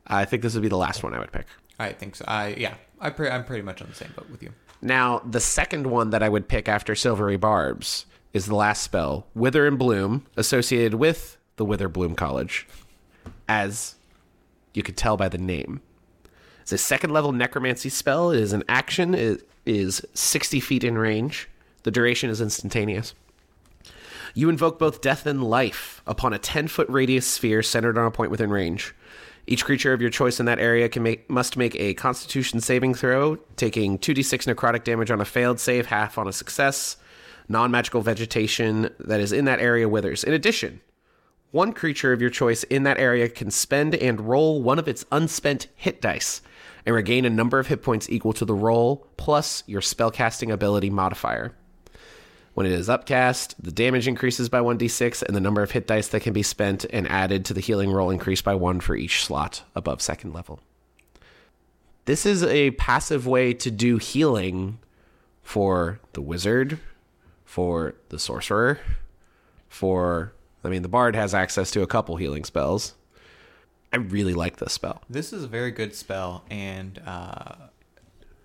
I 0.07 0.25
think 0.25 0.43
this 0.43 0.55
would 0.55 0.63
be 0.63 0.69
the 0.69 0.77
last 0.77 1.03
one 1.03 1.15
I 1.15 1.21
would 1.21 1.33
pick. 1.33 1.47
I 1.79 1.93
think 1.93 2.17
so. 2.17 2.25
I 2.27 2.55
yeah. 2.59 2.75
I 3.01 3.11
pre- 3.11 3.29
I'm 3.29 3.45
pretty 3.45 3.63
much 3.63 3.83
on 3.83 3.89
the 3.89 3.95
same 3.95 4.13
boat 4.17 4.31
with 4.31 4.43
you. 4.43 4.53
Now, 4.83 5.21
the 5.21 5.41
second 5.41 5.87
one 5.87 6.11
that 6.11 6.23
I 6.23 6.29
would 6.29 6.49
pick 6.49 6.69
after 6.69 6.95
Silvery 6.95 7.37
Barbs 7.37 8.07
is 8.33 8.47
the 8.47 8.55
last 8.55 8.83
spell, 8.83 9.27
Wither 9.35 9.67
and 9.67 9.79
Bloom, 9.79 10.27
associated 10.37 10.95
with 10.95 11.39
the 11.57 11.65
Witherbloom 11.65 12.17
College, 12.17 12.67
as 13.49 13.97
you 14.75 14.83
could 14.83 14.97
tell 14.97 15.17
by 15.17 15.29
the 15.29 15.39
name. 15.39 15.81
It's 16.67 16.73
a 16.73 16.79
second 16.79 17.11
level 17.11 17.31
necromancy 17.31 17.89
spell. 17.91 18.33
It 18.33 18.41
is 18.41 18.53
an 18.53 18.65
action. 18.69 19.15
It 19.15 19.49
is 19.67 20.05
60 20.15 20.59
feet 20.59 20.83
in 20.83 20.99
range. 20.99 21.49
The 21.85 21.93
duration 21.93 22.29
is 22.29 22.41
instantaneous. 22.41 23.15
You 24.35 24.49
invoke 24.49 24.77
both 24.77 25.01
death 25.01 25.27
and 25.27 25.45
life 25.45 26.03
upon 26.09 26.33
a 26.33 26.41
10 26.41 26.67
foot 26.67 26.89
radius 26.91 27.25
sphere 27.25 27.63
centered 27.63 27.97
on 27.97 28.07
a 28.07 28.11
point 28.11 28.33
within 28.33 28.51
range. 28.51 28.97
Each 29.47 29.65
creature 29.65 29.93
of 29.93 30.01
your 30.01 30.11
choice 30.11 30.41
in 30.41 30.47
that 30.47 30.59
area 30.59 30.89
can 30.89 31.05
make 31.05 31.31
must 31.31 31.57
make 31.57 31.77
a 31.77 31.95
Constitution 31.95 32.61
saving 32.61 32.95
throw, 32.95 33.37
taking 33.55 33.97
2d6 33.97 34.53
necrotic 34.53 34.83
damage 34.83 35.13
on 35.13 35.21
a 35.21 35.25
failed 35.25 35.61
save, 35.61 35.87
half 35.87 36.19
on 36.19 36.27
a 36.27 36.33
success. 36.33 36.97
Non 37.49 37.71
magical 37.71 38.03
vegetation 38.03 38.91
that 38.99 39.21
is 39.21 39.31
in 39.31 39.45
that 39.45 39.61
area 39.61 39.89
withers. 39.89 40.25
In 40.25 40.33
addition, 40.33 40.81
one 41.53 41.73
creature 41.73 42.13
of 42.13 42.21
your 42.21 42.31
choice 42.31 42.65
in 42.65 42.83
that 42.83 42.99
area 42.99 43.29
can 43.29 43.53
spend 43.53 43.95
and 43.95 44.23
roll 44.23 44.61
one 44.61 44.81
of 44.81 44.89
its 44.89 45.05
unspent 45.13 45.69
hit 45.77 46.03
dice 46.03 46.41
and 46.87 46.95
regain 46.95 47.25
a 47.25 47.31
number 47.31 47.59
of 47.59 47.67
hit 47.67 47.83
points 47.83 48.09
equal 48.09 48.33
to 48.33 48.45
the 48.45 48.55
roll 48.55 49.07
plus 49.17 49.65
your 49.67 49.81
spellcasting 49.81 50.53
ability 50.53 50.89
modifier. 50.89 51.53
When 52.55 52.65
it 52.65 52.73
is 52.73 52.89
upcast, 52.89 53.63
the 53.63 53.73
damage 53.73 54.09
increases 54.09 54.49
by 54.49 54.61
1d6 54.61 55.23
and 55.23 55.37
the 55.37 55.41
number 55.41 55.63
of 55.63 55.73
hit 55.73 55.87
dice 55.87 56.09
that 56.09 56.21
can 56.21 56.33
be 56.33 56.43
spent 56.43 56.87
and 56.89 57.07
added 57.09 57.45
to 57.45 57.55
the 57.55 57.61
healing 57.61 57.91
roll 57.91 58.09
increase 58.09 58.41
by 58.41 58.55
1 58.55 58.81
for 58.81 58.97
each 58.97 59.25
slot 59.25 59.63
above 59.75 60.01
second 60.01 60.33
level. 60.33 60.61
This 62.07 62.25
is 62.25 62.45
a 62.45 62.71
passive 62.71 63.27
way 63.27 63.53
to 63.53 63.71
do 63.71 63.99
healing 63.99 64.79
for 65.43 66.01
the 66.13 66.23
wizard, 66.23 66.79
for 67.45 67.95
the 68.09 68.19
sorcerer, 68.19 68.79
for 69.69 70.33
I 70.65 70.69
mean 70.69 70.83
the 70.83 70.89
bard 70.89 71.15
has 71.15 71.35
access 71.35 71.71
to 71.73 71.83
a 71.83 71.87
couple 71.87 72.17
healing 72.17 72.45
spells. 72.45 72.95
I 73.97 73.99
really 73.99 74.35
like 74.35 74.59
this 74.59 74.75
spell. 74.75 75.01
This 75.09 75.33
is 75.33 75.43
a 75.43 75.47
very 75.47 75.71
good 75.71 75.95
spell, 75.95 76.45
and 76.51 77.01
uh, 77.07 77.55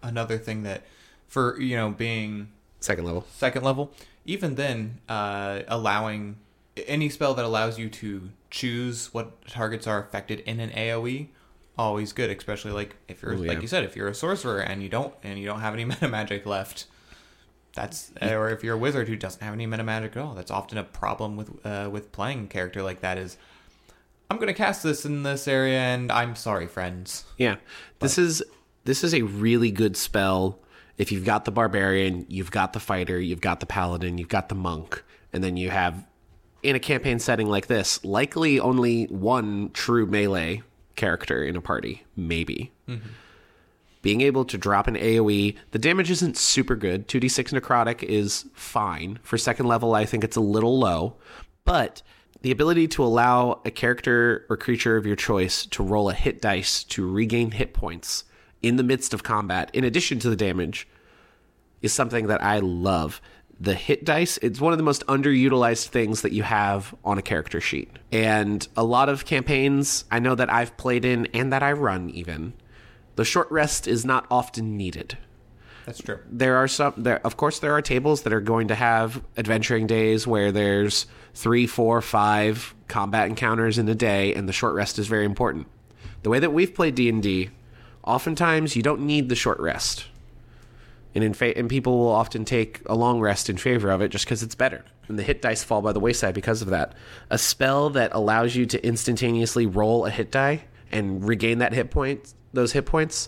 another 0.02 0.38
thing 0.38 0.64
that, 0.64 0.84
for 1.28 1.60
you 1.60 1.76
know, 1.76 1.90
being 1.90 2.54
Second 2.80 3.04
level. 3.04 3.26
second 3.34 3.64
level, 3.66 3.92
even 4.24 4.56
then, 4.56 5.00
uh, 5.10 5.64
allowing 5.68 6.38
any 6.88 7.10
spell 7.10 7.34
that 7.34 7.44
allows 7.44 7.78
you 7.78 7.90
to 7.90 8.30
choose 8.50 9.14
what 9.14 9.46
targets 9.46 9.88
are 9.88 10.00
affected 10.02 10.40
in 10.46 10.62
an 10.62 10.70
AOE, 10.70 11.28
always 11.78 12.14
good. 12.14 12.30
Especially 12.30 12.72
like 12.72 12.96
if 13.10 13.22
you're 13.22 13.34
Ooh, 13.34 13.44
like 13.44 13.62
you 13.62 13.68
said, 13.68 13.84
if 13.84 13.98
you're 13.98 14.08
a 14.08 14.16
sorcerer 14.16 14.62
and 14.62 14.82
you 14.82 14.88
don't 14.88 15.14
and 15.22 15.38
you 15.38 15.46
don't 15.46 15.60
have 15.60 15.74
any 15.74 15.84
meta 15.92 16.08
magic 16.08 16.46
left. 16.46 16.86
That's 17.74 18.14
or 18.22 18.50
if 18.50 18.64
you're 18.64 18.76
a 18.76 18.78
wizard 18.78 19.10
who 19.10 19.18
doesn't 19.18 19.44
have 19.44 19.54
any 19.54 19.66
meta 19.66 19.84
magic 19.84 20.16
at 20.16 20.24
all, 20.24 20.34
that's 20.34 20.52
often 20.52 20.78
a 20.78 20.84
problem 20.86 21.36
with 21.36 21.66
uh, 21.66 21.90
with 21.92 22.14
playing 22.14 22.46
a 22.46 22.48
character 22.48 22.82
like 22.82 23.02
that. 23.02 23.18
Is 23.18 23.38
I'm 24.32 24.38
gonna 24.38 24.54
cast 24.54 24.82
this 24.82 25.06
in 25.06 25.24
this 25.24 25.46
area, 25.46 25.78
and 25.78 26.10
I'm 26.10 26.38
sorry, 26.38 26.66
friends. 26.66 27.26
Yeah. 27.38 27.58
This 28.00 28.18
is 28.18 28.42
this 28.86 29.04
is 29.04 29.14
a 29.14 29.24
really 29.24 29.72
good 29.72 29.98
spell. 29.98 30.58
If 30.98 31.12
you've 31.12 31.26
got 31.26 31.44
the 31.44 31.52
barbarian, 31.52 32.26
you've 32.30 32.50
got 32.50 32.72
the 32.72 32.80
fighter, 32.80 33.20
you've 33.20 33.42
got 33.42 33.60
the 33.60 33.66
paladin, 33.66 34.18
you've 34.18 34.30
got 34.30 34.48
the 34.48 34.56
monk, 34.56 35.04
and 35.34 35.44
then 35.44 35.58
you 35.58 35.70
have 35.70 36.08
in 36.64 36.78
a 36.78 36.80
campaign 36.80 37.20
setting 37.20 37.50
like 37.50 37.68
this, 37.68 38.06
likely 38.06 38.58
only 38.58 39.04
one 39.08 39.70
true 39.74 40.06
melee 40.06 40.64
character 40.96 41.44
in 41.44 41.58
a 41.58 41.62
party, 41.62 42.06
maybe. 42.16 42.72
Mm-hmm. 42.88 43.10
Being 44.02 44.22
able 44.22 44.46
to 44.46 44.58
drop 44.58 44.88
an 44.88 44.96
AoE, 44.96 45.58
the 45.72 45.80
damage 45.80 46.10
isn't 46.10 46.38
super 46.38 46.78
good. 46.78 47.10
2d6 47.10 47.60
necrotic 47.60 48.02
is 48.02 48.46
fine. 48.54 49.20
For 49.24 49.38
second 49.38 49.66
level, 49.66 49.94
I 49.94 50.06
think 50.06 50.24
it's 50.24 50.38
a 50.38 50.42
little 50.42 50.80
low, 50.80 51.18
but 51.66 52.02
the 52.42 52.52
ability 52.52 52.88
to 52.88 53.04
allow 53.04 53.62
a 53.66 53.72
character 53.72 54.46
or 54.50 54.58
creature 54.58 54.98
of 54.98 55.06
your 55.06 55.16
choice 55.16 55.66
to 55.68 55.84
roll 55.84 56.10
a 56.10 56.14
hit 56.14 56.42
dice 56.42 56.84
to 56.86 57.10
regain 57.10 57.52
hit 57.52 57.74
points 57.74 58.24
in 58.62 58.76
the 58.76 58.84
midst 58.84 59.14
of 59.14 59.24
combat, 59.24 59.70
in 59.74 59.84
addition 59.84 60.20
to 60.20 60.30
the 60.30 60.36
damage, 60.36 60.88
is 61.82 61.94
something 61.94 62.28
that 62.28 62.44
I 62.44 62.60
love. 62.60 63.22
The 63.60 63.74
hit 63.76 64.06
dice, 64.06 64.38
it's 64.42 64.60
one 64.60 64.72
of 64.72 64.80
the 64.80 64.84
most 64.84 65.06
underutilized 65.06 65.88
things 65.88 66.22
that 66.22 66.32
you 66.32 66.44
have 66.44 66.96
on 67.06 67.18
a 67.18 67.24
character 67.24 67.62
sheet. 67.62 67.90
And 68.12 68.68
a 68.76 68.84
lot 68.84 69.10
of 69.10 69.26
campaigns 69.26 70.06
I 70.10 70.20
know 70.20 70.36
that 70.36 70.52
I've 70.52 70.78
played 70.78 71.06
in 71.06 71.28
and 71.28 71.54
that 71.54 71.64
I 71.64 71.72
run 71.74 72.10
even, 72.10 72.54
the 73.16 73.26
short 73.26 73.52
rest 73.52 73.88
is 73.88 74.06
not 74.06 74.26
often 74.32 74.78
needed. 74.78 75.18
That's 75.92 76.04
true. 76.04 76.20
there 76.30 76.56
are 76.56 76.68
some 76.68 76.94
there 76.98 77.20
of 77.26 77.38
course 77.38 77.60
there 77.60 77.74
are 77.74 77.82
tables 77.82 78.22
that 78.24 78.34
are 78.34 78.42
going 78.42 78.70
to 78.70 78.76
have 78.76 79.22
adventuring 79.38 79.88
days 79.88 80.26
where 80.26 80.52
there's 80.52 81.06
three 81.34 81.68
four 81.68 82.02
five 82.02 82.74
combat 82.88 83.28
encounters 83.28 83.78
in 83.78 83.88
a 83.90 83.96
day 83.96 84.34
and 84.34 84.48
the 84.48 84.54
short 84.54 84.74
rest 84.74 84.98
is 85.00 85.08
very 85.08 85.26
important. 85.26 85.68
The 86.24 86.30
way 86.30 86.40
that 86.40 86.52
we've 86.54 86.74
played 86.74 86.96
d&d 86.96 87.50
oftentimes 88.04 88.76
you 88.76 88.82
don't 88.82 89.02
need 89.02 89.30
the 89.30 89.36
short 89.36 89.60
rest. 89.60 90.06
And 91.14 91.24
in 91.26 91.34
fa- 91.34 91.58
and 91.58 91.70
people 91.70 91.98
will 92.00 92.12
often 92.12 92.46
take 92.46 92.82
a 92.86 92.96
long 92.96 93.20
rest 93.20 93.50
in 93.50 93.58
favor 93.58 93.92
of 93.92 94.02
it 94.02 94.10
just 94.10 94.26
because 94.26 94.44
it's 94.44 94.56
better. 94.56 94.86
And 95.10 95.20
the 95.20 95.24
hit 95.24 95.42
dice 95.42 95.62
fall 95.62 95.82
by 95.82 95.92
the 95.92 96.00
wayside 96.00 96.34
because 96.34 96.62
of 96.62 96.70
that. 96.70 96.94
A 97.30 97.38
spell 97.38 97.90
that 97.90 98.12
allows 98.14 98.56
you 98.56 98.66
to 98.68 98.86
instantaneously 98.86 99.66
roll 99.66 100.06
a 100.06 100.10
hit 100.10 100.32
die 100.32 100.64
and 100.90 101.28
regain 101.28 101.58
that 101.58 101.74
hit 101.74 101.92
point 101.92 102.34
those 102.54 102.72
hit 102.72 102.86
points 102.86 103.28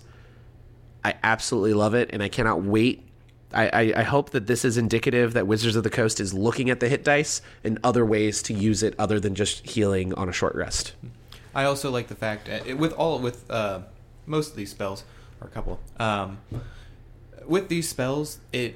I 1.06 1.16
absolutely 1.24 1.74
love 1.74 1.94
it, 1.94 2.10
and 2.14 2.24
I 2.24 2.30
cannot 2.30 2.64
wait. 2.64 3.08
I, 3.54 3.68
I, 3.68 3.94
I 3.98 4.04
hope 4.04 4.32
that 4.32 4.48
this 4.48 4.66
is 4.66 4.78
indicative 4.78 5.34
that 5.34 5.46
Wizards 5.46 5.76
of 5.76 5.84
the 5.84 5.90
Coast 5.90 6.20
is 6.20 6.34
looking 6.34 6.70
at 6.70 6.80
the 6.80 6.90
hit 6.90 7.04
dice 7.04 7.42
and 7.64 7.78
other 7.84 8.06
ways 8.06 8.42
to 8.44 8.54
use 8.54 8.82
it 8.82 8.96
other 8.98 9.20
than 9.20 9.36
just 9.36 9.70
healing 9.70 10.14
on 10.16 10.28
a 10.28 10.34
short 10.34 10.56
rest. 10.56 10.94
I 11.54 11.66
also 11.66 11.92
like 11.92 12.08
the 12.08 12.16
fact 12.16 12.50
uh, 12.50 12.76
with 12.76 12.94
all 12.94 13.20
with 13.20 13.50
uh, 13.52 13.82
most 14.26 14.52
of 14.52 14.56
these 14.56 14.72
spells 14.72 15.04
or 15.40 15.48
a 15.48 15.50
couple. 15.52 15.80
Um, 16.00 16.40
with 17.46 17.70
these 17.70 17.88
spells, 17.88 18.40
it 18.52 18.76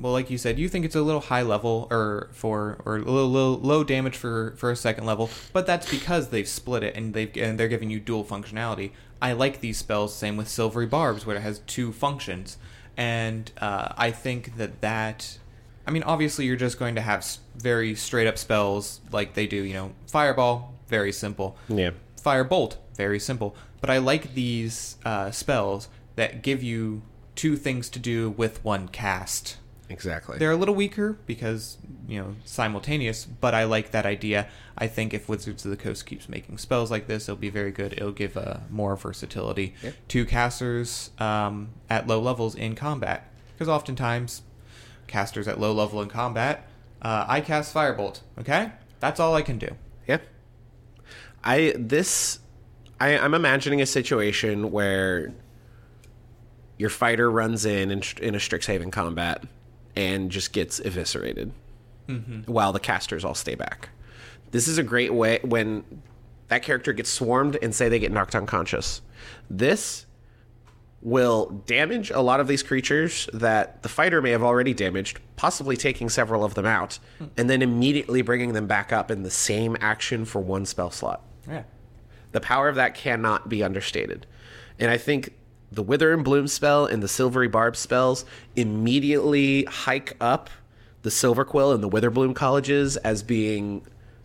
well, 0.00 0.12
like 0.12 0.30
you 0.30 0.38
said, 0.38 0.58
you 0.58 0.68
think 0.68 0.86
it's 0.86 0.96
a 0.96 1.02
little 1.02 1.20
high 1.20 1.42
level 1.42 1.86
or 1.90 2.30
for 2.32 2.78
or 2.84 2.96
a 2.96 2.98
little, 3.00 3.30
little 3.30 3.58
low 3.58 3.84
damage 3.84 4.16
for 4.16 4.54
for 4.56 4.70
a 4.70 4.76
second 4.76 5.04
level, 5.04 5.30
but 5.52 5.66
that's 5.66 5.88
because 5.90 6.28
they've 6.28 6.48
split 6.48 6.82
it 6.82 6.96
and 6.96 7.12
they've 7.14 7.30
and 7.36 7.60
they're 7.60 7.68
giving 7.68 7.90
you 7.90 8.00
dual 8.00 8.24
functionality. 8.24 8.92
I 9.22 9.32
like 9.32 9.60
these 9.60 9.78
spells. 9.78 10.14
Same 10.14 10.36
with 10.36 10.48
Silvery 10.48 10.86
Barbs, 10.86 11.26
where 11.26 11.36
it 11.36 11.40
has 11.40 11.60
two 11.60 11.92
functions, 11.92 12.58
and 12.96 13.50
uh, 13.58 13.92
I 13.96 14.10
think 14.10 14.56
that 14.56 14.80
that. 14.80 15.38
I 15.86 15.92
mean, 15.92 16.02
obviously, 16.02 16.44
you're 16.46 16.56
just 16.56 16.78
going 16.78 16.94
to 16.94 17.00
have 17.00 17.26
very 17.56 17.94
straight 17.94 18.26
up 18.26 18.38
spells 18.38 19.00
like 19.10 19.34
they 19.34 19.46
do. 19.46 19.56
You 19.56 19.74
know, 19.74 19.92
Fireball, 20.06 20.74
very 20.88 21.12
simple. 21.12 21.56
Yeah. 21.68 21.90
Firebolt, 22.22 22.76
very 22.94 23.18
simple. 23.18 23.56
But 23.80 23.90
I 23.90 23.98
like 23.98 24.34
these 24.34 24.96
uh, 25.04 25.30
spells 25.30 25.88
that 26.16 26.42
give 26.42 26.62
you 26.62 27.02
two 27.34 27.56
things 27.56 27.88
to 27.90 27.98
do 27.98 28.30
with 28.30 28.62
one 28.62 28.88
cast. 28.88 29.56
Exactly. 29.90 30.38
They're 30.38 30.52
a 30.52 30.56
little 30.56 30.74
weaker 30.76 31.18
because, 31.26 31.76
you 32.08 32.20
know, 32.20 32.36
simultaneous, 32.44 33.24
but 33.24 33.54
I 33.54 33.64
like 33.64 33.90
that 33.90 34.06
idea. 34.06 34.48
I 34.78 34.86
think 34.86 35.12
if 35.12 35.28
Wizards 35.28 35.64
of 35.64 35.72
the 35.72 35.76
Coast 35.76 36.06
keeps 36.06 36.28
making 36.28 36.58
spells 36.58 36.90
like 36.92 37.08
this, 37.08 37.28
it'll 37.28 37.40
be 37.40 37.50
very 37.50 37.72
good. 37.72 37.92
It'll 37.94 38.12
give 38.12 38.36
uh, 38.36 38.58
more 38.70 38.96
versatility 38.96 39.74
Yep. 39.82 39.94
to 40.08 40.24
casters 40.26 41.10
um, 41.18 41.70
at 41.90 42.06
low 42.06 42.20
levels 42.20 42.54
in 42.54 42.76
combat. 42.76 43.30
Because 43.52 43.68
oftentimes, 43.68 44.42
casters 45.08 45.48
at 45.48 45.58
low 45.58 45.72
level 45.72 46.00
in 46.00 46.08
combat, 46.08 46.68
uh, 47.02 47.24
I 47.28 47.40
cast 47.40 47.74
Firebolt, 47.74 48.20
okay? 48.38 48.70
That's 49.00 49.18
all 49.18 49.34
I 49.34 49.42
can 49.42 49.58
do. 49.58 49.74
Yeah. 50.06 50.18
I 51.42 51.74
this 51.76 52.38
I 53.00 53.18
I'm 53.18 53.34
imagining 53.34 53.80
a 53.80 53.86
situation 53.86 54.70
where 54.70 55.32
your 56.78 56.90
fighter 56.90 57.30
runs 57.30 57.64
in 57.64 57.90
in, 57.90 58.02
in 58.20 58.34
a 58.34 58.38
Strixhaven 58.38 58.92
combat 58.92 59.42
and 59.96 60.30
just 60.30 60.52
gets 60.52 60.80
eviscerated 60.80 61.52
mm-hmm. 62.08 62.50
while 62.50 62.72
the 62.72 62.80
casters 62.80 63.24
all 63.24 63.34
stay 63.34 63.54
back. 63.54 63.90
This 64.50 64.66
is 64.68 64.78
a 64.78 64.82
great 64.82 65.14
way 65.14 65.40
when 65.42 65.84
that 66.48 66.62
character 66.62 66.92
gets 66.92 67.10
swarmed 67.10 67.56
and 67.62 67.74
say 67.74 67.88
they 67.88 67.98
get 67.98 68.12
knocked 68.12 68.34
unconscious. 68.34 69.02
This 69.48 70.06
will 71.02 71.62
damage 71.66 72.10
a 72.10 72.20
lot 72.20 72.40
of 72.40 72.48
these 72.48 72.62
creatures 72.62 73.28
that 73.32 73.82
the 73.82 73.88
fighter 73.88 74.20
may 74.20 74.30
have 74.30 74.42
already 74.42 74.74
damaged, 74.74 75.18
possibly 75.36 75.76
taking 75.76 76.08
several 76.08 76.44
of 76.44 76.54
them 76.54 76.66
out, 76.66 76.98
hmm. 77.18 77.26
and 77.36 77.48
then 77.48 77.62
immediately 77.62 78.20
bringing 78.20 78.52
them 78.52 78.66
back 78.66 78.92
up 78.92 79.10
in 79.10 79.22
the 79.22 79.30
same 79.30 79.76
action 79.80 80.24
for 80.24 80.40
one 80.40 80.66
spell 80.66 80.90
slot. 80.90 81.22
Yeah. 81.48 81.62
The 82.32 82.40
power 82.40 82.68
of 82.68 82.76
that 82.76 82.94
cannot 82.94 83.48
be 83.48 83.62
understated. 83.62 84.26
And 84.78 84.90
I 84.90 84.98
think 84.98 85.34
the 85.72 85.82
Wither 85.82 86.12
and 86.12 86.24
Bloom 86.24 86.48
spell 86.48 86.86
and 86.86 87.02
the 87.02 87.08
Silvery 87.08 87.48
Barb 87.48 87.76
spells 87.76 88.24
immediately 88.56 89.64
hike 89.64 90.16
up 90.20 90.50
the 91.02 91.10
Silverquill 91.10 91.74
and 91.74 91.82
the 91.82 91.88
Witherbloom 91.88 92.34
colleges 92.34 92.96
as 92.98 93.22
being 93.22 93.82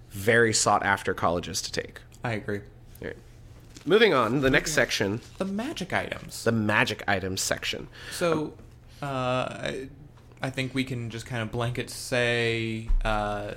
very 0.09 0.53
sought 0.53 0.83
after 0.83 1.13
colleges 1.13 1.61
to 1.61 1.71
take. 1.71 1.99
I 2.23 2.33
agree. 2.33 2.59
All 3.01 3.07
right. 3.07 3.17
Moving 3.85 4.13
on, 4.13 4.41
the 4.41 4.49
next 4.49 4.73
section, 4.73 5.21
The 5.37 5.45
magic 5.45 5.93
items. 5.93 6.43
the 6.43 6.51
magic 6.51 7.03
items 7.07 7.41
section. 7.41 7.87
So, 8.11 8.53
uh, 9.01 9.71
I, 10.41 10.49
think 10.49 10.73
we 10.73 10.83
can 10.83 11.09
just 11.09 11.25
kind 11.25 11.41
of 11.43 11.51
blanket 11.51 11.89
say 11.89 12.89
uh, 13.03 13.51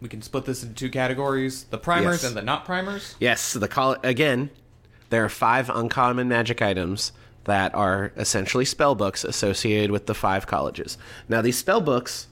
we 0.00 0.08
can 0.08 0.22
split 0.22 0.44
this 0.44 0.62
into 0.62 0.74
two 0.74 0.90
categories: 0.90 1.64
the 1.64 1.78
primers 1.78 2.22
Yes. 2.22 2.24
and 2.24 2.36
the 2.36 2.42
not 2.42 2.64
primers. 2.64 3.14
Yes, 3.20 3.52
the 3.52 3.98
again, 4.02 4.50
there 5.10 5.24
are 5.24 5.28
five 5.28 5.68
uncommon 5.70 6.28
magic 6.28 6.62
items 6.62 7.12
that 7.46 7.74
are 7.74 8.12
essentially 8.16 8.64
spell 8.64 8.94
books 8.94 9.24
associated 9.24 9.90
with 9.90 10.06
the 10.06 10.14
five 10.14 10.46
colleges. 10.46 10.98
Now, 11.28 11.42
these 11.42 11.58
spell 11.58 11.80
books, 11.80 12.28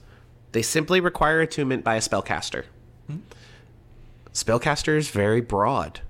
they 0.51 0.61
simply 0.61 0.99
require 1.01 1.41
attunement 1.41 1.83
by 1.83 1.95
a 1.95 2.01
spellcaster. 2.01 2.65
Spellcaster 4.33 4.97
is 4.97 5.09
very 5.09 5.41
broad. 5.41 6.01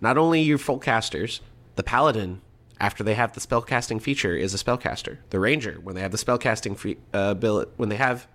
Not 0.00 0.16
only 0.16 0.40
your 0.40 0.58
full 0.58 0.78
casters, 0.78 1.40
the 1.74 1.82
paladin, 1.82 2.40
after 2.78 3.02
they 3.02 3.14
have 3.14 3.32
the 3.32 3.40
spellcasting 3.40 4.00
feature, 4.00 4.36
is 4.36 4.54
a 4.54 4.58
spellcaster. 4.58 5.18
The 5.30 5.40
ranger, 5.40 5.78
when 5.82 5.96
they 5.96 6.02
have 6.02 6.12
the 6.12 6.18
spellcasting 6.18 6.78
fe- 6.78 6.98
uh, 7.12 7.30
ability, 7.32 7.72
when 7.76 7.88
they 7.88 7.96
have 7.96 8.28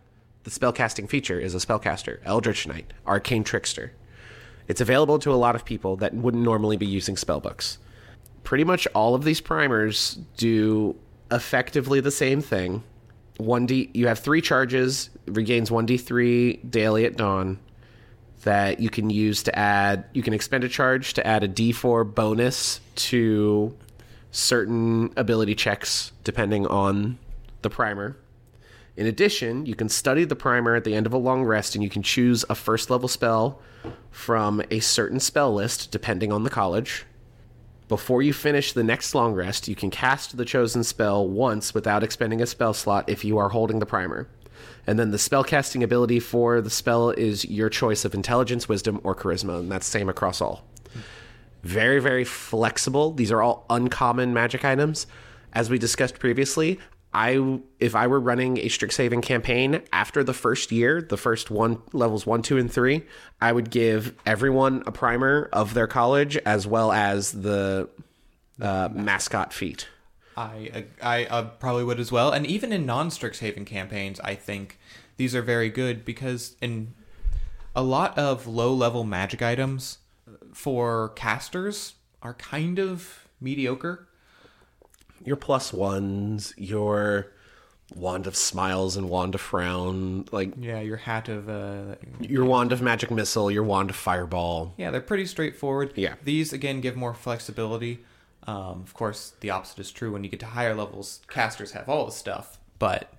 the 0.43 0.49
spellcasting 0.49 1.09
feature, 1.09 1.39
is 1.39 1.55
a 1.55 1.59
spellcaster. 1.59 2.19
Eldritch 2.25 2.67
Knight, 2.67 2.91
arcane 3.07 3.43
trickster. 3.45 3.93
It's 4.67 4.81
available 4.81 5.19
to 5.19 5.31
a 5.31 5.35
lot 5.35 5.55
of 5.55 5.63
people 5.63 5.95
that 5.97 6.13
wouldn't 6.13 6.43
normally 6.43 6.77
be 6.77 6.85
using 6.85 7.15
spellbooks. 7.15 7.77
Pretty 8.49 8.63
much 8.63 8.87
all 8.95 9.13
of 9.13 9.23
these 9.23 9.41
primers 9.41 10.17
do 10.35 10.95
effectively 11.29 11.99
the 11.99 12.09
same 12.09 12.41
thing. 12.41 12.81
1d 13.39 13.91
you 13.93 14.07
have 14.07 14.17
3 14.17 14.41
charges, 14.41 15.11
regains 15.27 15.69
1d3 15.69 16.71
daily 16.71 17.05
at 17.05 17.15
dawn 17.15 17.59
that 18.41 18.79
you 18.79 18.89
can 18.89 19.11
use 19.11 19.43
to 19.43 19.55
add 19.55 20.05
you 20.13 20.23
can 20.23 20.33
expend 20.33 20.63
a 20.63 20.67
charge 20.67 21.13
to 21.13 21.27
add 21.27 21.43
a 21.43 21.47
d4 21.47 22.15
bonus 22.15 22.81
to 22.95 23.77
certain 24.31 25.13
ability 25.15 25.53
checks 25.53 26.11
depending 26.23 26.65
on 26.65 27.19
the 27.61 27.69
primer. 27.69 28.17
In 28.97 29.05
addition, 29.05 29.67
you 29.67 29.75
can 29.75 29.89
study 29.89 30.25
the 30.25 30.35
primer 30.35 30.73
at 30.73 30.85
the 30.85 30.95
end 30.95 31.05
of 31.05 31.13
a 31.13 31.19
long 31.19 31.43
rest 31.43 31.75
and 31.75 31.83
you 31.83 31.89
can 31.91 32.01
choose 32.01 32.43
a 32.49 32.55
first 32.55 32.89
level 32.89 33.07
spell 33.07 33.61
from 34.09 34.63
a 34.71 34.79
certain 34.79 35.19
spell 35.19 35.53
list 35.53 35.91
depending 35.91 36.31
on 36.31 36.41
the 36.41 36.49
college. 36.49 37.05
Before 37.89 38.21
you 38.21 38.33
finish 38.33 38.71
the 38.71 38.83
next 38.83 39.15
long 39.15 39.33
rest, 39.33 39.67
you 39.67 39.75
can 39.75 39.89
cast 39.89 40.37
the 40.37 40.45
chosen 40.45 40.83
spell 40.83 41.27
once 41.27 41.73
without 41.73 42.03
expending 42.03 42.39
a 42.39 42.45
spell 42.45 42.71
slot 42.75 43.09
if 43.09 43.25
you 43.25 43.39
are 43.39 43.49
holding 43.49 43.79
the 43.79 43.85
primer. 43.87 44.29
And 44.85 44.99
then 44.99 45.09
the 45.09 45.17
spellcasting 45.17 45.81
ability 45.83 46.19
for 46.19 46.61
the 46.61 46.69
spell 46.69 47.09
is 47.09 47.45
your 47.45 47.67
choice 47.67 48.05
of 48.05 48.13
intelligence, 48.13 48.69
wisdom, 48.69 49.01
or 49.03 49.15
charisma, 49.15 49.59
and 49.59 49.71
that's 49.71 49.87
same 49.87 50.07
across 50.07 50.39
all. 50.39 50.63
Very, 51.63 51.99
very 51.99 52.23
flexible. 52.23 53.11
These 53.11 53.31
are 53.31 53.41
all 53.41 53.65
uncommon 53.71 54.35
magic 54.35 54.63
items. 54.63 55.07
As 55.51 55.71
we 55.71 55.79
discussed 55.79 56.19
previously, 56.19 56.79
I 57.13 57.59
if 57.79 57.95
I 57.95 58.07
were 58.07 58.19
running 58.19 58.57
a 58.57 58.67
Strixhaven 58.67 59.23
campaign 59.23 59.81
after 59.91 60.23
the 60.23 60.33
first 60.33 60.71
year, 60.71 61.01
the 61.01 61.17
first 61.17 61.49
one 61.49 61.81
levels 61.91 62.25
one, 62.25 62.41
two, 62.41 62.57
and 62.57 62.71
three, 62.71 63.03
I 63.41 63.51
would 63.51 63.71
give 63.71 64.15
everyone 64.25 64.83
a 64.85 64.91
primer 64.91 65.49
of 65.51 65.73
their 65.73 65.87
college 65.87 66.37
as 66.37 66.67
well 66.67 66.91
as 66.91 67.31
the 67.31 67.89
uh, 68.61 68.89
mascot 68.91 69.53
feat. 69.53 69.87
I 70.37 70.85
I 71.01 71.25
uh, 71.25 71.43
probably 71.59 71.83
would 71.83 71.99
as 71.99 72.11
well. 72.11 72.31
And 72.31 72.45
even 72.45 72.71
in 72.71 72.85
non 72.85 73.09
Strixhaven 73.09 73.65
campaigns, 73.65 74.19
I 74.19 74.35
think 74.35 74.79
these 75.17 75.33
are 75.33 75.41
very 75.41 75.69
good 75.69 76.05
because 76.05 76.55
in 76.61 76.93
a 77.75 77.83
lot 77.83 78.17
of 78.17 78.45
low 78.45 78.73
level 78.73 79.03
magic 79.03 79.41
items 79.41 79.97
for 80.53 81.09
casters 81.09 81.95
are 82.21 82.33
kind 82.35 82.79
of 82.79 83.27
mediocre. 83.41 84.08
Your 85.25 85.35
plus 85.35 85.73
ones, 85.73 86.53
your 86.57 87.31
wand 87.95 88.27
of 88.27 88.35
smiles 88.35 88.95
and 88.95 89.09
wand 89.09 89.33
of 89.35 89.41
frown, 89.41 90.25
like 90.31 90.53
Yeah, 90.59 90.79
your 90.79 90.97
hat 90.97 91.27
of 91.27 91.49
uh, 91.49 91.95
your 92.19 92.45
wand 92.45 92.71
of 92.71 92.81
magic 92.81 93.09
missile, 93.11 93.49
your 93.49 93.63
wand 93.63 93.89
of 93.89 93.95
fireball. 93.95 94.73
yeah, 94.77 94.91
they're 94.91 95.01
pretty 95.01 95.25
straightforward. 95.25 95.93
Yeah. 95.95 96.15
these 96.23 96.53
again 96.53 96.81
give 96.81 96.95
more 96.95 97.13
flexibility. 97.13 97.99
Um, 98.47 98.81
of 98.83 98.93
course, 98.93 99.33
the 99.41 99.49
opposite 99.49 99.79
is 99.79 99.91
true 99.91 100.11
when 100.11 100.23
you 100.23 100.29
get 100.29 100.39
to 100.41 100.45
higher 100.47 100.73
levels. 100.73 101.21
Casters 101.27 101.71
have 101.71 101.89
all 101.89 102.05
the 102.05 102.11
stuff, 102.11 102.57
but 102.79 103.11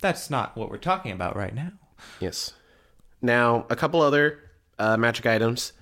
that's 0.00 0.28
not 0.28 0.56
what 0.56 0.70
we're 0.70 0.76
talking 0.76 1.12
about 1.12 1.34
right 1.36 1.54
now. 1.54 1.72
Yes. 2.20 2.52
Now, 3.22 3.64
a 3.70 3.76
couple 3.76 4.02
other 4.02 4.40
uh, 4.78 4.96
magic 4.96 5.24
items. 5.26 5.72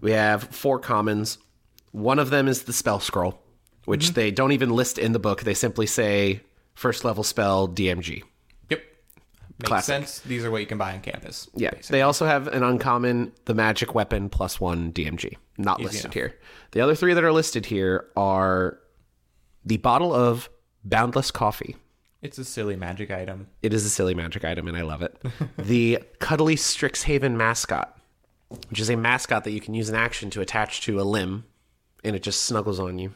We 0.00 0.12
have 0.12 0.44
four 0.44 0.78
commons. 0.78 1.38
One 1.90 2.18
of 2.18 2.30
them 2.30 2.48
is 2.48 2.62
the 2.62 2.72
spell 2.72 3.00
scroll, 3.00 3.41
which 3.84 4.06
mm-hmm. 4.06 4.14
they 4.14 4.30
don't 4.30 4.52
even 4.52 4.70
list 4.70 4.98
in 4.98 5.12
the 5.12 5.18
book. 5.18 5.42
They 5.42 5.54
simply 5.54 5.86
say 5.86 6.40
first 6.74 7.04
level 7.04 7.24
spell 7.24 7.68
DMG. 7.68 8.22
Yep. 8.70 8.82
Makes 9.58 9.68
Classic. 9.68 9.94
sense. 9.94 10.18
These 10.20 10.44
are 10.44 10.50
what 10.50 10.58
you 10.58 10.66
can 10.66 10.78
buy 10.78 10.92
on 10.92 11.00
campus. 11.00 11.48
Yeah, 11.54 11.70
basically. 11.70 11.98
they 11.98 12.02
also 12.02 12.26
have 12.26 12.48
an 12.48 12.62
uncommon, 12.62 13.32
the 13.44 13.54
magic 13.54 13.94
weapon 13.94 14.28
plus 14.28 14.60
one 14.60 14.92
DMG. 14.92 15.36
Not 15.58 15.80
listed 15.80 16.06
enough. 16.06 16.14
here. 16.14 16.38
The 16.72 16.80
other 16.80 16.94
three 16.94 17.14
that 17.14 17.24
are 17.24 17.32
listed 17.32 17.66
here 17.66 18.08
are 18.16 18.78
the 19.64 19.76
bottle 19.76 20.14
of 20.14 20.48
Boundless 20.84 21.30
Coffee. 21.30 21.76
It's 22.22 22.38
a 22.38 22.44
silly 22.44 22.76
magic 22.76 23.10
item. 23.10 23.48
It 23.62 23.74
is 23.74 23.84
a 23.84 23.90
silly 23.90 24.14
magic 24.14 24.44
item, 24.44 24.68
and 24.68 24.76
I 24.76 24.82
love 24.82 25.02
it. 25.02 25.20
the 25.58 25.98
cuddly 26.20 26.54
Strixhaven 26.54 27.34
mascot, 27.34 27.98
which 28.70 28.80
is 28.80 28.90
a 28.90 28.96
mascot 28.96 29.44
that 29.44 29.50
you 29.50 29.60
can 29.60 29.74
use 29.74 29.88
an 29.88 29.96
action 29.96 30.30
to 30.30 30.40
attach 30.40 30.82
to 30.82 31.00
a 31.00 31.02
limb, 31.02 31.44
and 32.04 32.14
it 32.14 32.22
just 32.22 32.42
snuggles 32.42 32.78
on 32.78 32.98
you. 32.98 33.12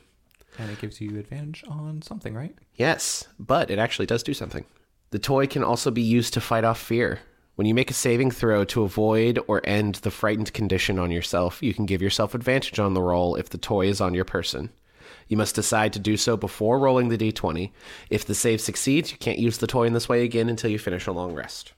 And 0.58 0.70
it 0.70 0.80
gives 0.80 1.00
you 1.00 1.18
advantage 1.18 1.64
on 1.68 2.02
something, 2.02 2.34
right? 2.34 2.54
Yes, 2.74 3.26
but 3.38 3.70
it 3.70 3.78
actually 3.78 4.06
does 4.06 4.22
do 4.22 4.34
something. 4.34 4.64
The 5.10 5.18
toy 5.18 5.46
can 5.46 5.62
also 5.62 5.90
be 5.90 6.02
used 6.02 6.34
to 6.34 6.40
fight 6.40 6.64
off 6.64 6.80
fear. 6.80 7.20
When 7.56 7.66
you 7.66 7.74
make 7.74 7.90
a 7.90 7.94
saving 7.94 8.32
throw 8.32 8.64
to 8.66 8.82
avoid 8.82 9.38
or 9.46 9.62
end 9.64 9.96
the 9.96 10.10
frightened 10.10 10.52
condition 10.52 10.98
on 10.98 11.10
yourself, 11.10 11.62
you 11.62 11.72
can 11.72 11.86
give 11.86 12.02
yourself 12.02 12.34
advantage 12.34 12.78
on 12.78 12.94
the 12.94 13.02
roll 13.02 13.34
if 13.36 13.48
the 13.48 13.58
toy 13.58 13.86
is 13.86 14.00
on 14.00 14.14
your 14.14 14.24
person. 14.24 14.70
You 15.28 15.36
must 15.36 15.54
decide 15.54 15.92
to 15.94 15.98
do 15.98 16.16
so 16.16 16.36
before 16.36 16.78
rolling 16.78 17.08
the 17.08 17.18
d20. 17.18 17.72
If 18.10 18.24
the 18.24 18.34
save 18.34 18.60
succeeds, 18.60 19.10
you 19.10 19.18
can't 19.18 19.38
use 19.38 19.58
the 19.58 19.66
toy 19.66 19.84
in 19.84 19.92
this 19.92 20.08
way 20.08 20.22
again 20.22 20.48
until 20.48 20.70
you 20.70 20.78
finish 20.78 21.06
a 21.06 21.12
long 21.12 21.32
rest. 21.32 21.72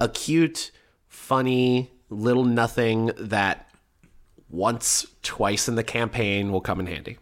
A 0.00 0.08
cute, 0.08 0.70
funny, 1.08 1.92
little 2.08 2.44
nothing 2.44 3.10
that 3.18 3.68
once, 4.48 5.06
twice 5.22 5.68
in 5.68 5.74
the 5.74 5.84
campaign 5.84 6.50
will 6.50 6.60
come 6.60 6.80
in 6.80 6.86
handy. 6.86 7.18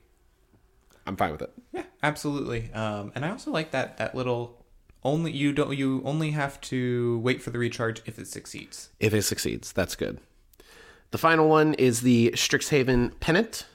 I'm 1.07 1.17
fine 1.17 1.33
with 1.33 1.43
it. 1.43 1.53
Yeah, 1.73 1.85
absolutely. 2.03 2.73
Um, 2.73 3.13
and 3.15 3.25
I 3.25 3.31
also 3.31 3.51
like 3.51 3.71
that 3.73 3.97
that 3.99 4.15
little 4.15 4.65
only 5.05 5.33
you 5.33 5.53
don't 5.53 5.77
you 5.77 6.03
only 6.05 6.31
have 6.31 6.61
to 6.63 7.19
wait 7.21 7.43
for 7.43 7.51
the 7.51 7.59
recharge 7.59 8.03
if 8.07 8.19
it 8.19 8.29
succeeds. 8.29 8.91
if 9.01 9.13
it 9.13 9.23
succeeds. 9.23 9.73
That's 9.73 9.97
good. 9.97 10.21
The 11.11 11.19
final 11.19 11.49
one 11.49 11.75
is 11.75 12.01
the 12.01 12.31
Strixhaven 12.35 13.19
Pennant. 13.21 13.67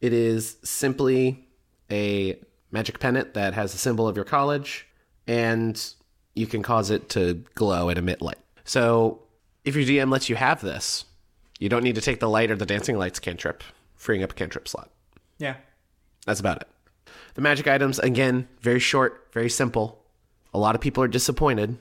It 0.00 0.12
is 0.12 0.56
simply 0.64 1.46
a 1.90 2.36
magic 2.72 2.98
pennant 2.98 3.34
that 3.34 3.54
has 3.54 3.74
a 3.74 3.78
symbol 3.78 4.08
of 4.08 4.16
your 4.16 4.24
college, 4.24 4.88
and 5.28 5.80
you 6.34 6.46
can 6.46 6.62
cause 6.62 6.90
it 6.90 7.08
to 7.10 7.44
glow 7.54 7.88
and 7.90 7.98
emit 7.98 8.20
light. 8.22 8.38
So, 8.64 9.22
if 9.64 9.76
your 9.76 9.84
DM 9.84 10.10
lets 10.10 10.28
you 10.28 10.34
have 10.34 10.60
this, 10.62 11.04
you 11.60 11.68
don't 11.68 11.84
need 11.84 11.94
to 11.94 12.00
take 12.00 12.18
the 12.18 12.28
light 12.28 12.50
or 12.50 12.56
the 12.56 12.66
dancing 12.66 12.98
lights 12.98 13.20
cantrip, 13.20 13.62
freeing 13.94 14.24
up 14.24 14.32
a 14.32 14.34
cantrip 14.34 14.66
slot. 14.66 14.90
Yeah. 15.38 15.56
That's 16.26 16.40
about 16.40 16.60
it. 16.60 16.68
The 17.34 17.40
magic 17.40 17.66
items, 17.66 17.98
again, 17.98 18.48
very 18.60 18.78
short, 18.78 19.28
very 19.32 19.50
simple. 19.50 20.04
A 20.54 20.58
lot 20.58 20.74
of 20.74 20.80
people 20.80 21.02
are 21.02 21.08
disappointed 21.08 21.78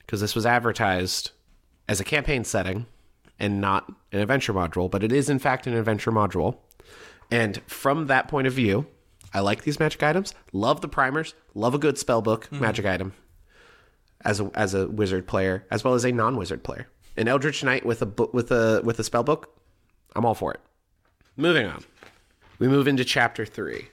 because 0.00 0.20
this 0.20 0.34
was 0.34 0.44
advertised 0.44 1.30
as 1.88 2.00
a 2.00 2.04
campaign 2.04 2.44
setting 2.44 2.86
and 3.38 3.60
not 3.60 3.90
an 4.12 4.20
adventure 4.20 4.52
module, 4.52 4.90
but 4.90 5.02
it 5.02 5.12
is, 5.12 5.30
in 5.30 5.38
fact, 5.38 5.66
an 5.66 5.74
adventure 5.74 6.12
module. 6.12 6.58
And 7.30 7.62
from 7.66 8.08
that 8.08 8.28
point 8.28 8.46
of 8.46 8.52
view, 8.52 8.86
I 9.32 9.40
like 9.40 9.62
these 9.62 9.78
magic 9.78 10.02
items. 10.02 10.34
Love 10.52 10.80
the 10.80 10.88
primers. 10.88 11.34
Love 11.54 11.74
a 11.74 11.78
good 11.78 11.96
spell 11.96 12.22
spellbook 12.22 12.42
mm-hmm. 12.44 12.60
magic 12.60 12.84
item 12.84 13.12
as 14.22 14.40
a 14.40 14.50
as 14.54 14.74
a 14.74 14.88
wizard 14.88 15.26
player, 15.26 15.64
as 15.70 15.84
well 15.84 15.94
as 15.94 16.04
a 16.04 16.12
non-wizard 16.12 16.64
player. 16.64 16.88
An 17.16 17.28
Eldritch 17.28 17.62
Knight 17.62 17.86
with 17.86 18.02
a 18.02 18.06
book 18.06 18.34
with 18.34 18.50
a 18.50 18.82
with 18.84 18.98
a 18.98 19.02
spellbook, 19.02 19.44
I'm 20.16 20.26
all 20.26 20.34
for 20.34 20.52
it. 20.52 20.60
Moving 21.36 21.66
on 21.66 21.84
we 22.60 22.68
move 22.68 22.86
into 22.86 23.04
chapter 23.04 23.44
three. 23.44 23.88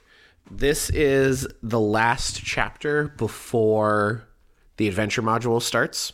This 0.50 0.90
is 0.90 1.48
the 1.62 1.80
last 1.80 2.44
chapter 2.44 3.08
before 3.08 4.28
the 4.76 4.86
adventure 4.86 5.22
module 5.22 5.60
starts. 5.60 6.12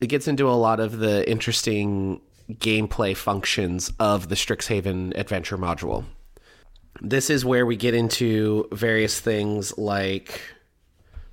It 0.00 0.06
gets 0.06 0.28
into 0.28 0.48
a 0.48 0.52
lot 0.52 0.78
of 0.78 0.98
the 0.98 1.28
interesting 1.28 2.20
gameplay 2.52 3.16
functions 3.16 3.90
of 3.98 4.28
the 4.28 4.34
Strixhaven 4.34 5.18
adventure 5.18 5.58
module. 5.58 6.04
This 7.00 7.28
is 7.28 7.44
where 7.44 7.66
we 7.66 7.76
get 7.76 7.94
into 7.94 8.68
various 8.72 9.18
things 9.18 9.76
like 9.76 10.40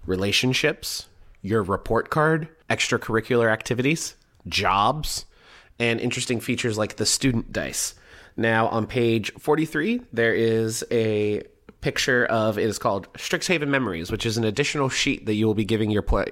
relationships, 0.05 1.07
your 1.41 1.61
report 1.61 2.09
card, 2.09 2.47
extracurricular 2.69 3.51
activities, 3.51 4.15
jobs, 4.47 5.25
and 5.77 5.99
interesting 5.99 6.39
features 6.39 6.77
like 6.77 6.95
the 6.95 7.05
student 7.05 7.51
dice. 7.51 7.95
Now, 8.35 8.67
on 8.67 8.87
page 8.87 9.31
43, 9.39 10.01
there 10.11 10.33
is 10.33 10.83
a 10.91 11.43
picture 11.81 12.25
of 12.25 12.57
it 12.57 12.65
is 12.65 12.79
called 12.79 13.11
Strixhaven 13.13 13.67
Memories, 13.67 14.11
which 14.11 14.25
is 14.25 14.37
an 14.37 14.43
additional 14.43 14.89
sheet 14.89 15.25
that 15.25 15.35
you 15.35 15.45
will 15.45 15.53
be 15.53 15.65
giving 15.65 15.91
your 15.91 16.01
play 16.01 16.31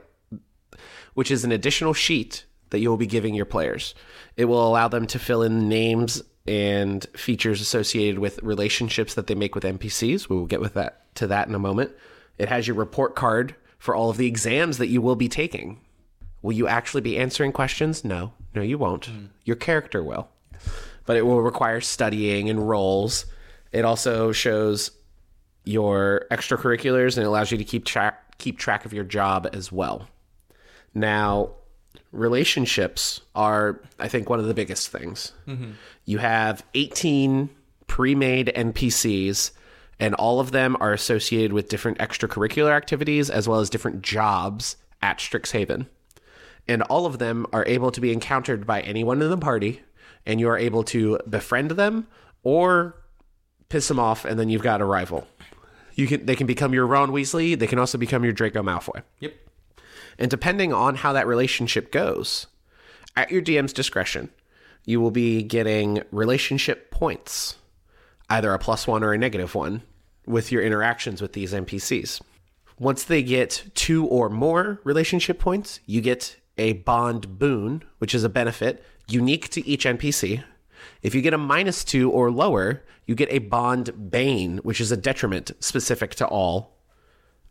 which 1.14 1.32
is 1.32 1.44
an 1.44 1.52
additional 1.52 1.94
sheet 1.94 2.46
that 2.70 2.80
you 2.80 2.90
will 2.90 2.98
be 2.98 3.08
giving 3.08 3.36
your 3.36 3.46
players. 3.46 3.94
It 4.38 4.46
will 4.46 4.66
allow 4.66 4.88
them 4.88 5.08
to 5.08 5.20
fill 5.20 5.44
in 5.44 5.68
names 5.68 6.24
and 6.48 7.06
features 7.16 7.62
associated 7.62 8.20
with 8.20 8.42
relationships 8.42 9.14
that 9.14 9.28
they 9.28 9.36
make 9.36 9.54
with 9.54 9.64
NPCs. 9.64 10.30
We 10.30 10.36
will 10.36 10.46
get 10.46 10.62
with 10.62 10.74
that 10.76 11.14
to 11.16 11.28
that 11.28 11.48
in 11.48 11.56
a 11.56 11.60
moment. 11.60 11.92
It 12.38 12.50
has 12.50 12.68
your 12.68 12.76
report 12.76 13.16
card 13.16 13.56
for 13.78 13.94
all 13.94 14.10
of 14.10 14.18
the 14.18 14.28
exams 14.28 14.78
that 14.78 14.88
you 14.88 15.02
will 15.02 15.16
be 15.16 15.28
taking. 15.28 15.82
Will 16.42 16.54
you 16.54 16.68
actually 16.68 17.02
be 17.02 17.18
answering 17.18 17.52
questions? 17.52 18.04
No. 18.04 18.34
No, 18.56 18.62
you 18.62 18.78
won't. 18.78 19.06
Hmm. 19.06 19.26
Your 19.44 19.56
character 19.56 20.04
will. 20.04 20.30
But 21.06 21.18
it 21.18 21.26
will 21.26 21.42
require 21.42 21.82
studying 21.82 22.50
and 22.50 22.68
roles. 22.68 23.26
It 23.72 23.86
also 23.86 24.32
shows 24.32 24.92
your 25.64 26.26
extracurriculars 26.32 27.18
and 27.18 27.24
it 27.24 27.28
allows 27.28 27.52
you 27.52 27.58
to 27.58 27.64
keep 27.64 27.86
track 27.86 28.38
keep 28.38 28.58
track 28.58 28.86
of 28.86 28.94
your 28.94 29.04
job 29.04 29.48
as 29.54 29.72
well. 29.72 30.08
Now, 30.96 31.52
relationships 32.12 33.22
are, 33.36 33.80
I 34.00 34.08
think, 34.08 34.30
one 34.30 34.40
of 34.40 34.48
the 34.48 34.54
biggest 34.54 34.90
things. 34.90 35.32
Mm-hmm. 35.48 35.72
You 36.06 36.18
have 36.18 36.66
18 36.74 37.50
pre 37.88 38.16
made 38.16 38.52
NPCs, 38.56 39.52
and 40.00 40.16
all 40.16 40.40
of 40.40 40.52
them 40.52 40.76
are 40.80 40.92
associated 40.92 41.54
with 41.54 41.70
different 41.70 42.00
extracurricular 42.00 42.72
activities 42.72 43.30
as 43.30 43.48
well 43.48 43.60
as 43.60 43.70
different 43.70 44.02
jobs 44.02 44.76
at 45.02 45.20
Strixhaven. 45.20 45.86
And 46.68 46.82
all 46.84 47.06
of 47.06 47.20
them 47.20 47.46
are 47.54 47.66
able 47.66 47.92
to 47.92 48.02
be 48.02 48.12
encountered 48.12 48.66
by 48.66 48.82
anyone 48.82 49.22
in 49.22 49.30
the 49.30 49.38
party, 49.38 49.82
and 50.26 50.40
you 50.40 50.50
are 50.50 50.58
able 50.58 50.84
to 50.84 51.20
befriend 51.30 51.72
them 51.72 52.08
or 52.44 52.96
piss 53.70 53.88
them 53.88 54.00
off, 54.00 54.26
and 54.26 54.40
then 54.40 54.50
you've 54.50 54.62
got 54.62 54.82
a 54.82 54.86
rival. 54.86 55.28
You 55.96 56.08
can, 56.08 56.26
they 56.26 56.36
can 56.36 56.48
become 56.48 56.74
your 56.74 56.86
Ron 56.86 57.12
Weasley. 57.12 57.58
They 57.58 57.68
can 57.68 57.80
also 57.80 57.98
become 57.98 58.24
your 58.24 58.34
Draco 58.34 58.62
Malfoy. 58.62 59.04
Yep. 59.20 59.34
And 60.18 60.30
depending 60.30 60.74
on 60.74 60.96
how 60.96 61.14
that 61.14 61.28
relationship 61.28 61.92
goes, 61.92 62.48
at 63.16 63.32
your 63.32 63.42
DM's 63.42 63.74
discretion, 63.74 64.30
you 64.86 65.00
will 65.00 65.12
be 65.12 65.44
getting 65.44 66.04
relationship 66.12 66.92
points, 66.92 67.56
either 68.30 68.54
a 68.54 68.60
plus 68.60 68.88
one 68.88 69.04
or 69.04 69.14
a 69.14 69.18
negative 69.18 69.56
one, 69.56 69.84
with 70.26 70.52
your 70.52 70.62
interactions 70.62 71.22
with 71.22 71.34
these 71.34 71.54
NPCs. 71.54 72.22
Once 72.80 73.04
they 73.04 73.22
get 73.22 73.66
two 73.76 74.06
or 74.08 74.30
more 74.30 74.80
relationship 74.84 75.40
points, 75.40 75.80
you 75.86 76.02
get 76.02 76.38
a 76.58 76.74
bond 76.74 77.38
boon, 77.38 77.84
which 78.00 78.16
is 78.16 78.24
a 78.24 78.30
benefit 78.30 78.84
unique 79.08 79.50
to 79.50 79.66
each 79.68 79.86
NPC. 79.86 80.44
If 81.02 81.16
you 81.16 81.22
get 81.22 81.34
a 81.34 81.38
minus 81.38 81.84
two 81.84 82.10
or 82.12 82.32
lower, 82.32 82.84
you 83.06 83.16
get 83.16 83.32
a 83.32 83.40
bond 83.40 84.12
bane, 84.12 84.60
which 84.60 84.80
is 84.80 84.92
a 84.92 84.98
detriment 84.98 85.52
specific 85.60 86.16
to 86.16 86.28
all 86.28 86.78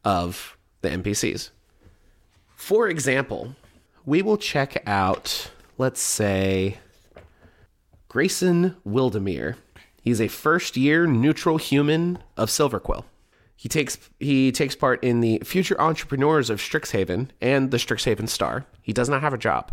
of 0.05 0.57
the 0.82 0.88
NPCs. 0.88 1.51
For 2.55 2.88
example, 2.88 3.57
we 4.05 4.22
will 4.22 4.36
check 4.36 4.82
out, 4.86 5.51
let's 5.78 6.01
say, 6.01 6.78
Grayson 8.09 8.76
Wildemere. 8.86 9.57
He's 10.03 10.20
a 10.20 10.28
first 10.28 10.76
year 10.76 11.07
neutral 11.07 11.59
human 11.59 12.18
of 12.36 12.48
Silverquill. 12.48 13.05
He 13.57 13.68
takes 13.68 13.98
he 14.18 14.53
takes 14.53 14.74
part 14.74 15.05
in 15.05 15.20
the 15.20 15.40
Future 15.44 15.78
Entrepreneurs 15.78 16.48
of 16.48 16.61
Strixhaven 16.61 17.28
and 17.42 17.70
the 17.70 17.76
Strixhaven 17.76 18.28
Star. 18.28 18.64
He 18.80 18.94
does 18.94 19.09
not 19.11 19.20
have 19.20 19.34
a 19.34 19.38
job. 19.38 19.72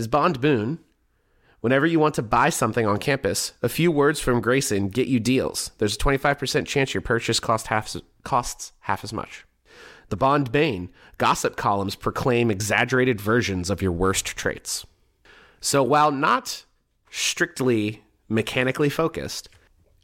His 0.00 0.08
bond 0.08 0.40
boon 0.40 0.78
Whenever 1.60 1.84
you 1.84 2.00
want 2.00 2.14
to 2.14 2.22
buy 2.22 2.48
something 2.48 2.86
on 2.86 2.96
campus, 2.96 3.52
a 3.60 3.68
few 3.68 3.92
words 3.92 4.18
from 4.18 4.40
Grayson 4.40 4.88
get 4.88 5.08
you 5.08 5.20
deals. 5.20 5.72
There's 5.76 5.94
a 5.94 5.98
25% 5.98 6.66
chance 6.66 6.94
your 6.94 7.02
purchase 7.02 7.38
cost 7.38 7.66
half, 7.66 7.94
costs 8.24 8.72
half 8.80 9.04
as 9.04 9.12
much. 9.12 9.44
The 10.08 10.16
Bond 10.16 10.50
Bane 10.50 10.88
gossip 11.18 11.56
columns 11.56 11.96
proclaim 11.96 12.50
exaggerated 12.50 13.20
versions 13.20 13.68
of 13.68 13.82
your 13.82 13.92
worst 13.92 14.24
traits. 14.24 14.86
So 15.60 15.82
while 15.82 16.10
not 16.10 16.64
strictly 17.10 18.04
mechanically 18.26 18.88
focused, 18.88 19.50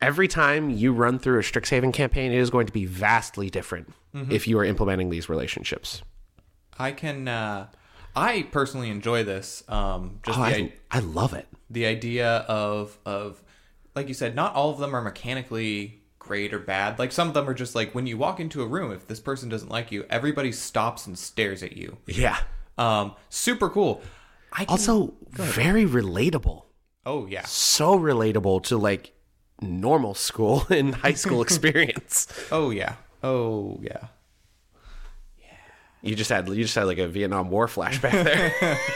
every 0.02 0.28
time 0.28 0.68
you 0.68 0.92
run 0.92 1.18
through 1.18 1.38
a 1.38 1.42
Strixhaven 1.42 1.94
campaign, 1.94 2.32
it 2.32 2.38
is 2.38 2.50
going 2.50 2.66
to 2.66 2.72
be 2.74 2.84
vastly 2.84 3.48
different 3.48 3.94
if 4.28 4.46
you 4.46 4.58
are 4.58 4.64
implementing 4.64 5.08
these 5.08 5.30
relationships. 5.30 6.02
I 6.78 6.92
can. 6.92 7.28
Uh, 7.28 7.68
I 8.16 8.42
personally 8.50 8.88
enjoy 8.90 9.24
this. 9.24 9.62
Um, 9.68 10.20
just 10.24 10.38
Oh, 10.38 10.42
the, 10.42 10.48
I, 10.48 10.72
i- 10.90 10.98
love 11.00 11.34
it. 11.34 11.46
the 11.70 11.86
idea 11.86 12.38
of 12.48 12.98
of 13.04 13.42
like 13.94 14.08
you 14.08 14.14
said, 14.14 14.34
not 14.34 14.54
all 14.54 14.70
of 14.70 14.78
them 14.78 14.94
are 14.96 15.02
mechanically 15.02 16.02
great 16.18 16.52
or 16.52 16.58
bad. 16.58 16.98
Like 16.98 17.12
some 17.12 17.28
of 17.28 17.34
them 17.34 17.48
are 17.48 17.54
just 17.54 17.74
like 17.74 17.94
when 17.94 18.06
you 18.06 18.16
walk 18.18 18.40
into 18.40 18.62
a 18.62 18.66
room, 18.66 18.90
if 18.92 19.06
this 19.06 19.20
person 19.20 19.48
doesn't 19.48 19.70
like 19.70 19.92
you, 19.92 20.04
everybody 20.10 20.50
stops 20.52 21.06
and 21.06 21.18
stares 21.18 21.62
at 21.62 21.76
you. 21.76 21.98
Yeah. 22.06 22.38
Um, 22.78 23.14
super 23.28 23.68
cool. 23.70 24.02
I 24.52 24.64
can, 24.64 24.72
Also, 24.72 25.14
very 25.30 25.84
relatable. 25.86 26.64
oh 27.04 27.26
yeah, 27.26 27.42
So 27.44 27.98
relatable 27.98 28.62
to 28.64 28.76
like 28.78 29.12
normal 29.60 30.14
school 30.14 30.66
and 30.70 30.94
high 30.94 31.14
school 31.14 31.42
experience. 31.46 32.26
oh 32.50 32.70
yeah, 32.70 32.96
oh 33.22 33.78
yeah. 33.82 34.08
You 36.06 36.14
just 36.14 36.30
had 36.30 36.48
you 36.48 36.62
just 36.62 36.74
had 36.74 36.84
like 36.84 36.98
a 36.98 37.08
Vietnam 37.08 37.50
War 37.50 37.66
flashback 37.66 38.24
there. 38.24 38.78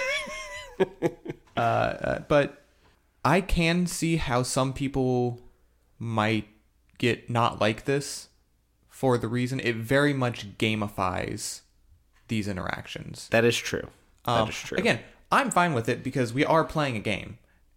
Uh, 1.57 2.21
but 2.21 2.65
I 3.23 3.43
can 3.43 3.87
see 3.87 4.17
how 4.17 4.43
some 4.43 4.73
people 4.73 5.41
might 5.99 6.49
get 6.97 7.29
not 7.29 7.61
like 7.61 7.85
this 7.85 8.29
for 8.89 9.19
the 9.19 9.29
reason 9.29 9.61
it 9.61 9.77
very 9.77 10.15
much 10.15 10.57
gamifies 10.57 11.61
these 12.29 12.49
interactions. 12.49 13.29
that 13.31 13.45
is 13.45 13.57
true. 13.57 13.89
Um, 14.25 14.47
that 14.47 14.49
is 14.51 14.59
true. 14.59 14.79
Again, 14.79 15.01
I'm 15.31 15.51
fine 15.51 15.75
with 15.75 15.89
it 15.89 16.03
because 16.03 16.33
we 16.33 16.45
are 16.47 16.65
playing 16.65 16.97
a 16.97 17.01
game 17.01 17.37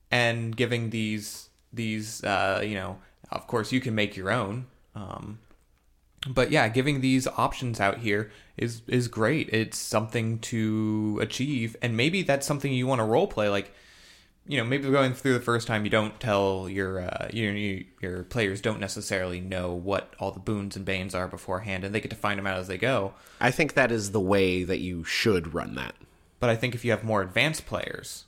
and 0.09 0.55
giving 0.55 0.91
these 0.91 1.49
these 1.73 2.23
uh, 2.23 2.61
you 2.63 2.75
know, 2.75 2.99
of 3.31 3.47
course 3.47 3.71
you 3.71 3.81
can 3.81 3.95
make 3.95 4.15
your 4.15 4.31
own. 4.31 4.67
Um, 4.95 5.39
but 6.27 6.51
yeah, 6.51 6.67
giving 6.69 7.01
these 7.01 7.27
options 7.27 7.79
out 7.79 7.99
here 7.99 8.31
is 8.57 8.81
is 8.87 9.07
great. 9.07 9.49
It's 9.49 9.77
something 9.77 10.39
to 10.39 11.19
achieve, 11.21 11.75
and 11.81 11.97
maybe 11.97 12.23
that's 12.23 12.47
something 12.47 12.71
you 12.71 12.87
want 12.87 12.99
to 12.99 13.05
role 13.05 13.27
play. 13.27 13.49
Like, 13.49 13.73
you 14.47 14.57
know, 14.57 14.63
maybe 14.63 14.89
going 14.89 15.13
through 15.13 15.33
the 15.33 15.39
first 15.39 15.67
time, 15.67 15.83
you 15.83 15.89
don't 15.89 16.19
tell 16.19 16.69
your 16.69 17.01
uh, 17.01 17.29
you, 17.31 17.49
you, 17.51 17.85
your 18.01 18.23
players 18.23 18.61
don't 18.61 18.79
necessarily 18.79 19.41
know 19.41 19.73
what 19.73 20.13
all 20.19 20.31
the 20.31 20.39
boons 20.39 20.75
and 20.75 20.85
banes 20.85 21.13
are 21.13 21.27
beforehand, 21.27 21.83
and 21.83 21.93
they 21.93 22.01
get 22.01 22.11
to 22.11 22.17
find 22.17 22.39
them 22.39 22.47
out 22.47 22.57
as 22.57 22.67
they 22.67 22.77
go. 22.77 23.13
I 23.41 23.51
think 23.51 23.73
that 23.73 23.91
is 23.91 24.11
the 24.11 24.21
way 24.21 24.63
that 24.63 24.79
you 24.79 25.03
should 25.03 25.53
run 25.53 25.75
that. 25.75 25.95
But 26.39 26.49
I 26.49 26.55
think 26.55 26.75
if 26.75 26.85
you 26.85 26.91
have 26.91 27.03
more 27.03 27.21
advanced 27.21 27.65
players, 27.65 28.25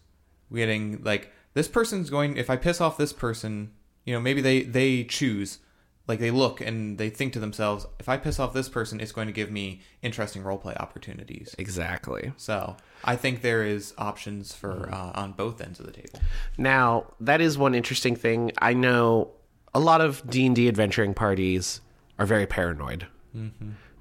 getting 0.54 1.04
like 1.04 1.32
this 1.54 1.68
person's 1.68 2.10
going. 2.10 2.38
If 2.38 2.50
I 2.50 2.58
piss 2.58 2.82
off 2.82 2.98
this 2.98 3.14
person, 3.14 3.72
you 4.04 4.14
know, 4.14 4.20
maybe 4.20 4.42
they 4.42 4.64
they 4.64 5.04
choose, 5.04 5.60
like 6.08 6.20
they 6.20 6.32
look 6.32 6.62
and 6.62 6.98
they 6.98 7.10
think 7.10 7.34
to 7.34 7.40
themselves, 7.40 7.88
if 8.00 8.08
I 8.08 8.18
piss 8.18 8.40
off 8.40 8.54
this 8.54 8.70
person, 8.70 9.00
it's 9.00 9.12
going 9.12 9.28
to 9.28 9.34
give 9.34 9.50
me 9.52 9.82
interesting 10.02 10.44
roleplay 10.44 10.80
opportunities. 10.80 11.56
Exactly. 11.58 12.32
So 12.38 12.78
I 13.04 13.16
think 13.16 13.42
there 13.42 13.64
is 13.64 13.94
options 13.98 14.54
for 14.54 14.90
uh, 14.92 15.12
on 15.16 15.32
both 15.32 15.62
ends 15.62 15.80
of 15.80 15.86
the 15.86 15.92
table. 15.92 16.20
Now, 16.58 17.12
that 17.20 17.42
is 17.42 17.58
one 17.58 17.74
interesting 17.74 18.16
thing. 18.16 18.52
I 18.60 18.74
know 18.74 19.32
a 19.74 19.80
lot 19.80 20.02
of 20.02 20.28
D&D 20.30 20.68
adventuring 20.68 21.14
parties 21.14 21.82
are 22.20 22.26
very 22.26 22.46
paranoid. 22.46 23.08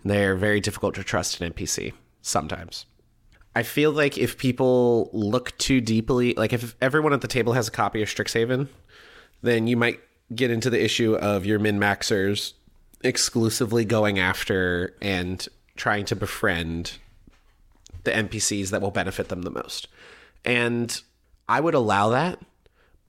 They're 0.05 0.37
very 0.37 0.61
difficult 0.61 0.95
to 0.95 1.03
trust 1.03 1.41
an 1.41 1.53
NPC 1.53 1.93
sometimes. 2.23 2.87
I 3.57 3.63
feel 3.63 3.91
like 3.91 4.19
if 4.19 4.37
people 4.39 5.11
look 5.13 5.57
too 5.59 5.81
deeply, 5.81 6.35
like 6.35 6.53
if 6.53 6.77
everyone 6.81 7.13
at 7.13 7.21
the 7.21 7.29
table 7.29 7.53
has 7.55 7.69
a 7.69 7.71
copy 7.71 8.03
of 8.03 8.09
Strixhaven, 8.09 8.69
then 9.43 9.67
you 9.67 9.77
might 9.77 10.01
get 10.35 10.51
into 10.51 10.71
the 10.71 10.83
issue 10.83 11.15
of 11.17 11.45
your 11.45 11.59
min 11.59 11.79
maxers 11.79 12.53
exclusively 13.03 13.85
going 13.85 14.19
after 14.19 14.97
and 15.03 15.47
trying 15.77 16.05
to 16.07 16.17
befriend 16.17 16.99
the 18.05 18.11
NPCs 18.11 18.71
that 18.71 18.81
will 18.81 18.91
benefit 18.91 19.29
them 19.29 19.43
the 19.43 19.51
most. 19.51 19.89
And 20.45 21.01
I 21.49 21.61
would 21.61 21.75
allow 21.75 22.11
that, 22.11 22.39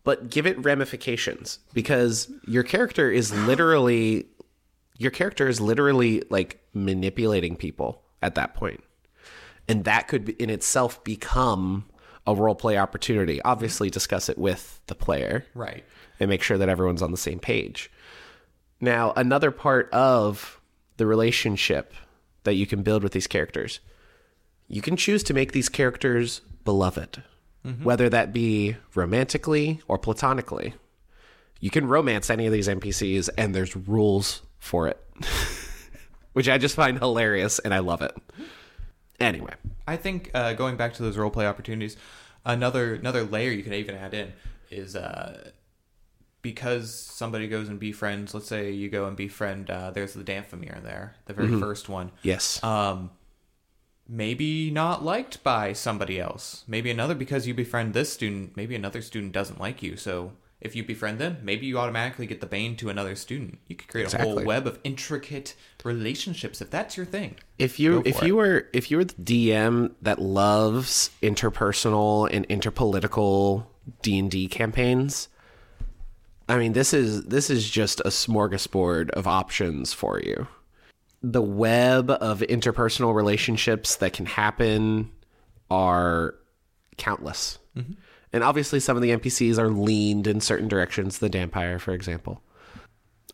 but 0.04 0.30
give 0.30 0.46
it 0.46 0.64
ramifications 0.64 1.60
because 1.74 2.32
your 2.48 2.64
character 2.64 3.10
is 3.12 3.34
literally 3.46 4.28
your 4.98 5.12
character 5.12 5.50
is 5.50 5.60
literally 5.60 6.24
like 6.30 6.62
manipulating 6.74 7.58
people 7.58 8.02
at 8.22 8.36
that 8.36 8.56
point. 8.56 8.82
And 9.68 9.84
that 9.84 10.08
could 10.08 10.30
in 10.30 10.50
itself 10.50 11.04
become 11.04 11.86
a 12.26 12.34
roleplay 12.34 12.82
opportunity. 12.82 13.42
Obviously 13.42 13.90
discuss 13.90 14.30
it 14.30 14.38
with 14.38 14.80
the 14.88 14.96
player 14.96 15.46
Right. 15.54 15.84
And 16.20 16.30
make 16.30 16.42
sure 16.42 16.58
that 16.58 16.70
everyone's 16.70 17.02
on 17.02 17.12
the 17.12 17.18
same 17.18 17.40
page. 17.40 17.92
Now, 18.80 19.14
another 19.16 19.52
part 19.52 19.90
of 19.92 20.60
the 20.98 21.06
relationship 21.06 21.94
that 22.44 22.56
you 22.56 22.68
can 22.68 22.84
build 22.84 23.04
with 23.04 23.14
these 23.14 23.28
characters, 23.28 23.80
you 24.68 24.82
can 24.82 24.96
choose 24.96 25.24
to 25.24 25.34
make 25.34 25.52
these 25.52 25.70
characters 25.70 26.42
beloved, 26.64 27.24
whether 27.84 28.10
that 28.10 28.32
be 28.32 28.76
romantically 28.94 29.82
or 29.88 29.98
platonically. 29.98 30.76
You 31.60 31.72
can 31.72 31.88
romance 31.88 32.30
any 32.30 32.46
of 32.46 32.54
these 32.54 32.68
NPCs, 32.68 33.30
and 33.38 33.56
there's 33.56 33.76
rules 33.76 34.44
for 34.60 34.88
it, 34.88 35.02
which 36.34 36.48
I 36.48 36.58
just 36.60 36.76
find 36.76 37.00
hilarious 37.00 37.58
and 37.60 37.74
I 37.74 37.80
love 37.80 38.02
it. 38.02 38.16
Anyway, 39.20 39.54
I 39.88 39.96
think 39.96 40.30
uh, 40.34 40.54
going 40.54 40.76
back 40.76 40.94
to 40.96 41.04
those 41.04 41.18
roleplay 41.18 41.46
opportunities, 41.46 41.98
another 42.46 42.96
another 42.96 43.24
layer 43.24 43.52
you 43.52 43.64
can 43.64 43.74
even 43.74 43.96
add 43.96 44.14
in 44.14 44.34
is 44.70 44.96
uh, 44.96 45.52
because 46.46 46.94
somebody 46.94 47.48
goes 47.48 47.70
and 47.70 47.80
befriends. 47.80 48.36
Let's 48.36 48.48
say 48.48 48.70
you 48.70 48.88
go 48.88 49.08
and 49.08 49.18
befriend. 49.18 49.72
Uh, 49.72 49.90
there's 49.90 50.14
the 50.14 50.24
Danfamir 50.24 50.84
there, 50.84 51.16
the 51.26 51.34
very 51.34 51.60
first 51.60 51.90
one. 51.90 52.12
yes. 52.22 52.64
Um, 52.64 53.10
maybe 54.08 54.70
not 54.70 55.04
liked 55.04 55.44
by 55.44 55.74
somebody 55.74 56.20
else. 56.20 56.64
Maybe 56.68 56.92
another 56.92 57.16
because 57.16 57.48
you 57.48 57.56
befriend 57.56 57.96
this 57.96 58.14
student. 58.14 58.56
Maybe 58.56 58.76
another 58.76 59.02
student 59.02 59.34
doesn't 59.34 59.60
like 59.60 59.82
you. 59.82 59.98
So 59.98 60.34
if 60.62 60.76
you 60.76 60.84
befriend 60.84 61.18
them, 61.18 61.38
maybe 61.42 61.66
you 61.66 61.80
automatically 61.80 62.28
get 62.28 62.42
the 62.42 62.46
bane 62.46 62.76
to 62.78 62.90
another 62.90 63.16
student. 63.16 63.58
You 63.66 63.76
could 63.76 63.88
create 63.88 64.14
a 64.14 64.22
whole 64.22 64.44
web 64.44 64.68
of 64.68 64.78
intricate 64.84 65.56
relationships 65.84 66.62
if 66.62 66.70
that's 66.70 66.96
your 66.96 67.08
thing. 67.08 67.38
if 67.58 67.80
you 67.80 68.04
if 68.06 68.20
for 68.20 68.28
you 68.28 68.36
were 68.36 68.68
if 68.72 68.92
you 68.92 68.98
were 68.98 69.06
the 69.06 69.16
DM 69.16 69.94
that 70.04 70.22
loves 70.22 71.10
interpersonal 71.24 72.30
and 72.32 72.48
interpolitical 72.50 73.66
D 74.04 74.20
and 74.20 74.30
D 74.30 74.48
campaigns, 74.48 75.28
I 76.48 76.58
mean 76.58 76.74
this 76.74 76.94
is 76.94 77.24
this 77.26 77.50
is 77.50 77.70
just 77.70 78.00
a 78.02 78.10
smorgasbord 78.10 79.10
of 79.12 79.28
options 79.28 79.94
for 79.94 80.20
you. 80.20 80.48
The 81.22 81.42
web 81.42 82.12
of 82.12 82.42
interpersonal 82.42 83.16
relationships 83.16 83.96
that 83.96 84.14
can 84.14 84.28
happen 84.28 85.12
are 85.72 86.36
countless, 86.98 87.58
mm-hmm. 87.76 87.94
and 88.32 88.44
obviously 88.44 88.80
some 88.80 88.96
of 88.96 89.02
the 89.02 89.10
NPCs 89.10 89.58
are 89.58 89.70
leaned 89.70 90.28
in 90.28 90.40
certain 90.40 90.68
directions. 90.68 91.18
The 91.18 91.30
Dampire, 91.30 91.80
for 91.80 91.94
example. 91.94 92.42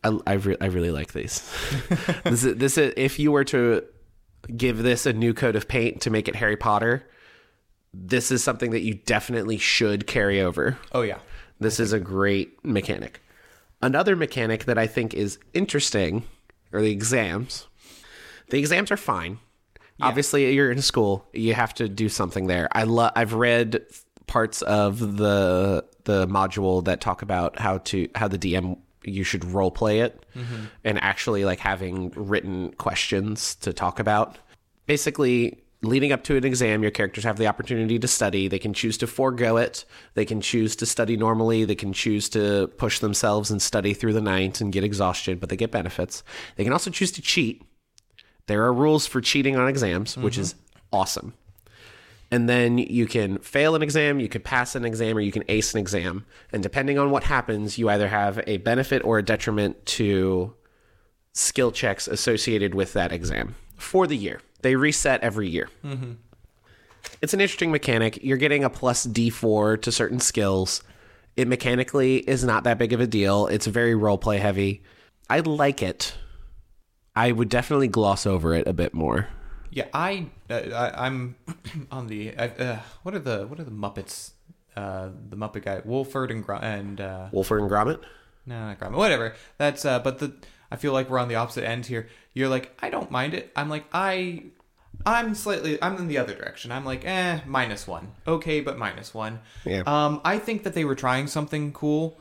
I 0.03 0.17
I, 0.25 0.33
re- 0.33 0.57
I 0.61 0.67
really 0.67 0.91
like 0.91 1.13
these. 1.13 1.47
this 2.23 2.43
is, 2.43 2.55
this 2.55 2.77
is 2.77 2.93
if 2.95 3.19
you 3.19 3.31
were 3.31 3.43
to 3.45 3.83
give 4.55 4.79
this 4.79 5.05
a 5.05 5.13
new 5.13 5.33
coat 5.33 5.55
of 5.55 5.67
paint 5.67 6.01
to 6.01 6.09
make 6.09 6.27
it 6.27 6.35
Harry 6.35 6.57
Potter, 6.57 7.07
this 7.93 8.31
is 8.31 8.43
something 8.43 8.71
that 8.71 8.81
you 8.81 8.95
definitely 8.95 9.57
should 9.57 10.07
carry 10.07 10.41
over. 10.41 10.77
Oh 10.93 11.01
yeah. 11.01 11.19
This 11.61 11.79
is 11.79 11.93
a 11.93 11.99
great 11.99 12.65
mechanic. 12.65 13.21
Another 13.81 14.15
mechanic 14.15 14.65
that 14.65 14.77
I 14.77 14.87
think 14.87 15.13
is 15.13 15.39
interesting 15.53 16.23
are 16.73 16.81
the 16.81 16.91
exams. 16.91 17.67
The 18.49 18.57
exams 18.57 18.91
are 18.91 18.97
fine. 18.97 19.37
Obviously, 20.01 20.51
you're 20.53 20.71
in 20.71 20.81
school. 20.81 21.27
You 21.31 21.53
have 21.53 21.75
to 21.75 21.87
do 21.87 22.09
something 22.09 22.47
there. 22.47 22.67
I 22.71 22.83
love. 22.83 23.11
I've 23.15 23.33
read 23.33 23.85
parts 24.25 24.63
of 24.63 25.17
the 25.17 25.85
the 26.05 26.27
module 26.27 26.83
that 26.85 26.99
talk 27.01 27.21
about 27.21 27.59
how 27.59 27.77
to 27.79 28.09
how 28.15 28.27
the 28.27 28.39
DM 28.39 28.79
you 29.03 29.23
should 29.23 29.45
role 29.45 29.71
play 29.71 29.99
it 29.99 30.25
mm-hmm. 30.35 30.65
and 30.83 31.01
actually 31.03 31.45
like 31.45 31.59
having 31.59 32.09
written 32.15 32.71
questions 32.73 33.55
to 33.55 33.73
talk 33.73 33.99
about. 33.99 34.39
Basically, 34.87 35.60
leading 35.83 36.11
up 36.11 36.23
to 36.25 36.35
an 36.35 36.45
exam, 36.45 36.81
your 36.81 36.91
characters 36.91 37.23
have 37.23 37.37
the 37.37 37.47
opportunity 37.47 37.97
to 37.97 38.07
study. 38.07 38.47
They 38.47 38.59
can 38.59 38.73
choose 38.73 38.97
to 38.99 39.07
forego 39.07 39.57
it. 39.57 39.85
They 40.13 40.25
can 40.25 40.41
choose 40.41 40.75
to 40.77 40.85
study 40.85 41.17
normally. 41.17 41.65
They 41.65 41.75
can 41.75 41.93
choose 41.93 42.29
to 42.29 42.67
push 42.77 42.99
themselves 42.99 43.49
and 43.49 43.61
study 43.61 43.93
through 43.93 44.13
the 44.13 44.21
night 44.21 44.61
and 44.61 44.71
get 44.71 44.83
exhausted, 44.83 45.39
but 45.39 45.49
they 45.49 45.55
get 45.57 45.71
benefits. 45.71 46.23
They 46.55 46.63
can 46.63 46.73
also 46.73 46.91
choose 46.91 47.11
to 47.13 47.21
cheat. 47.21 47.63
There 48.47 48.63
are 48.63 48.73
rules 48.73 49.07
for 49.07 49.21
cheating 49.21 49.55
on 49.55 49.67
exams, 49.67 50.17
which 50.17 50.37
is 50.37 50.53
mm-hmm. 50.53 50.95
awesome. 50.97 51.33
And 52.31 52.47
then 52.47 52.77
you 52.77 53.07
can 53.07 53.39
fail 53.39 53.75
an 53.75 53.81
exam, 53.81 54.19
you 54.19 54.29
can 54.29 54.41
pass 54.41 54.75
an 54.75 54.85
exam, 54.85 55.17
or 55.17 55.19
you 55.19 55.33
can 55.33 55.43
ace 55.49 55.73
an 55.73 55.79
exam. 55.79 56.25
And 56.53 56.63
depending 56.63 56.97
on 56.97 57.11
what 57.11 57.23
happens, 57.23 57.77
you 57.77 57.89
either 57.89 58.07
have 58.07 58.41
a 58.47 58.57
benefit 58.57 59.03
or 59.03 59.17
a 59.17 59.23
detriment 59.23 59.85
to 59.87 60.53
skill 61.33 61.71
checks 61.71 62.07
associated 62.07 62.73
with 62.73 62.93
that 62.93 63.11
exam 63.11 63.55
for 63.77 64.07
the 64.07 64.15
year. 64.15 64.39
They 64.61 64.75
reset 64.75 65.21
every 65.21 65.49
year. 65.49 65.69
It's 67.21 67.33
an 67.33 67.41
interesting 67.41 67.71
mechanic. 67.71 68.19
You're 68.23 68.37
getting 68.37 68.63
a 68.63 68.69
plus 68.69 69.05
D4 69.05 69.81
to 69.81 69.91
certain 69.91 70.19
skills. 70.19 70.83
It 71.35 71.47
mechanically 71.47 72.17
is 72.17 72.43
not 72.43 72.63
that 72.65 72.77
big 72.77 72.93
of 72.93 72.99
a 72.99 73.07
deal. 73.07 73.47
It's 73.47 73.65
very 73.67 73.93
roleplay 73.93 74.39
heavy. 74.39 74.83
I 75.29 75.39
like 75.39 75.81
it. 75.81 76.15
I 77.15 77.31
would 77.31 77.49
definitely 77.49 77.87
gloss 77.87 78.25
over 78.25 78.53
it 78.53 78.67
a 78.67 78.73
bit 78.73 78.93
more. 78.93 79.27
Yeah, 79.71 79.87
I, 79.93 80.27
uh, 80.49 80.53
I 80.55 81.05
I'm 81.05 81.35
on 81.91 82.07
the 82.07 82.37
I, 82.37 82.47
uh, 82.47 82.79
what 83.03 83.15
are 83.15 83.19
the 83.19 83.47
what 83.47 83.59
are 83.59 83.63
the 83.63 83.71
Muppets? 83.71 84.31
Uh, 84.75 85.09
the 85.29 85.35
Muppet 85.37 85.63
guy, 85.63 85.81
Wolford 85.83 86.31
and 86.31 86.43
Gr- 86.45 86.53
and 86.55 86.99
uh, 87.01 87.27
Wolfer 87.31 87.57
and 87.57 87.69
Gromit? 87.69 88.01
no, 88.45 88.67
not 88.67 88.79
Gromit, 88.79 88.95
whatever. 88.95 89.33
That's 89.57 89.85
uh, 89.85 89.99
but 89.99 90.19
the 90.19 90.33
I 90.71 90.77
feel 90.77 90.93
like 90.93 91.09
we're 91.09 91.19
on 91.19 91.27
the 91.27 91.35
opposite 91.35 91.67
end 91.67 91.85
here. 91.85 92.07
You're 92.33 92.47
like, 92.49 92.71
I 92.81 92.89
don't 92.89 93.11
mind 93.11 93.33
it. 93.33 93.51
I'm 93.55 93.69
like, 93.69 93.85
I, 93.93 94.43
I'm 95.05 95.35
slightly, 95.35 95.81
I'm 95.81 95.97
in 95.97 96.07
the 96.07 96.17
other 96.17 96.33
direction. 96.33 96.71
I'm 96.71 96.85
like, 96.85 97.03
eh, 97.05 97.41
minus 97.45 97.85
one. 97.87 98.13
Okay, 98.25 98.61
but 98.61 98.77
minus 98.77 99.13
one. 99.13 99.39
Yeah. 99.65 99.83
Um, 99.85 100.21
I 100.23 100.39
think 100.39 100.63
that 100.63 100.73
they 100.73 100.85
were 100.85 100.95
trying 100.95 101.27
something 101.27 101.73
cool, 101.73 102.17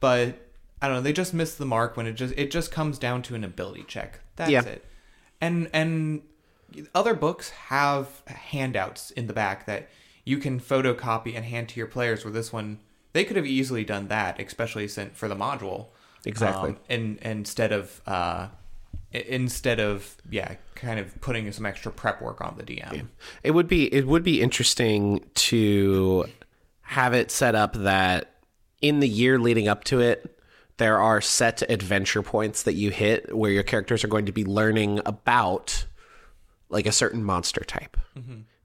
but 0.00 0.36
I 0.80 0.86
don't 0.88 0.96
know. 0.96 1.02
They 1.02 1.12
just 1.12 1.34
missed 1.34 1.58
the 1.58 1.66
mark 1.66 1.96
when 1.96 2.06
it 2.06 2.14
just 2.14 2.34
it 2.36 2.50
just 2.50 2.72
comes 2.72 2.98
down 2.98 3.22
to 3.22 3.34
an 3.34 3.44
ability 3.44 3.84
check. 3.86 4.20
That's 4.36 4.50
Yeah. 4.50 4.62
it. 4.64 4.84
And 5.40 5.68
and 5.72 6.22
other 6.94 7.14
books 7.14 7.50
have 7.50 8.22
handouts 8.26 9.10
in 9.10 9.26
the 9.26 9.32
back 9.34 9.66
that 9.66 9.88
you 10.24 10.38
can 10.38 10.58
photocopy 10.58 11.36
and 11.36 11.44
hand 11.44 11.68
to 11.70 11.78
your 11.78 11.86
players. 11.86 12.24
Where 12.24 12.32
this 12.32 12.52
one, 12.52 12.78
they 13.12 13.24
could 13.24 13.36
have 13.36 13.46
easily 13.46 13.84
done 13.84 14.08
that, 14.08 14.40
especially 14.40 14.88
since 14.88 15.16
for 15.16 15.28
the 15.28 15.36
module. 15.36 15.88
Exactly. 16.24 16.70
Um, 16.70 16.76
and 16.88 17.18
instead 17.18 17.72
of 17.72 18.00
uh, 18.06 18.48
instead 19.12 19.80
of 19.80 20.16
yeah, 20.30 20.54
kind 20.74 20.98
of 20.98 21.20
putting 21.20 21.50
some 21.52 21.66
extra 21.66 21.92
prep 21.92 22.20
work 22.22 22.40
on 22.40 22.56
the 22.56 22.64
DM. 22.64 23.08
It 23.42 23.52
would 23.52 23.68
be 23.68 23.92
it 23.92 24.06
would 24.06 24.22
be 24.22 24.40
interesting 24.40 25.24
to 25.34 26.26
have 26.82 27.14
it 27.14 27.30
set 27.30 27.54
up 27.54 27.74
that 27.74 28.34
in 28.80 29.00
the 29.00 29.08
year 29.08 29.38
leading 29.38 29.68
up 29.68 29.84
to 29.84 30.00
it, 30.00 30.38
there 30.76 30.98
are 30.98 31.20
set 31.20 31.62
adventure 31.70 32.22
points 32.22 32.64
that 32.64 32.74
you 32.74 32.90
hit 32.90 33.34
where 33.34 33.50
your 33.50 33.62
characters 33.62 34.04
are 34.04 34.08
going 34.08 34.26
to 34.26 34.32
be 34.32 34.44
learning 34.44 35.00
about 35.06 35.86
like 36.68 36.86
a 36.86 36.92
certain 36.92 37.22
monster 37.22 37.62
type 37.64 37.96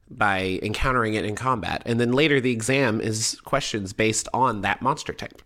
by 0.10 0.60
encountering 0.64 1.14
it 1.14 1.26
in 1.26 1.36
combat. 1.36 1.84
And 1.86 2.00
then 2.00 2.14
later 2.14 2.40
the 2.40 2.52
exam 2.52 3.02
is 3.02 3.40
questions 3.44 3.94
based 3.94 4.28
on 4.34 4.62
that 4.62 4.82
monster 4.82 5.14
type. 5.14 5.42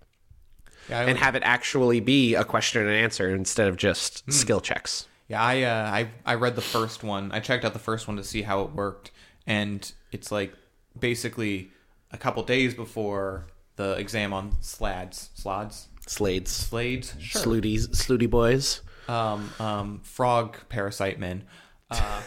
Yeah, 0.89 1.01
And 1.01 1.17
have 1.17 1.35
it 1.35 1.43
actually 1.45 1.99
be 1.99 2.35
a 2.35 2.43
question 2.43 2.81
and 2.81 2.91
answer 2.91 3.29
instead 3.33 3.67
of 3.67 3.77
just 3.77 4.29
skill 4.31 4.59
checks. 4.61 5.07
Yeah, 5.27 5.41
I 5.41 5.61
uh, 5.61 5.89
I 5.91 6.09
I 6.25 6.35
read 6.35 6.55
the 6.55 6.61
first 6.61 7.03
one. 7.03 7.31
I 7.31 7.39
checked 7.39 7.63
out 7.63 7.73
the 7.73 7.79
first 7.79 8.07
one 8.07 8.17
to 8.17 8.23
see 8.23 8.41
how 8.41 8.61
it 8.63 8.71
worked, 8.73 9.11
and 9.47 9.89
it's 10.11 10.31
like 10.31 10.53
basically 10.99 11.69
a 12.11 12.17
couple 12.17 12.43
days 12.43 12.73
before 12.73 13.45
the 13.77 13.93
exam 13.93 14.33
on 14.33 14.57
slads, 14.59 15.29
slads, 15.33 15.87
Slades. 16.05 16.49
slades, 16.49 17.13
sure. 17.21 17.41
Slooties, 17.41 17.87
slooty 17.89 18.29
boys. 18.29 18.81
um, 19.07 19.49
um, 19.59 20.01
frog 20.03 20.57
parasite 20.67 21.17
men. 21.19 21.43
Uh, 21.89 22.21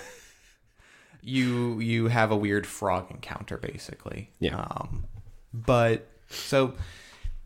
you 1.23 1.81
you 1.81 2.09
have 2.09 2.31
a 2.31 2.37
weird 2.37 2.67
frog 2.67 3.11
encounter 3.11 3.57
basically. 3.59 4.31
Yeah. 4.39 4.57
Um, 4.61 5.05
but 5.53 6.07
so 6.29 6.75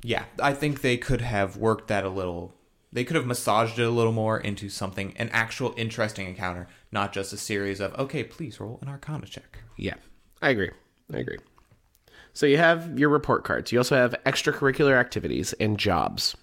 yeah, 0.03 0.25
I 0.41 0.55
think 0.55 0.81
they 0.81 0.97
could 0.97 1.21
have 1.21 1.57
worked 1.57 1.89
that 1.89 2.05
a 2.05 2.09
little. 2.09 2.55
They 2.93 3.05
could 3.05 3.17
have 3.17 3.27
massaged 3.27 3.79
it 3.79 3.83
a 3.83 3.91
little 3.91 4.13
more 4.13 4.39
into 4.39 4.69
something 4.69 5.13
an 5.17 5.29
actual 5.31 5.75
interesting 5.77 6.27
encounter, 6.27 6.69
not 6.91 7.13
just 7.13 7.33
a 7.33 7.37
series 7.37 7.81
of 7.81 7.95
okay, 7.99 8.25
please 8.25 8.61
roll 8.61 8.79
an 8.83 8.89
Arcana 8.89 9.27
check. 9.27 9.59
Yeah, 9.77 9.95
I 10.41 10.51
agree. 10.51 10.71
I 11.13 11.19
agree. 11.19 11.39
So 12.33 12.47
you 12.47 12.57
have 12.59 12.99
your 12.99 13.09
report 13.09 13.45
cards. 13.45 13.73
You 13.73 13.79
also 13.79 13.97
have 13.97 14.15
extracurricular 14.25 14.95
activities 14.99 15.53
and 15.55 15.79
jobs. 15.79 16.37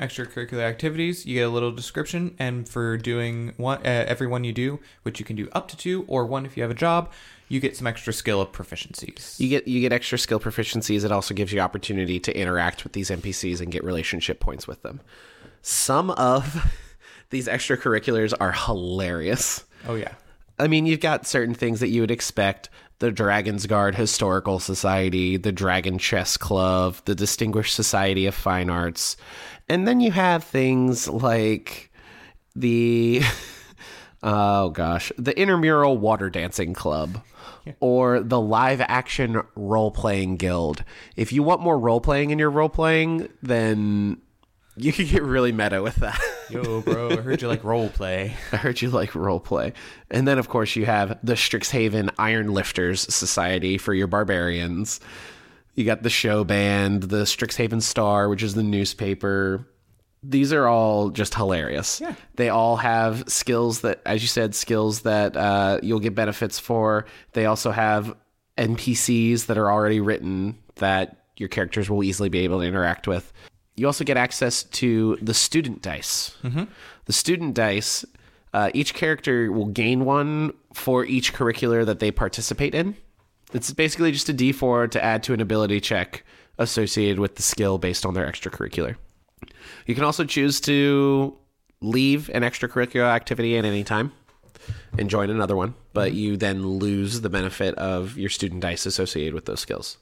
extracurricular 0.00 0.62
activities 0.62 1.26
you 1.26 1.34
get 1.34 1.42
a 1.42 1.48
little 1.48 1.72
description 1.72 2.34
and 2.38 2.68
for 2.68 2.96
doing 2.96 3.52
one 3.56 3.78
uh, 3.78 4.04
every 4.06 4.28
one 4.28 4.44
you 4.44 4.52
do 4.52 4.78
which 5.02 5.18
you 5.18 5.24
can 5.24 5.34
do 5.34 5.48
up 5.52 5.66
to 5.66 5.76
two 5.76 6.04
or 6.06 6.24
one 6.24 6.46
if 6.46 6.56
you 6.56 6.62
have 6.62 6.70
a 6.70 6.74
job 6.74 7.10
you 7.48 7.60
get 7.60 7.76
some 7.76 7.86
extra 7.86 8.12
skill 8.12 8.40
of 8.40 8.52
proficiencies 8.52 9.38
You 9.40 9.48
get 9.48 9.66
you 9.68 9.80
get 9.80 9.92
extra 9.92 10.18
skill 10.18 10.40
proficiencies. 10.40 11.04
It 11.04 11.12
also 11.12 11.34
gives 11.34 11.52
you 11.52 11.60
opportunity 11.60 12.20
to 12.20 12.38
interact 12.38 12.84
with 12.84 12.92
these 12.92 13.10
NPCs 13.10 13.60
and 13.60 13.72
get 13.72 13.84
relationship 13.84 14.40
points 14.40 14.66
with 14.66 14.82
them. 14.82 15.00
Some 15.62 16.10
of 16.10 16.72
these 17.30 17.48
extracurriculars 17.48 18.32
are 18.38 18.52
hilarious. 18.52 19.64
oh 19.86 19.94
yeah 19.94 20.12
I 20.58 20.66
mean, 20.66 20.86
you've 20.86 21.00
got 21.00 21.26
certain 21.26 21.54
things 21.54 21.80
that 21.80 21.88
you 21.88 22.00
would 22.00 22.10
expect 22.10 22.68
the 22.98 23.12
Dragon's 23.12 23.66
Guard 23.66 23.94
Historical 23.94 24.58
Society, 24.58 25.36
the 25.36 25.52
Dragon 25.52 25.98
Chess 25.98 26.36
Club, 26.36 26.96
the 27.04 27.14
Distinguished 27.14 27.74
Society 27.74 28.26
of 28.26 28.34
Fine 28.34 28.70
Arts. 28.70 29.16
And 29.68 29.86
then 29.86 30.00
you 30.00 30.10
have 30.10 30.42
things 30.42 31.08
like 31.08 31.92
the, 32.56 33.22
oh 34.22 34.70
gosh, 34.70 35.12
the 35.16 35.38
Intramural 35.38 35.96
Water 35.96 36.28
Dancing 36.28 36.74
Club. 36.74 37.22
Or 37.80 38.20
the 38.20 38.40
live 38.40 38.80
action 38.80 39.42
role 39.54 39.90
playing 39.90 40.36
guild. 40.36 40.84
If 41.16 41.32
you 41.32 41.42
want 41.42 41.60
more 41.60 41.78
role 41.78 42.00
playing 42.00 42.30
in 42.30 42.38
your 42.38 42.50
role 42.50 42.68
playing, 42.68 43.28
then 43.42 44.18
you 44.76 44.92
can 44.92 45.06
get 45.06 45.22
really 45.22 45.52
meta 45.52 45.82
with 45.82 45.96
that. 45.96 46.20
yo 46.50 46.80
bro 46.80 47.10
i 47.10 47.16
heard 47.16 47.42
you 47.42 47.48
like 47.48 47.62
role 47.62 47.90
play 47.90 48.34
I 48.52 48.56
heard 48.56 48.80
you 48.80 48.88
like 48.88 49.14
role 49.14 49.40
play. 49.40 49.74
And 50.10 50.26
then, 50.26 50.38
of 50.38 50.48
course, 50.48 50.76
you 50.76 50.86
have 50.86 51.18
the 51.22 51.34
Strixhaven 51.34 52.10
Iron 52.18 52.54
Lifters 52.54 53.02
Society 53.14 53.76
for 53.76 53.92
your 53.92 54.06
barbarians. 54.06 55.00
You 55.74 55.84
got 55.84 56.02
the 56.02 56.10
show 56.10 56.44
band, 56.44 57.04
the 57.04 57.22
Strixhaven 57.22 57.82
Star, 57.82 58.28
which 58.28 58.42
is 58.42 58.54
the 58.54 58.62
newspaper. 58.62 59.66
These 60.22 60.52
are 60.52 60.66
all 60.66 61.10
just 61.10 61.34
hilarious. 61.34 62.00
Yeah. 62.00 62.14
They 62.34 62.48
all 62.48 62.76
have 62.76 63.24
skills 63.28 63.82
that, 63.82 64.00
as 64.04 64.20
you 64.22 64.28
said, 64.28 64.54
skills 64.54 65.02
that 65.02 65.36
uh, 65.36 65.78
you'll 65.82 66.00
get 66.00 66.14
benefits 66.14 66.58
for. 66.58 67.06
They 67.32 67.46
also 67.46 67.70
have 67.70 68.14
NPCs 68.56 69.46
that 69.46 69.56
are 69.56 69.70
already 69.70 70.00
written 70.00 70.58
that 70.76 71.24
your 71.36 71.48
characters 71.48 71.88
will 71.88 72.02
easily 72.02 72.28
be 72.28 72.40
able 72.40 72.60
to 72.60 72.66
interact 72.66 73.06
with. 73.06 73.32
You 73.76 73.86
also 73.86 74.04
get 74.04 74.16
access 74.16 74.64
to 74.64 75.16
the 75.22 75.34
student 75.34 75.82
dice. 75.82 76.36
The 77.04 77.12
student 77.12 77.54
dice, 77.54 78.04
uh, 78.52 78.70
each 78.74 78.94
character 78.94 79.52
will 79.52 79.66
gain 79.66 80.04
one 80.04 80.52
for 80.74 81.04
each 81.04 81.32
curricular 81.32 81.86
that 81.86 82.00
they 82.00 82.10
participate 82.10 82.74
in. 82.74 82.96
It's 83.52 83.72
basically 83.72 84.12
just 84.12 84.28
a 84.28 84.34
d4 84.34 84.90
to 84.90 85.02
add 85.02 85.22
to 85.24 85.32
an 85.32 85.40
ability 85.40 85.80
check 85.80 86.24
associated 86.58 87.20
with 87.20 87.36
the 87.36 87.42
skill 87.42 87.78
based 87.78 88.04
on 88.04 88.14
their 88.14 88.26
extracurricular. 88.26 88.96
You 89.86 89.94
can 89.94 90.04
also 90.04 90.24
choose 90.24 90.60
to 90.62 91.36
leave 91.80 92.28
an 92.30 92.42
extracurricular 92.42 93.04
activity 93.04 93.56
at 93.56 93.64
any 93.64 93.84
time 93.84 94.12
and 94.98 95.08
join 95.08 95.30
another 95.30 95.56
one, 95.56 95.74
but 95.92 96.12
you 96.12 96.36
then 96.36 96.66
lose 96.66 97.20
the 97.20 97.30
benefit 97.30 97.74
of 97.76 98.18
your 98.18 98.30
student 98.30 98.60
dice 98.60 98.86
associated 98.86 99.34
with 99.34 99.46
those 99.46 99.60
skills. 99.60 99.98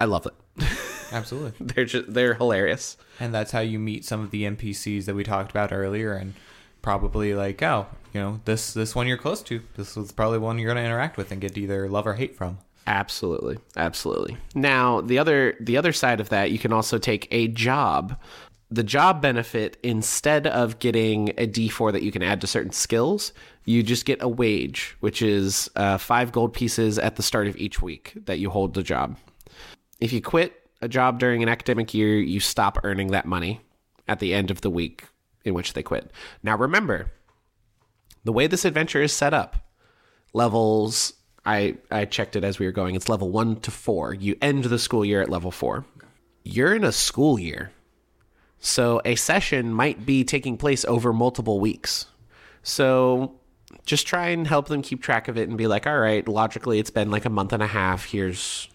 I 0.00 0.06
love 0.06 0.26
it. 0.26 0.32
absolutely 1.12 1.52
they're 1.66 1.84
just 1.84 2.12
they're 2.12 2.34
hilarious. 2.34 2.96
and 3.20 3.32
that's 3.34 3.52
how 3.52 3.60
you 3.60 3.78
meet 3.78 4.04
some 4.04 4.20
of 4.20 4.30
the 4.30 4.44
npcs 4.44 5.04
that 5.04 5.14
we 5.14 5.22
talked 5.24 5.50
about 5.50 5.72
earlier 5.72 6.14
and 6.14 6.34
probably 6.80 7.34
like 7.34 7.62
oh 7.62 7.86
you 8.12 8.20
know 8.20 8.40
this 8.44 8.74
this 8.74 8.94
one 8.94 9.06
you're 9.06 9.16
close 9.16 9.42
to 9.42 9.62
this 9.76 9.96
is 9.96 10.12
probably 10.12 10.38
one 10.38 10.58
you're 10.58 10.72
going 10.72 10.82
to 10.82 10.84
interact 10.84 11.16
with 11.16 11.30
and 11.30 11.40
get 11.40 11.56
either 11.56 11.88
love 11.88 12.06
or 12.06 12.14
hate 12.14 12.36
from 12.36 12.58
Absolutely. 12.86 13.58
Absolutely. 13.76 14.36
Now, 14.56 15.00
the 15.00 15.18
other 15.18 15.54
the 15.60 15.76
other 15.76 15.92
side 15.92 16.20
of 16.20 16.30
that, 16.30 16.50
you 16.50 16.58
can 16.58 16.72
also 16.72 16.98
take 16.98 17.28
a 17.30 17.48
job. 17.48 18.18
The 18.72 18.82
job 18.82 19.20
benefit 19.20 19.76
instead 19.82 20.46
of 20.46 20.78
getting 20.78 21.28
a 21.30 21.46
D4 21.46 21.92
that 21.92 22.02
you 22.02 22.10
can 22.10 22.22
add 22.22 22.40
to 22.40 22.46
certain 22.46 22.72
skills, 22.72 23.34
you 23.66 23.82
just 23.82 24.06
get 24.06 24.22
a 24.22 24.28
wage, 24.28 24.96
which 25.00 25.20
is 25.20 25.68
uh, 25.76 25.98
5 25.98 26.32
gold 26.32 26.54
pieces 26.54 26.98
at 26.98 27.16
the 27.16 27.22
start 27.22 27.48
of 27.48 27.56
each 27.58 27.82
week 27.82 28.14
that 28.24 28.38
you 28.38 28.48
hold 28.48 28.72
the 28.72 28.82
job. 28.82 29.18
If 30.00 30.10
you 30.10 30.22
quit 30.22 30.54
a 30.80 30.88
job 30.88 31.18
during 31.18 31.42
an 31.42 31.50
academic 31.50 31.92
year, 31.92 32.16
you 32.16 32.40
stop 32.40 32.78
earning 32.82 33.08
that 33.08 33.26
money 33.26 33.60
at 34.08 34.20
the 34.20 34.32
end 34.32 34.50
of 34.50 34.62
the 34.62 34.70
week 34.70 35.04
in 35.44 35.52
which 35.52 35.74
they 35.74 35.82
quit. 35.82 36.10
Now 36.42 36.56
remember, 36.56 37.12
the 38.24 38.32
way 38.32 38.46
this 38.46 38.64
adventure 38.64 39.02
is 39.02 39.12
set 39.12 39.34
up, 39.34 39.70
levels 40.32 41.12
I 41.44 41.76
I 41.90 42.06
checked 42.06 42.36
it 42.36 42.44
as 42.44 42.58
we 42.58 42.64
were 42.64 42.72
going. 42.72 42.94
It's 42.94 43.10
level 43.10 43.30
1 43.30 43.60
to 43.60 43.70
4. 43.70 44.14
You 44.14 44.34
end 44.40 44.64
the 44.64 44.78
school 44.78 45.04
year 45.04 45.20
at 45.20 45.28
level 45.28 45.50
4. 45.50 45.84
You're 46.44 46.74
in 46.74 46.84
a 46.84 46.92
school 46.92 47.38
year. 47.38 47.70
So 48.64 49.02
a 49.04 49.16
session 49.16 49.74
might 49.74 50.06
be 50.06 50.22
taking 50.22 50.56
place 50.56 50.84
over 50.84 51.12
multiple 51.12 51.58
weeks. 51.58 52.06
So 52.62 53.34
just 53.84 54.06
try 54.06 54.28
and 54.28 54.46
help 54.46 54.68
them 54.68 54.82
keep 54.82 55.02
track 55.02 55.26
of 55.26 55.36
it 55.36 55.48
and 55.48 55.58
be 55.58 55.66
like, 55.66 55.84
"All 55.84 55.98
right, 55.98 56.26
logically 56.26 56.78
it's 56.78 56.88
been 56.90 57.10
like 57.10 57.24
a 57.24 57.30
month 57.30 57.52
and 57.52 57.62
a 57.62 57.66
half. 57.66 58.04
Here's 58.04 58.68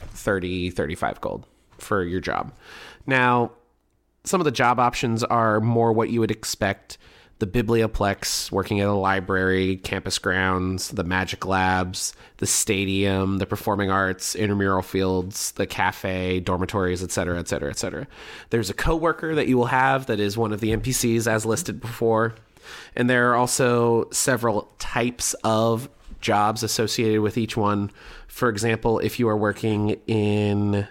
30 0.00 0.70
35 0.70 1.20
gold 1.20 1.46
for 1.78 2.02
your 2.02 2.20
job." 2.20 2.52
Now, 3.06 3.52
some 4.24 4.40
of 4.40 4.44
the 4.44 4.50
job 4.50 4.80
options 4.80 5.22
are 5.22 5.60
more 5.60 5.92
what 5.92 6.10
you 6.10 6.18
would 6.18 6.32
expect 6.32 6.98
the 7.38 7.46
biblioplex 7.46 8.50
working 8.50 8.80
at 8.80 8.88
a 8.88 8.92
library 8.92 9.76
campus 9.76 10.18
grounds 10.18 10.90
the 10.90 11.04
magic 11.04 11.46
labs 11.46 12.12
the 12.38 12.46
stadium 12.46 13.38
the 13.38 13.46
performing 13.46 13.90
arts 13.90 14.34
intramural 14.34 14.82
fields 14.82 15.52
the 15.52 15.66
cafe 15.66 16.40
dormitories 16.40 17.02
etc 17.02 17.38
etc 17.38 17.70
etc 17.70 18.06
there's 18.50 18.70
a 18.70 18.74
coworker 18.74 19.34
that 19.34 19.46
you 19.46 19.56
will 19.56 19.66
have 19.66 20.06
that 20.06 20.20
is 20.20 20.36
one 20.36 20.52
of 20.52 20.60
the 20.60 20.70
npcs 20.76 21.26
as 21.26 21.46
listed 21.46 21.80
before 21.80 22.34
and 22.94 23.08
there 23.08 23.30
are 23.30 23.36
also 23.36 24.08
several 24.10 24.70
types 24.78 25.34
of 25.44 25.88
jobs 26.20 26.62
associated 26.62 27.20
with 27.20 27.38
each 27.38 27.56
one 27.56 27.90
for 28.26 28.48
example 28.48 28.98
if 28.98 29.18
you 29.18 29.28
are 29.28 29.36
working 29.36 29.90
in 30.06 30.86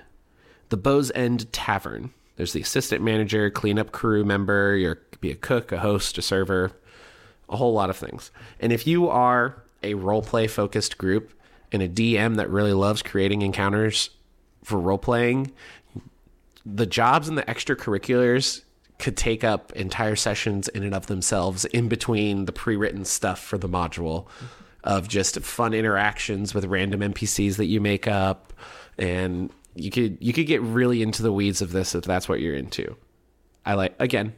the 0.70 0.78
Bow's 0.78 1.12
End 1.12 1.52
Tavern. 1.54 2.12
There's 2.38 2.54
the 2.54 2.62
assistant 2.62 3.04
manager, 3.04 3.50
cleanup 3.50 3.92
crew 3.92 4.24
member, 4.24 4.76
you 4.76 4.96
could 5.12 5.22
be 5.22 5.32
a 5.32 5.36
cook, 5.36 5.72
a 5.72 5.80
host, 5.80 6.18
a 6.18 6.22
server, 6.22 6.72
a 7.50 7.58
whole 7.58 7.74
lot 7.74 7.90
of 7.90 7.98
things. 7.98 8.32
And 8.60 8.72
if 8.72 8.88
you 8.88 9.10
are 9.10 9.64
a 9.84 9.96
role 9.96 10.22
play 10.22 10.48
focused 10.48 10.98
group 10.98 11.34
and 11.72 11.82
a 11.82 11.90
DM 11.90 12.38
that 12.38 12.50
really 12.50 12.74
loves 12.74 13.02
creating 13.02 13.42
encounters 13.42 14.12
for 14.64 14.80
role 14.80 14.98
playing, 14.98 15.52
the 16.66 16.86
jobs 16.86 17.28
and 17.28 17.38
the 17.38 17.44
extracurriculars 17.44 18.62
could 19.00 19.18
take 19.18 19.44
up 19.44 19.72
entire 19.74 20.16
sessions 20.16 20.68
in 20.70 20.84
and 20.84 20.94
of 20.94 21.08
themselves 21.08 21.66
in 21.66 21.88
between 21.88 22.46
the 22.46 22.52
pre-written 22.52 23.06
stuff 23.06 23.40
for 23.40 23.58
the 23.58 23.70
module 23.70 24.28
of 24.84 25.08
just 25.08 25.40
fun 25.42 25.74
interactions 25.74 26.54
with 26.54 26.66
random 26.66 27.02
NPCs 27.02 27.58
that 27.58 27.66
you 27.66 27.80
make 27.82 28.08
up 28.08 28.54
and 28.98 29.52
you 29.80 29.92
could 29.92 30.18
you 30.20 30.34
could 30.34 30.48
get 30.48 30.62
really 30.62 31.02
into 31.02 31.24
the 31.24 31.32
weeds 31.32 31.62
of 31.62 31.72
this 31.72 31.96
if 31.96 32.04
that's 32.04 32.28
what 32.28 32.40
you're 32.40 32.56
into. 32.56 32.96
I 33.66 33.74
like 33.74 33.96
again, 34.00 34.34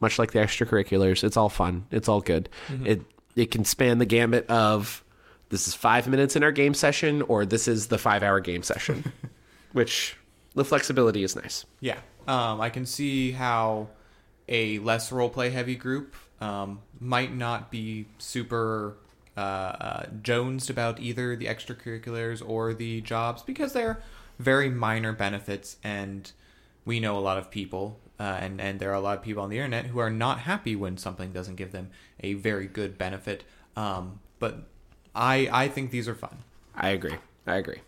much 0.00 0.18
like 0.18 0.32
the 0.32 0.40
extracurriculars, 0.40 1.24
it's 1.24 1.36
all 1.36 1.48
fun. 1.48 1.86
It's 1.90 2.08
all 2.08 2.20
good. 2.20 2.48
It 2.84 3.02
it 3.36 3.50
can 3.50 3.64
span 3.64 3.98
the 3.98 4.06
gambit 4.06 4.46
of 4.48 5.04
this 5.50 5.66
is 5.66 5.74
5 5.74 6.06
minutes 6.08 6.36
in 6.36 6.44
our 6.44 6.52
game 6.52 6.74
session 6.74 7.22
or 7.22 7.44
this 7.44 7.66
is 7.66 7.88
the 7.88 7.96
5-hour 7.96 8.40
game 8.40 8.62
session, 8.62 9.12
which 9.72 10.16
the 10.54 10.64
flexibility 10.64 11.24
is 11.24 11.34
nice. 11.34 11.64
Yeah, 11.80 11.98
um, 12.28 12.60
I 12.60 12.70
can 12.70 12.86
see 12.86 13.32
how 13.32 13.88
a 14.48 14.78
less 14.80 15.10
roleplay 15.10 15.50
heavy 15.50 15.76
group 15.76 16.14
um, 16.40 16.80
might 16.98 17.34
not 17.34 17.70
be 17.70 18.06
super 18.18 18.96
uh, 19.36 19.40
uh, 19.40 20.06
jonesed 20.22 20.70
about 20.70 21.00
either 21.00 21.36
the 21.36 21.46
extracurriculars 21.46 22.42
or 22.46 22.74
the 22.74 23.00
jobs 23.00 23.42
because 23.42 23.72
they're 23.72 24.02
very 24.40 24.70
minor 24.70 25.12
benefits, 25.12 25.76
and 25.84 26.32
we 26.84 26.98
know 27.00 27.18
a 27.18 27.20
lot 27.20 27.38
of 27.38 27.50
people. 27.50 28.00
Uh, 28.18 28.36
and, 28.38 28.60
and 28.60 28.80
there 28.80 28.90
are 28.90 28.94
a 28.94 29.00
lot 29.00 29.16
of 29.16 29.24
people 29.24 29.42
on 29.42 29.48
the 29.48 29.56
internet 29.56 29.86
who 29.86 29.98
are 29.98 30.10
not 30.10 30.40
happy 30.40 30.76
when 30.76 30.98
something 30.98 31.32
doesn't 31.32 31.56
give 31.56 31.72
them 31.72 31.88
a 32.20 32.34
very 32.34 32.66
good 32.66 32.98
benefit. 32.98 33.44
Um, 33.76 34.20
but 34.38 34.66
I 35.14 35.48
I 35.50 35.68
think 35.68 35.90
these 35.90 36.06
are 36.06 36.14
fun. 36.14 36.38
I 36.74 36.90
agree. 36.90 37.16
I 37.46 37.56
agree. 37.56 37.80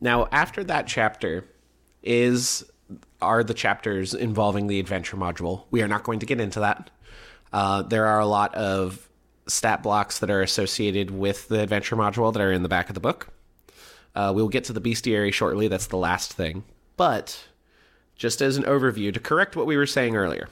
Now, 0.00 0.26
after 0.32 0.64
that 0.64 0.86
chapter 0.86 1.44
is 2.02 2.64
are 3.20 3.42
the 3.42 3.54
chapters 3.54 4.14
involving 4.14 4.66
the 4.66 4.78
adventure 4.78 5.16
module. 5.16 5.64
We 5.70 5.82
are 5.82 5.88
not 5.88 6.04
going 6.04 6.20
to 6.20 6.26
get 6.26 6.40
into 6.40 6.60
that. 6.60 6.90
Uh, 7.52 7.82
there 7.82 8.06
are 8.06 8.20
a 8.20 8.26
lot 8.26 8.54
of 8.54 9.08
stat 9.46 9.82
blocks 9.82 10.18
that 10.18 10.30
are 10.30 10.42
associated 10.42 11.10
with 11.10 11.48
the 11.48 11.60
adventure 11.60 11.96
module 11.96 12.32
that 12.32 12.42
are 12.42 12.52
in 12.52 12.62
the 12.62 12.68
back 12.68 12.88
of 12.88 12.94
the 12.94 13.00
book. 13.00 13.28
Uh, 14.16 14.32
we'll 14.34 14.48
get 14.48 14.64
to 14.64 14.72
the 14.72 14.80
bestiary 14.80 15.32
shortly. 15.32 15.68
That's 15.68 15.86
the 15.86 15.98
last 15.98 16.32
thing. 16.32 16.64
But 16.96 17.44
just 18.16 18.40
as 18.40 18.56
an 18.56 18.64
overview, 18.64 19.12
to 19.12 19.20
correct 19.20 19.54
what 19.54 19.66
we 19.66 19.76
were 19.76 19.86
saying 19.86 20.16
earlier, 20.16 20.48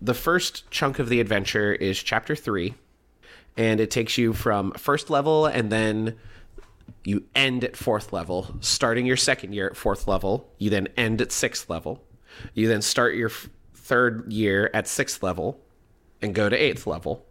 the 0.00 0.14
first 0.14 0.70
chunk 0.70 0.98
of 0.98 1.10
the 1.10 1.20
adventure 1.20 1.74
is 1.74 2.02
chapter 2.02 2.34
three, 2.34 2.74
and 3.56 3.80
it 3.80 3.90
takes 3.90 4.16
you 4.16 4.32
from 4.32 4.72
first 4.72 5.10
level 5.10 5.46
and 5.46 5.70
then 5.70 6.16
you 7.04 7.24
end 7.34 7.64
at 7.64 7.76
fourth 7.76 8.12
level, 8.12 8.56
starting 8.60 9.04
your 9.04 9.16
second 9.16 9.52
year 9.52 9.68
at 9.68 9.76
fourth 9.76 10.08
level. 10.08 10.50
You 10.58 10.70
then 10.70 10.88
end 10.96 11.20
at 11.20 11.32
sixth 11.32 11.68
level. 11.68 12.02
You 12.54 12.66
then 12.66 12.80
start 12.80 13.14
your 13.14 13.28
f- 13.28 13.48
third 13.74 14.32
year 14.32 14.70
at 14.72 14.88
sixth 14.88 15.22
level 15.22 15.60
and 16.22 16.34
go 16.34 16.48
to 16.48 16.56
eighth 16.56 16.86
level. 16.86 17.26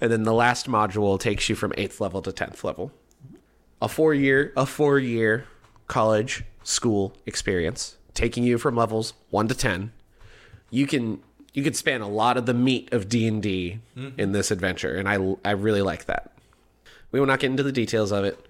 And 0.00 0.10
then 0.12 0.22
the 0.22 0.32
last 0.32 0.68
module 0.68 1.18
takes 1.18 1.48
you 1.48 1.56
from 1.56 1.74
eighth 1.76 2.00
level 2.00 2.22
to 2.22 2.32
tenth 2.32 2.62
level. 2.62 2.92
A 3.82 3.88
four 3.88 4.14
year, 4.14 4.52
a 4.56 4.66
four 4.66 4.98
year 4.98 5.46
college 5.86 6.44
school 6.62 7.14
experience, 7.26 7.96
taking 8.14 8.44
you 8.44 8.58
from 8.58 8.76
levels 8.76 9.14
one 9.30 9.48
to 9.48 9.54
ten. 9.54 9.92
You 10.70 10.86
can 10.86 11.22
you 11.52 11.64
can 11.64 11.74
span 11.74 12.00
a 12.00 12.08
lot 12.08 12.36
of 12.36 12.46
the 12.46 12.54
meat 12.54 12.92
of 12.92 13.08
D 13.08 13.26
and 13.26 13.42
D 13.42 13.80
mm-hmm. 13.96 14.20
in 14.20 14.32
this 14.32 14.50
adventure, 14.50 14.96
and 14.96 15.08
I 15.08 15.36
I 15.44 15.52
really 15.52 15.82
like 15.82 16.06
that. 16.06 16.32
We 17.12 17.18
will 17.18 17.26
not 17.26 17.40
get 17.40 17.50
into 17.50 17.62
the 17.62 17.72
details 17.72 18.12
of 18.12 18.24
it 18.24 18.46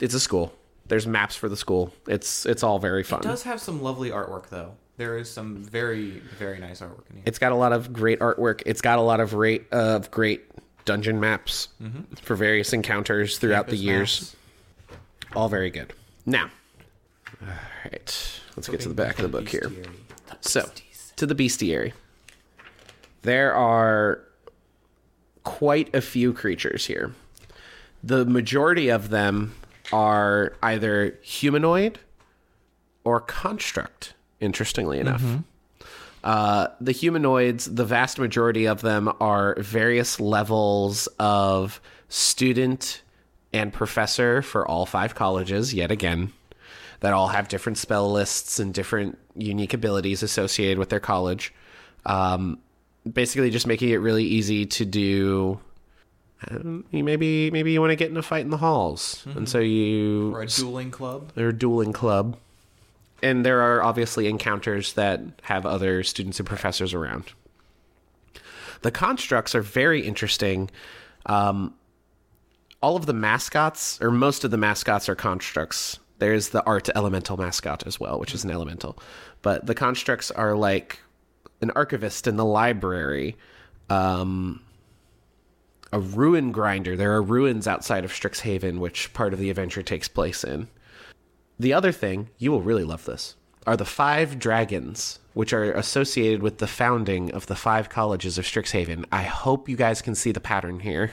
it's 0.00 0.14
a 0.14 0.20
school. 0.20 0.52
There's 0.86 1.06
maps 1.06 1.36
for 1.36 1.48
the 1.48 1.56
school. 1.56 1.92
It's 2.06 2.46
it's 2.46 2.62
all 2.62 2.78
very 2.78 3.02
fun. 3.02 3.20
It 3.20 3.24
does 3.24 3.42
have 3.42 3.60
some 3.60 3.82
lovely 3.82 4.10
artwork 4.10 4.48
though. 4.48 4.74
There 4.96 5.18
is 5.18 5.30
some 5.30 5.62
very 5.62 6.22
very 6.38 6.58
nice 6.58 6.80
artwork 6.80 7.10
in 7.10 7.16
here. 7.16 7.22
It's 7.26 7.38
got 7.38 7.52
a 7.52 7.56
lot 7.56 7.72
of 7.72 7.92
great 7.92 8.20
artwork. 8.20 8.62
It's 8.66 8.80
got 8.80 8.98
a 8.98 9.02
lot 9.02 9.20
of 9.20 9.34
rate 9.34 9.66
of 9.72 10.10
great 10.10 10.44
dungeon 10.86 11.20
maps 11.20 11.68
mm-hmm. 11.82 12.14
for 12.22 12.34
various 12.34 12.72
encounters 12.72 13.36
throughout 13.36 13.68
the 13.68 13.76
years. 13.76 14.34
maps. 14.88 14.96
All 15.34 15.50
very 15.50 15.70
good. 15.70 15.92
Now, 16.24 16.50
all 17.42 17.48
right, 17.84 18.40
let's 18.56 18.68
get 18.68 18.80
to 18.80 18.88
the 18.88 18.94
back 18.94 19.18
of 19.18 19.22
the 19.22 19.28
book 19.28 19.48
here. 19.48 19.70
So, 20.40 20.70
to 21.16 21.26
the 21.26 21.34
bestiary. 21.34 21.92
There 23.22 23.54
are 23.54 24.22
quite 25.42 25.94
a 25.94 26.00
few 26.00 26.32
creatures 26.32 26.86
here. 26.86 27.12
The 28.02 28.24
majority 28.24 28.88
of 28.88 29.10
them 29.10 29.54
are 29.92 30.54
either 30.62 31.18
humanoid 31.22 31.98
or 33.04 33.20
construct, 33.20 34.14
interestingly 34.40 34.98
enough. 35.00 35.22
Mm-hmm. 35.22 35.42
Uh, 36.26 36.66
the 36.80 36.90
humanoids, 36.90 37.66
the 37.66 37.84
vast 37.84 38.18
majority 38.18 38.66
of 38.66 38.80
them 38.80 39.08
are 39.20 39.54
various 39.60 40.18
levels 40.18 41.06
of 41.20 41.80
student 42.08 43.02
and 43.52 43.72
professor 43.72 44.42
for 44.42 44.66
all 44.66 44.86
five 44.86 45.14
colleges, 45.14 45.72
yet 45.72 45.92
again, 45.92 46.32
that 46.98 47.12
all 47.12 47.28
have 47.28 47.46
different 47.46 47.78
spell 47.78 48.10
lists 48.10 48.58
and 48.58 48.74
different 48.74 49.16
unique 49.36 49.72
abilities 49.72 50.24
associated 50.24 50.78
with 50.78 50.88
their 50.88 50.98
college. 50.98 51.54
Um, 52.06 52.58
basically, 53.10 53.50
just 53.50 53.68
making 53.68 53.90
it 53.90 53.98
really 53.98 54.24
easy 54.24 54.66
to 54.66 54.84
do. 54.84 55.60
Um, 56.50 56.84
maybe 56.90 57.52
maybe 57.52 57.70
you 57.70 57.80
want 57.80 57.92
to 57.92 57.96
get 57.96 58.10
in 58.10 58.16
a 58.16 58.22
fight 58.22 58.44
in 58.44 58.50
the 58.50 58.56
halls, 58.56 59.24
and 59.36 59.48
so 59.48 59.60
you 59.60 60.34
or 60.34 60.42
a 60.42 60.46
dueling 60.48 60.90
club. 60.90 61.30
they're 61.36 61.50
a 61.50 61.56
dueling 61.56 61.92
club. 61.92 62.36
And 63.26 63.44
there 63.44 63.60
are 63.60 63.82
obviously 63.82 64.28
encounters 64.28 64.92
that 64.92 65.20
have 65.42 65.66
other 65.66 66.04
students 66.04 66.38
and 66.38 66.46
professors 66.46 66.94
around. 66.94 67.32
The 68.82 68.92
constructs 68.92 69.52
are 69.56 69.62
very 69.62 70.06
interesting. 70.06 70.70
Um, 71.26 71.74
all 72.80 72.94
of 72.94 73.06
the 73.06 73.12
mascots, 73.12 74.00
or 74.00 74.12
most 74.12 74.44
of 74.44 74.52
the 74.52 74.56
mascots, 74.56 75.08
are 75.08 75.16
constructs. 75.16 75.98
There's 76.20 76.50
the 76.50 76.64
art 76.66 76.88
elemental 76.94 77.36
mascot 77.36 77.84
as 77.84 77.98
well, 77.98 78.20
which 78.20 78.32
is 78.32 78.44
an 78.44 78.52
elemental. 78.52 78.96
But 79.42 79.66
the 79.66 79.74
constructs 79.74 80.30
are 80.30 80.54
like 80.54 81.00
an 81.60 81.72
archivist 81.74 82.28
in 82.28 82.36
the 82.36 82.44
library, 82.44 83.34
um, 83.90 84.62
a 85.92 85.98
ruin 85.98 86.52
grinder. 86.52 86.96
There 86.96 87.12
are 87.14 87.22
ruins 87.22 87.66
outside 87.66 88.04
of 88.04 88.12
Strixhaven, 88.12 88.78
which 88.78 89.12
part 89.14 89.32
of 89.32 89.40
the 89.40 89.50
adventure 89.50 89.82
takes 89.82 90.06
place 90.06 90.44
in. 90.44 90.68
The 91.58 91.72
other 91.72 91.92
thing, 91.92 92.28
you 92.38 92.50
will 92.50 92.60
really 92.60 92.84
love 92.84 93.04
this, 93.04 93.34
are 93.66 93.76
the 93.76 93.84
five 93.84 94.38
dragons, 94.38 95.18
which 95.34 95.52
are 95.52 95.72
associated 95.72 96.42
with 96.42 96.58
the 96.58 96.66
founding 96.66 97.32
of 97.32 97.46
the 97.46 97.56
five 97.56 97.88
colleges 97.88 98.38
of 98.38 98.44
Strixhaven. 98.44 99.04
I 99.10 99.22
hope 99.22 99.68
you 99.68 99.76
guys 99.76 100.02
can 100.02 100.14
see 100.14 100.32
the 100.32 100.40
pattern 100.40 100.80
here. 100.80 101.12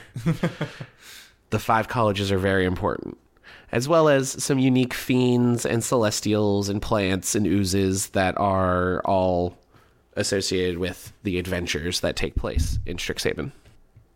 the 1.49 1.59
five 1.59 1.87
colleges 1.87 2.31
are 2.31 2.37
very 2.37 2.65
important, 2.65 3.17
as 3.71 3.87
well 3.87 4.09
as 4.09 4.43
some 4.43 4.59
unique 4.59 4.93
fiends 4.93 5.65
and 5.65 5.83
celestials 5.83 6.67
and 6.67 6.81
plants 6.81 7.35
and 7.35 7.47
oozes 7.47 8.09
that 8.09 8.37
are 8.37 9.01
all 9.05 9.57
associated 10.15 10.77
with 10.77 11.13
the 11.23 11.39
adventures 11.39 12.01
that 12.01 12.15
take 12.15 12.35
place 12.35 12.79
in 12.85 12.97
Strixhaven. 12.97 13.51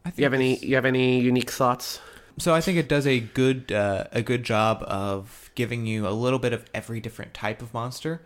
I 0.05 0.09
think 0.09 0.19
You 0.19 0.23
have 0.25 0.33
any? 0.33 0.57
You 0.59 0.75
have 0.75 0.85
any 0.85 1.19
unique 1.19 1.51
thoughts? 1.51 1.99
So 2.39 2.53
I 2.53 2.61
think 2.61 2.77
it 2.77 2.87
does 2.87 3.07
a 3.07 3.19
good 3.19 3.71
uh, 3.71 4.05
a 4.11 4.21
good 4.21 4.43
job 4.43 4.83
of 4.87 5.49
giving 5.55 5.85
you 5.85 6.07
a 6.07 6.11
little 6.11 6.39
bit 6.39 6.53
of 6.53 6.65
every 6.73 6.99
different 6.99 7.33
type 7.33 7.61
of 7.61 7.73
monster. 7.73 8.21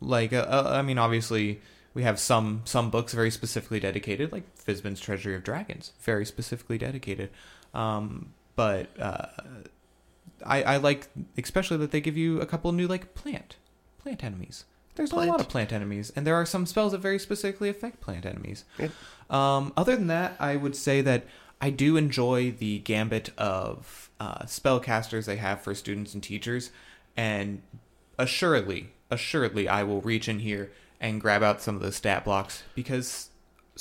Like, 0.00 0.32
uh, 0.32 0.46
uh, 0.48 0.70
I 0.74 0.82
mean, 0.82 0.98
obviously 0.98 1.60
we 1.94 2.02
have 2.02 2.18
some 2.18 2.62
some 2.64 2.90
books 2.90 3.12
very 3.12 3.30
specifically 3.30 3.78
dedicated, 3.78 4.32
like 4.32 4.44
Fizban's 4.56 5.00
Treasury 5.00 5.34
of 5.36 5.44
Dragons, 5.44 5.92
very 6.00 6.24
specifically 6.24 6.78
dedicated. 6.78 7.30
Um, 7.72 8.32
but 8.56 8.88
uh, 9.00 9.26
I, 10.44 10.62
I 10.62 10.76
like 10.78 11.08
especially 11.38 11.76
that 11.78 11.90
they 11.92 12.00
give 12.00 12.16
you 12.16 12.40
a 12.40 12.46
couple 12.46 12.72
new 12.72 12.88
like 12.88 13.14
plant 13.14 13.56
plant 13.98 14.24
enemies. 14.24 14.64
There's 14.94 15.12
a 15.12 15.16
lot 15.16 15.40
of 15.40 15.48
plant 15.48 15.72
enemies, 15.72 16.12
and 16.14 16.26
there 16.26 16.34
are 16.34 16.44
some 16.44 16.66
spells 16.66 16.92
that 16.92 16.98
very 16.98 17.18
specifically 17.18 17.70
affect 17.70 18.00
plant 18.00 18.26
enemies. 18.26 18.64
Yeah. 18.78 18.88
Um, 19.30 19.72
other 19.74 19.96
than 19.96 20.08
that, 20.08 20.36
I 20.38 20.56
would 20.56 20.76
say 20.76 21.00
that 21.00 21.24
I 21.62 21.70
do 21.70 21.96
enjoy 21.96 22.50
the 22.50 22.80
gambit 22.80 23.30
of 23.38 24.10
uh, 24.18 24.42
spellcasters 24.46 25.26
they 25.26 25.36
have 25.36 25.60
for 25.60 25.76
students 25.76 26.12
and 26.12 26.20
teachers, 26.20 26.72
and 27.16 27.62
assuredly, 28.18 28.90
assuredly, 29.12 29.68
I 29.68 29.84
will 29.84 30.00
reach 30.00 30.28
in 30.28 30.40
here 30.40 30.72
and 31.00 31.20
grab 31.20 31.44
out 31.44 31.62
some 31.62 31.76
of 31.76 31.80
those 31.80 31.94
stat 31.94 32.24
blocks 32.24 32.64
because 32.74 33.30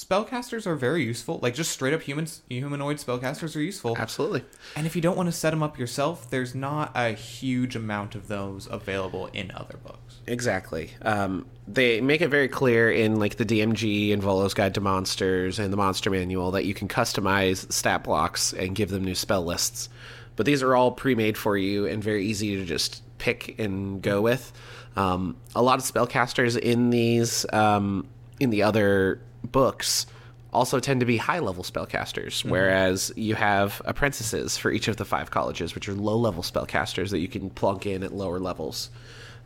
spellcasters 0.03 0.65
are 0.65 0.75
very 0.75 1.03
useful. 1.03 1.39
Like 1.41 1.53
just 1.53 1.71
straight 1.71 1.93
up 1.93 2.01
humans, 2.01 2.41
humanoid 2.49 2.97
spellcasters 2.97 3.55
are 3.55 3.61
useful. 3.61 3.97
Absolutely. 3.97 4.43
And 4.75 4.85
if 4.85 4.95
you 4.95 5.01
don't 5.01 5.15
want 5.15 5.27
to 5.27 5.31
set 5.31 5.51
them 5.51 5.61
up 5.61 5.77
yourself, 5.77 6.29
there's 6.29 6.55
not 6.55 6.91
a 6.95 7.11
huge 7.11 7.75
amount 7.75 8.15
of 8.15 8.27
those 8.27 8.67
available 8.69 9.27
in 9.27 9.51
other 9.51 9.77
books. 9.77 10.19
Exactly. 10.27 10.91
Um, 11.01 11.45
they 11.67 12.01
make 12.01 12.21
it 12.21 12.29
very 12.29 12.47
clear 12.47 12.91
in 12.91 13.19
like 13.19 13.37
the 13.37 13.45
DMG 13.45 14.13
and 14.13 14.21
Volo's 14.21 14.53
Guide 14.53 14.73
to 14.75 14.81
Monsters 14.81 15.59
and 15.59 15.71
the 15.71 15.77
Monster 15.77 16.09
Manual 16.09 16.51
that 16.51 16.65
you 16.65 16.73
can 16.73 16.87
customize 16.87 17.71
stat 17.71 18.03
blocks 18.03 18.53
and 18.53 18.75
give 18.75 18.89
them 18.89 19.03
new 19.03 19.15
spell 19.15 19.43
lists. 19.43 19.89
But 20.35 20.45
these 20.45 20.63
are 20.63 20.75
all 20.75 20.91
pre-made 20.91 21.37
for 21.37 21.57
you 21.57 21.85
and 21.85 22.03
very 22.03 22.25
easy 22.25 22.55
to 22.57 22.65
just 22.65 23.03
pick 23.17 23.59
and 23.59 24.01
go 24.01 24.21
with. 24.21 24.51
Um, 24.95 25.37
a 25.55 25.61
lot 25.61 25.79
of 25.79 25.85
spellcasters 25.85 26.57
in 26.57 26.89
these 26.89 27.45
um, 27.53 28.07
in 28.39 28.49
the 28.49 28.63
other 28.63 29.21
books 29.43 30.05
also 30.53 30.79
tend 30.79 30.99
to 30.99 31.05
be 31.05 31.17
high 31.17 31.39
level 31.39 31.63
spellcasters, 31.63 32.43
whereas 32.43 33.11
you 33.15 33.35
have 33.35 33.81
apprentices 33.85 34.57
for 34.57 34.71
each 34.71 34.87
of 34.87 34.97
the 34.97 35.05
five 35.05 35.31
colleges, 35.31 35.73
which 35.75 35.87
are 35.87 35.93
low 35.93 36.17
level 36.17 36.43
spellcasters 36.43 37.09
that 37.11 37.19
you 37.19 37.27
can 37.27 37.49
plunk 37.49 37.85
in 37.85 38.03
at 38.03 38.13
lower 38.13 38.39
levels, 38.39 38.89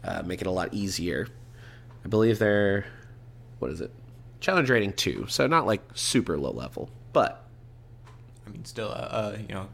uh, 0.03 0.23
make 0.25 0.41
it 0.41 0.47
a 0.47 0.51
lot 0.51 0.73
easier. 0.73 1.27
I 2.03 2.07
believe 2.07 2.39
they're, 2.39 2.85
what 3.59 3.71
is 3.71 3.81
it? 3.81 3.91
Challenge 4.39 4.69
rating 4.69 4.93
two, 4.93 5.25
so 5.27 5.47
not 5.47 5.65
like 5.65 5.81
super 5.93 6.37
low 6.37 6.51
level, 6.51 6.89
but 7.13 7.45
I 8.45 8.49
mean, 8.49 8.65
still, 8.65 8.89
uh, 8.89 9.09
uh, 9.09 9.37
you 9.47 9.53
know, 9.53 9.67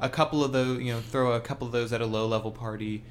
a 0.00 0.08
couple 0.08 0.42
of 0.44 0.52
those, 0.52 0.80
you 0.80 0.92
know, 0.92 1.00
throw 1.00 1.32
a 1.32 1.40
couple 1.40 1.66
of 1.66 1.72
those 1.72 1.92
at 1.92 2.00
a 2.00 2.06
low 2.06 2.26
level 2.26 2.50
party, 2.50 3.04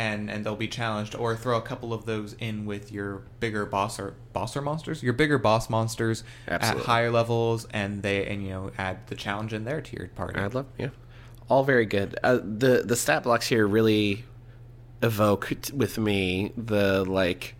and 0.00 0.30
and 0.30 0.46
they'll 0.46 0.56
be 0.56 0.66
challenged, 0.66 1.14
or 1.14 1.36
throw 1.36 1.58
a 1.58 1.60
couple 1.60 1.92
of 1.92 2.06
those 2.06 2.32
in 2.38 2.64
with 2.64 2.90
your 2.90 3.22
bigger 3.38 3.66
boss 3.66 4.00
or 4.00 4.14
bosser 4.34 4.62
monsters, 4.62 5.02
your 5.02 5.12
bigger 5.12 5.36
boss 5.36 5.68
monsters 5.68 6.24
Absolutely. 6.48 6.80
at 6.80 6.86
higher 6.86 7.10
levels, 7.10 7.66
and 7.70 8.02
they 8.02 8.24
and 8.26 8.42
you 8.42 8.48
know 8.48 8.70
add 8.78 9.06
the 9.08 9.14
challenge 9.14 9.52
in 9.52 9.64
there 9.64 9.82
to 9.82 9.96
your 9.96 10.08
party. 10.08 10.40
I'd 10.40 10.54
love, 10.54 10.64
yeah, 10.78 10.88
all 11.50 11.64
very 11.64 11.84
good. 11.84 12.18
Uh, 12.22 12.38
the 12.42 12.82
the 12.82 12.96
stat 12.96 13.24
blocks 13.24 13.46
here 13.46 13.66
really 13.66 14.24
evoke 15.02 15.52
t- 15.60 15.72
with 15.74 15.98
me 15.98 16.52
the 16.56 17.04
like, 17.04 17.54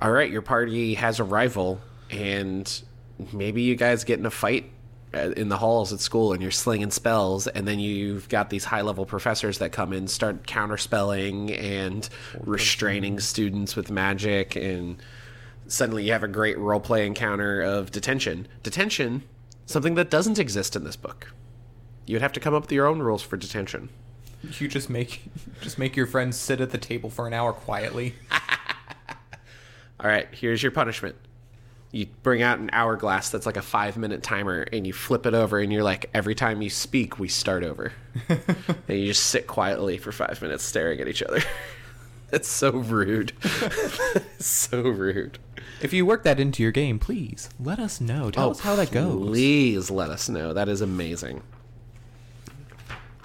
all 0.00 0.10
right, 0.10 0.30
your 0.30 0.42
party 0.42 0.94
has 0.94 1.20
a 1.20 1.24
rival, 1.24 1.80
and 2.10 2.82
maybe 3.32 3.62
you 3.62 3.76
guys 3.76 4.02
get 4.02 4.18
in 4.18 4.26
a 4.26 4.30
fight 4.30 4.72
in 5.12 5.48
the 5.48 5.56
halls 5.56 5.92
at 5.92 6.00
school, 6.00 6.32
and 6.32 6.40
you're 6.42 6.50
slinging 6.50 6.90
spells, 6.90 7.46
and 7.46 7.66
then 7.66 7.80
you've 7.80 8.28
got 8.28 8.50
these 8.50 8.64
high 8.64 8.82
level 8.82 9.04
professors 9.04 9.58
that 9.58 9.72
come 9.72 9.92
in, 9.92 10.06
start 10.06 10.46
counterspelling 10.46 11.58
and 11.60 12.08
restraining 12.40 13.18
students 13.18 13.74
with 13.74 13.90
magic, 13.90 14.54
and 14.56 15.02
suddenly 15.66 16.04
you 16.04 16.12
have 16.12 16.22
a 16.22 16.28
great 16.28 16.58
role 16.58 16.80
play 16.80 17.06
encounter 17.06 17.60
of 17.60 17.90
detention. 17.90 18.46
Detention, 18.62 19.22
something 19.66 19.94
that 19.94 20.10
doesn't 20.10 20.38
exist 20.38 20.76
in 20.76 20.84
this 20.84 20.96
book. 20.96 21.32
You 22.06 22.14
would 22.14 22.22
have 22.22 22.32
to 22.32 22.40
come 22.40 22.54
up 22.54 22.62
with 22.62 22.72
your 22.72 22.86
own 22.86 23.00
rules 23.00 23.22
for 23.22 23.36
detention. 23.36 23.88
You 24.42 24.68
just 24.68 24.88
make 24.88 25.22
just 25.60 25.78
make 25.78 25.96
your 25.96 26.06
friends 26.06 26.36
sit 26.36 26.60
at 26.60 26.70
the 26.70 26.78
table 26.78 27.10
for 27.10 27.26
an 27.26 27.34
hour 27.34 27.52
quietly. 27.52 28.14
All 30.00 30.08
right, 30.08 30.28
here's 30.32 30.62
your 30.62 30.72
punishment. 30.72 31.14
You 31.92 32.06
bring 32.22 32.40
out 32.40 32.60
an 32.60 32.70
hourglass 32.72 33.30
that's 33.30 33.46
like 33.46 33.56
a 33.56 33.62
five 33.62 33.96
minute 33.96 34.22
timer, 34.22 34.66
and 34.72 34.86
you 34.86 34.92
flip 34.92 35.26
it 35.26 35.34
over, 35.34 35.58
and 35.58 35.72
you're 35.72 35.82
like, 35.82 36.08
every 36.14 36.34
time 36.34 36.62
you 36.62 36.70
speak, 36.70 37.18
we 37.18 37.28
start 37.28 37.64
over. 37.64 37.92
and 38.28 38.40
you 38.88 39.06
just 39.06 39.26
sit 39.26 39.46
quietly 39.46 39.98
for 39.98 40.12
five 40.12 40.40
minutes 40.40 40.64
staring 40.64 41.00
at 41.00 41.08
each 41.08 41.22
other. 41.22 41.40
That's 42.30 42.48
so 42.48 42.70
rude. 42.70 43.32
so 44.38 44.82
rude. 44.82 45.38
If 45.82 45.92
you 45.92 46.06
work 46.06 46.22
that 46.22 46.38
into 46.38 46.62
your 46.62 46.70
game, 46.70 47.00
please 47.00 47.50
let 47.58 47.80
us 47.80 48.00
know. 48.00 48.30
Tell 48.30 48.48
oh, 48.48 48.50
us 48.52 48.60
how 48.60 48.76
that 48.76 48.92
goes. 48.92 49.12
Oh, 49.12 49.26
Please 49.26 49.90
let 49.90 50.10
us 50.10 50.28
know. 50.28 50.52
That 50.52 50.68
is 50.68 50.80
amazing. 50.80 51.42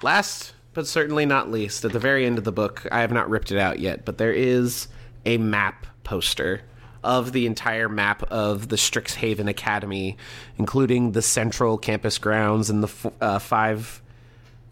Last 0.02 0.54
but 0.76 0.86
certainly 0.86 1.24
not 1.24 1.50
least, 1.50 1.86
at 1.86 1.92
the 1.92 1.98
very 1.98 2.26
end 2.26 2.36
of 2.36 2.44
the 2.44 2.52
book, 2.52 2.86
I 2.92 3.00
have 3.00 3.10
not 3.10 3.30
ripped 3.30 3.50
it 3.50 3.58
out 3.58 3.78
yet, 3.78 4.04
but 4.04 4.18
there 4.18 4.32
is 4.32 4.88
a 5.24 5.38
map 5.38 5.86
poster 6.04 6.60
of 7.04 7.32
the 7.32 7.46
entire 7.46 7.88
map 7.88 8.22
of 8.24 8.68
the 8.68 8.76
Strixhaven 8.76 9.48
Academy, 9.48 10.16
including 10.58 11.12
the 11.12 11.22
central 11.22 11.78
campus 11.78 12.18
grounds 12.18 12.70
and 12.70 12.82
the 12.82 12.88
f- 12.88 13.06
uh, 13.20 13.38
five 13.38 14.02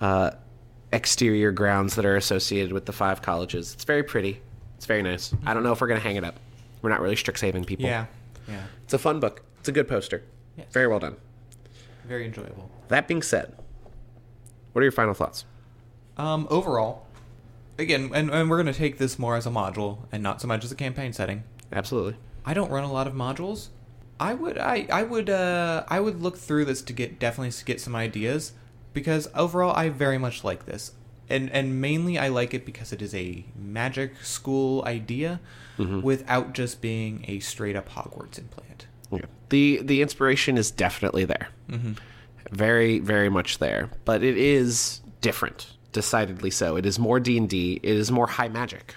uh, 0.01 0.31
exterior 0.93 1.53
grounds 1.53 1.95
that 1.97 2.05
are 2.05 2.17
associated 2.17 2.73
with 2.73 2.87
the 2.87 2.93
five 2.93 3.23
colleges. 3.23 3.73
It's 3.75 3.85
very 3.85 4.03
pretty. 4.03 4.41
It's 4.77 4.87
very 4.87 5.03
nice. 5.03 5.35
I 5.47 5.55
don't 5.55 5.63
know 5.63 5.73
if 5.73 5.81
we're 5.81 5.87
going 5.89 6.01
to 6.01 6.07
hang 6.07 6.17
it 6.17 6.25
up. 6.25 6.39
We're 6.83 6.91
not 6.91 7.01
really 7.01 7.17
Strixhaven 7.17 7.67
people. 7.67 7.87
Yeah, 7.87 8.07
yeah, 8.49 8.65
It's 8.85 8.93
a 8.95 8.99
fun 8.99 9.21
book. 9.21 9.43
It's 9.61 9.69
a 9.69 9.73
good 9.73 9.89
poster. 9.89 10.23
Yes. 10.57 10.67
Very 10.73 10.87
well 10.87 10.99
done. 11.01 11.17
very 12.07 12.27
enjoyable. 12.27 12.71
That 12.89 13.09
being 13.09 13.23
said, 13.23 13.55
what 14.73 14.81
are 14.81 14.85
your 14.85 14.93
final 14.93 15.15
thoughts? 15.15 15.45
Um, 16.19 16.47
overall, 16.51 17.07
again, 17.79 18.11
and, 18.15 18.31
and 18.31 18.51
we're 18.51 18.63
going 18.63 18.73
to 18.73 18.79
take 18.79 18.99
this 18.99 19.19
more 19.19 19.37
as 19.37 19.47
a 19.47 19.51
module 19.51 19.99
and 20.13 20.23
not 20.23 20.41
so 20.41 20.47
much 20.47 20.65
as 20.65 20.71
a 20.71 20.75
campaign 20.77 21.13
setting. 21.13 21.45
Absolutely. 21.75 22.17
I 22.45 22.55
don't 22.55 22.71
run 22.71 22.85
a 22.85 22.93
lot 22.93 23.07
of 23.07 23.15
modules. 23.15 23.69
I 24.21 24.33
would 24.35 24.59
I 24.59 24.87
I 24.93 25.03
would 25.03 25.29
uh 25.29 25.85
I 25.89 26.01
would 26.01 26.23
look 26.23 26.39
through 26.39 26.67
this 26.67 26.83
to 26.83 26.93
get 26.93 27.19
definitely 27.19 27.51
to 27.51 27.65
get 27.65 27.81
some 27.81 27.97
ideas 27.97 28.53
because 28.93 29.29
overall 29.35 29.75
I 29.75 29.89
very 29.89 30.19
much 30.19 30.45
like 30.45 30.67
this. 30.67 30.93
And 31.29 31.51
and 31.51 31.81
mainly 31.81 32.19
I 32.19 32.29
like 32.29 32.55
it 32.55 32.65
because 32.65 32.93
it 32.93 33.03
is 33.03 33.15
a 33.15 33.45
magic 33.57 34.23
school 34.23 34.85
idea 34.87 35.41
without 35.77 36.53
just 36.53 36.81
being 36.81 37.25
a 37.27 37.41
straight 37.41 37.75
up 37.75 37.89
Hogwarts 37.89 38.39
implant. 38.39 38.87
Okay. 39.13 39.25
The 39.49 39.81
the 39.83 40.03
inspiration 40.03 40.57
is 40.57 40.71
definitely 40.71 41.25
there. 41.25 41.49
Mm-hmm. 41.69 41.93
Very 42.53 43.01
very 43.01 43.29
much 43.29 43.59
there, 43.59 43.91
but 44.05 44.23
it 44.23 44.37
is 44.37 45.01
different. 45.21 45.73
Decidedly 45.93 46.51
so. 46.51 46.77
It 46.77 46.87
is 46.87 46.99
more 46.99 47.19
D 47.19 47.39
and 47.39 47.49
D. 47.49 47.81
It 47.83 47.97
is 47.97 48.13
more 48.13 48.27
high 48.27 48.49
magic, 48.49 48.95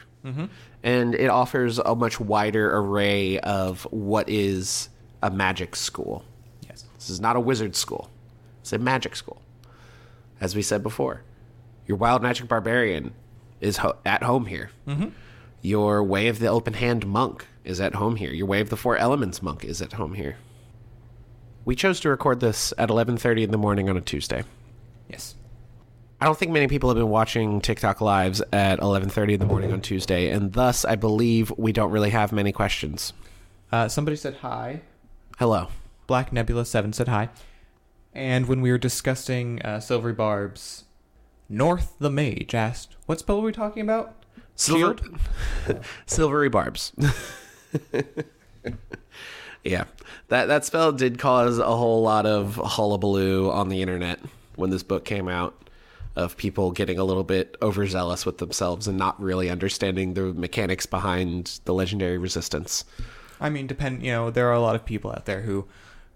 and 0.88 1.16
it 1.16 1.28
offers 1.30 1.80
a 1.80 1.94
much 1.96 2.18
wider 2.18 2.74
array 2.78 3.40
of 3.40 3.84
what 3.92 4.30
is 4.30 4.88
a 5.22 5.30
magic 5.30 5.76
school. 5.76 6.24
Yes. 6.62 6.86
This 6.96 7.10
is 7.10 7.20
not 7.20 7.36
a 7.36 7.42
wizard 7.42 7.76
school. 7.76 8.10
It's 8.62 8.72
a 8.72 8.78
magic 8.78 9.18
school. 9.18 9.42
As 10.40 10.56
we 10.56 10.62
said 10.62 10.84
before, 10.84 11.24
your 11.88 11.98
wild 11.98 12.22
magic 12.22 12.48
barbarian 12.48 13.14
is 13.60 13.78
ho- 13.78 13.98
at 14.06 14.24
home 14.24 14.46
here. 14.46 14.72
Mm-hmm. 14.88 15.10
Your 15.62 16.02
way 16.02 16.30
of 16.30 16.40
the 16.40 16.48
open 16.48 16.74
hand 16.76 17.06
monk 17.06 17.46
is 17.66 17.82
at 17.82 17.96
home 17.96 18.16
here. 18.16 18.32
Your 18.32 18.48
way 18.48 18.62
of 18.62 18.70
the 18.70 18.78
four 18.78 18.96
elements 18.96 19.42
monk 19.42 19.66
is 19.66 19.82
at 19.82 19.94
home 19.94 20.14
here. 20.14 20.38
We 21.66 21.76
chose 21.76 22.00
to 22.00 22.10
record 22.10 22.40
this 22.40 22.72
at 22.78 22.88
11:30 22.88 23.44
in 23.44 23.52
the 23.52 23.58
morning 23.58 23.90
on 23.90 23.98
a 23.98 24.02
Tuesday. 24.02 24.46
Yes. 25.10 25.36
I 26.20 26.26
don't 26.26 26.38
think 26.38 26.52
many 26.52 26.68
people 26.68 26.90
have 26.90 26.98
been 26.98 27.10
watching 27.10 27.62
TikTok 27.62 28.02
lives 28.02 28.42
at 28.52 28.80
11:30 28.80 29.34
in 29.34 29.40
the 29.40 29.46
morning 29.46 29.72
on 29.72 29.82
Tuesday, 29.82 30.30
and 30.32 30.54
thus 30.54 30.84
I 30.84 30.96
believe 30.96 31.52
we 31.58 31.72
don't 31.72 31.92
really 31.92 32.10
have 32.10 32.32
many 32.32 32.52
questions. 32.52 33.14
Uh, 33.72 33.88
somebody 33.88 34.18
said 34.18 34.38
hi. 34.42 34.82
Hello. 35.38 35.68
Black 36.08 36.34
Nebula 36.34 36.66
Seven 36.66 36.94
said 36.94 37.08
hi. 37.08 37.30
And 38.14 38.48
when 38.48 38.62
we 38.62 38.72
were 38.72 38.80
discussing 38.80 39.62
uh, 39.62 39.80
Silvery 39.80 40.14
Barbs, 40.14 40.86
North 41.50 41.94
the 42.00 42.10
Mage 42.10 42.56
asked, 42.56 42.96
"What 43.06 43.20
spell 43.20 43.38
were 43.38 43.48
we 43.48 43.52
talking 43.52 43.84
about?" 43.84 44.16
Silver- 44.56 44.98
Silvery 46.08 46.50
barbs. 46.50 46.94
yeah, 49.64 49.84
that 50.30 50.48
that 50.48 50.66
spell 50.66 50.92
did 50.92 51.20
cause 51.20 51.60
a 51.60 51.66
whole 51.66 52.02
lot 52.02 52.26
of 52.26 52.56
hullabaloo 52.56 53.52
on 53.52 53.70
the 53.70 53.84
internet 53.84 54.20
when 54.56 54.72
this 54.72 54.82
book 54.82 55.06
came 55.06 55.28
out, 55.28 55.67
of 56.18 56.36
people 56.36 56.72
getting 56.72 56.98
a 56.98 57.04
little 57.04 57.24
bit 57.24 57.56
overzealous 57.62 58.26
with 58.26 58.40
themselves 58.40 58.88
and 58.88 58.98
not 58.98 59.22
really 59.22 59.50
understanding 59.50 60.16
the 60.16 60.34
mechanics 60.34 60.86
behind 60.86 61.60
the 61.66 61.74
legendary 61.74 62.18
resistance. 62.18 62.84
I 63.40 63.50
mean, 63.50 63.68
depend. 63.68 64.04
You 64.04 64.12
know, 64.12 64.32
there 64.32 64.48
are 64.50 64.54
a 64.54 64.60
lot 64.60 64.76
of 64.76 64.84
people 64.84 65.12
out 65.12 65.26
there 65.26 65.42
who 65.42 65.68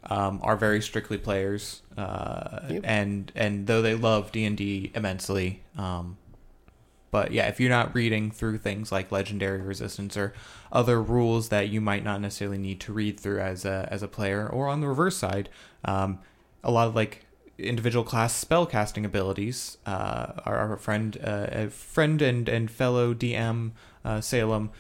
um, 0.06 0.40
are 0.42 0.58
very 0.58 0.82
strictly 0.82 1.18
players, 1.20 1.84
uh, 1.98 2.62
Yep. 2.70 2.82
and 2.84 3.32
and 3.36 3.68
though 3.68 3.84
they 3.84 3.94
love 3.94 4.32
D 4.32 4.44
and 4.44 4.58
D 4.58 4.92
immensely, 4.96 5.62
um, 5.78 6.18
but 7.12 7.32
yeah, 7.32 7.48
if 7.48 7.60
you're 7.60 7.70
not 7.70 7.94
reading 7.94 8.32
through 8.32 8.58
things 8.58 8.92
like 8.92 9.12
legendary 9.12 9.62
resistance 9.62 10.18
or 10.18 10.34
other 10.72 11.00
rules 11.00 11.50
that 11.50 11.70
you 11.70 11.80
might 11.82 12.04
not 12.04 12.22
necessarily 12.22 12.58
need 12.58 12.80
to 12.80 12.94
read 12.94 13.20
through 13.20 13.40
as 13.42 13.66
a 13.66 13.88
as 13.92 14.02
a 14.02 14.08
player, 14.08 14.48
or 14.50 14.68
on 14.68 14.82
the 14.82 14.88
reverse 14.88 15.18
side, 15.18 15.48
um, 15.86 16.18
a 16.64 16.72
lot 16.72 16.88
of 16.88 16.96
like 16.96 17.26
individual 17.68 18.04
class 18.04 18.34
spell 18.36 18.66
casting 18.66 19.06
abilities. 19.06 19.78
Uh, 19.86 20.34
our, 20.46 20.58
our 20.58 20.78
friend, 20.78 21.18
uh, 21.24 21.68
friend 21.68 22.22
and 22.22 22.48
and 22.50 22.70
fellow 22.72 23.14
DM 23.14 23.72
uh, 24.06 24.22
Salem 24.22 24.72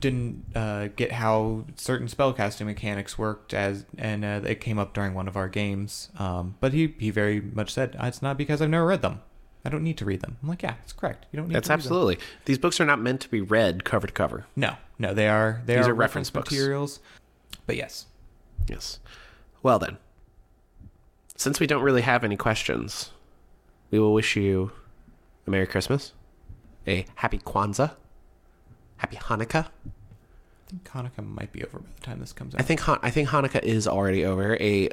didn't 0.00 0.44
uh, 0.56 0.88
get 0.96 1.12
how 1.12 1.64
certain 1.76 2.08
spellcasting 2.08 2.66
mechanics 2.66 3.16
worked 3.16 3.54
as 3.54 3.84
and 3.96 4.24
uh, 4.24 4.40
it 4.44 4.60
came 4.60 4.78
up 4.80 4.92
during 4.92 5.14
one 5.14 5.28
of 5.28 5.36
our 5.36 5.48
games 5.48 6.10
um, 6.18 6.56
but 6.60 6.72
he, 6.72 6.92
he 6.98 7.08
very 7.10 7.40
much 7.40 7.72
said 7.72 7.94
it's 8.00 8.20
not 8.20 8.36
because 8.36 8.60
i've 8.60 8.68
never 8.68 8.84
read 8.84 9.00
them 9.00 9.20
i 9.64 9.68
don't 9.68 9.84
need 9.84 9.96
to 9.96 10.04
read 10.04 10.20
them 10.22 10.38
i'm 10.42 10.48
like 10.48 10.60
yeah 10.62 10.74
it's 10.82 10.92
correct 10.92 11.26
you 11.30 11.36
don't 11.36 11.46
need 11.48 11.54
That's 11.54 11.68
to 11.68 11.72
read 11.72 11.78
them. 11.78 11.80
absolutely. 11.86 12.18
These 12.46 12.58
books 12.58 12.80
are 12.80 12.84
not 12.84 13.00
meant 13.00 13.20
to 13.20 13.28
be 13.28 13.40
read 13.40 13.84
cover 13.84 14.08
to 14.08 14.12
cover. 14.12 14.46
no 14.56 14.74
no 14.98 15.14
they 15.14 15.28
are 15.28 15.62
they 15.66 15.76
These 15.76 15.86
are, 15.86 15.92
are 15.92 15.94
reference 15.94 16.30
books. 16.30 16.50
materials 16.50 16.98
but 17.66 17.76
yes 17.76 18.06
Yes. 18.68 18.98
Well 19.62 19.78
then, 19.78 19.98
since 21.36 21.60
we 21.60 21.66
don't 21.66 21.82
really 21.82 22.02
have 22.02 22.24
any 22.24 22.36
questions, 22.36 23.10
we 23.90 23.98
will 23.98 24.12
wish 24.14 24.36
you 24.36 24.72
a 25.46 25.50
Merry 25.50 25.66
Christmas, 25.66 26.12
a 26.86 27.06
Happy 27.16 27.38
Kwanzaa, 27.38 27.92
Happy 28.96 29.16
Hanukkah. 29.16 29.66
I 29.66 30.70
think 30.70 30.88
Hanukkah 30.90 31.24
might 31.24 31.52
be 31.52 31.62
over 31.62 31.78
by 31.78 31.86
the 31.94 32.00
time 32.06 32.20
this 32.20 32.32
comes 32.32 32.54
out. 32.54 32.60
I 32.60 32.64
think 32.64 32.80
Han- 32.80 32.98
I 33.02 33.10
think 33.10 33.28
Hanukkah 33.28 33.62
is 33.62 33.86
already 33.86 34.24
over. 34.24 34.56
A 34.60 34.88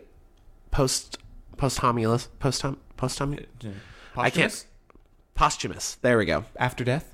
post 0.72 1.18
posthumous 1.58 2.30
posthum 2.40 2.78
posthum 2.98 3.34
I 4.16 4.30
can't- 4.30 4.34
Posthumous? 4.54 4.66
posthumous. 5.36 5.96
There 6.02 6.18
we 6.18 6.26
go. 6.26 6.46
after 6.58 6.84
death. 6.84 7.10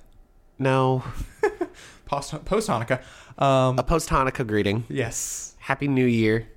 No, 0.57 1.03
Post 2.05 2.43
post 2.43 2.67
Hanukkah. 2.67 3.01
Um, 3.41 3.79
a 3.79 3.83
post 3.83 4.09
Hanukkah 4.09 4.45
greeting. 4.45 4.83
yes. 4.89 5.55
Happy 5.59 5.87
New 5.87 6.05
Year. 6.05 6.47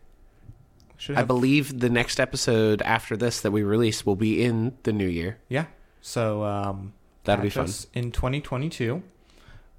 Should 1.02 1.16
I 1.16 1.20
have, 1.20 1.26
believe 1.26 1.80
the 1.80 1.90
next 1.90 2.20
episode 2.20 2.80
after 2.82 3.16
this 3.16 3.40
that 3.40 3.50
we 3.50 3.64
release 3.64 4.06
will 4.06 4.14
be 4.14 4.40
in 4.44 4.76
the 4.84 4.92
new 4.92 5.08
year. 5.08 5.38
yeah. 5.48 5.64
So 6.00 6.44
um, 6.44 6.92
That'll 7.24 7.42
be 7.42 7.48
catch 7.48 7.54
fun. 7.56 7.64
us 7.64 7.88
in 7.92 8.12
2022. 8.12 9.02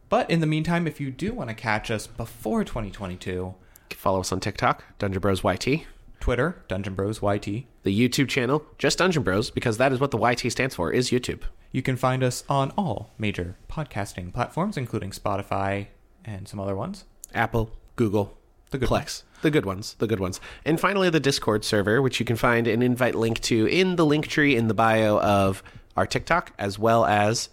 But 0.10 0.30
in 0.30 0.42
the 0.42 0.46
meantime, 0.46 0.86
if 0.86 1.00
you 1.00 1.12
do 1.12 1.34
want 1.34 1.50
to 1.50 1.54
catch 1.56 1.90
us 1.90 2.08
before 2.08 2.66
2022, 2.66 3.56
Follow 3.96 4.20
us 4.20 4.34
on 4.34 4.42
TikTok, 4.42 4.84
Dungeon 5.00 5.22
Bros 5.22 5.46
YT. 5.46 5.86
Twitter, 6.20 6.62
Dungeon 6.68 6.94
Bros 6.94 7.22
YT. 7.22 7.46
The 7.46 7.66
YouTube 8.10 8.28
channel, 8.28 8.66
just 8.78 8.98
Dungeon 8.98 9.24
Bros, 9.24 9.50
because 9.50 9.78
that 9.78 9.94
is 9.94 10.02
what 10.02 10.12
the 10.12 10.18
YT 10.18 10.52
stands 10.52 10.76
for, 10.76 10.92
is 10.92 11.10
YouTube. 11.10 11.44
You 11.72 11.82
can 11.82 11.96
find 11.96 12.22
us 12.22 12.44
on 12.50 12.72
all 12.78 13.12
major 13.18 13.56
podcasting 13.70 14.34
platforms, 14.34 14.76
including 14.76 15.12
Spotify 15.12 15.88
and 16.26 16.50
some 16.50 16.60
other 16.60 16.76
ones. 16.76 17.06
Apple, 17.34 17.72
Google, 17.96 18.38
The 18.74 18.80
good 18.80 18.90
Plex. 18.90 19.24
The 19.42 19.52
good 19.52 19.66
ones. 19.66 19.96
The 20.00 20.08
good 20.08 20.20
ones. 20.20 20.40
And 20.66 20.80
finally, 20.80 21.10
the 21.10 21.20
Discord 21.20 21.64
server, 21.64 22.02
which 22.02 22.20
you 22.20 22.26
can 22.26 22.36
find 22.36 22.68
an 22.68 22.82
invite 22.82 23.16
link 23.16 23.40
to 23.42 23.66
in 23.68 23.96
the 23.98 24.06
Linktree 24.06 24.56
in 24.56 24.68
the 24.68 24.74
bio 24.74 25.20
of 25.20 25.62
our 25.96 26.06
TikTok, 26.08 26.54
as 26.58 26.80
well 26.80 27.06
as 27.06 27.50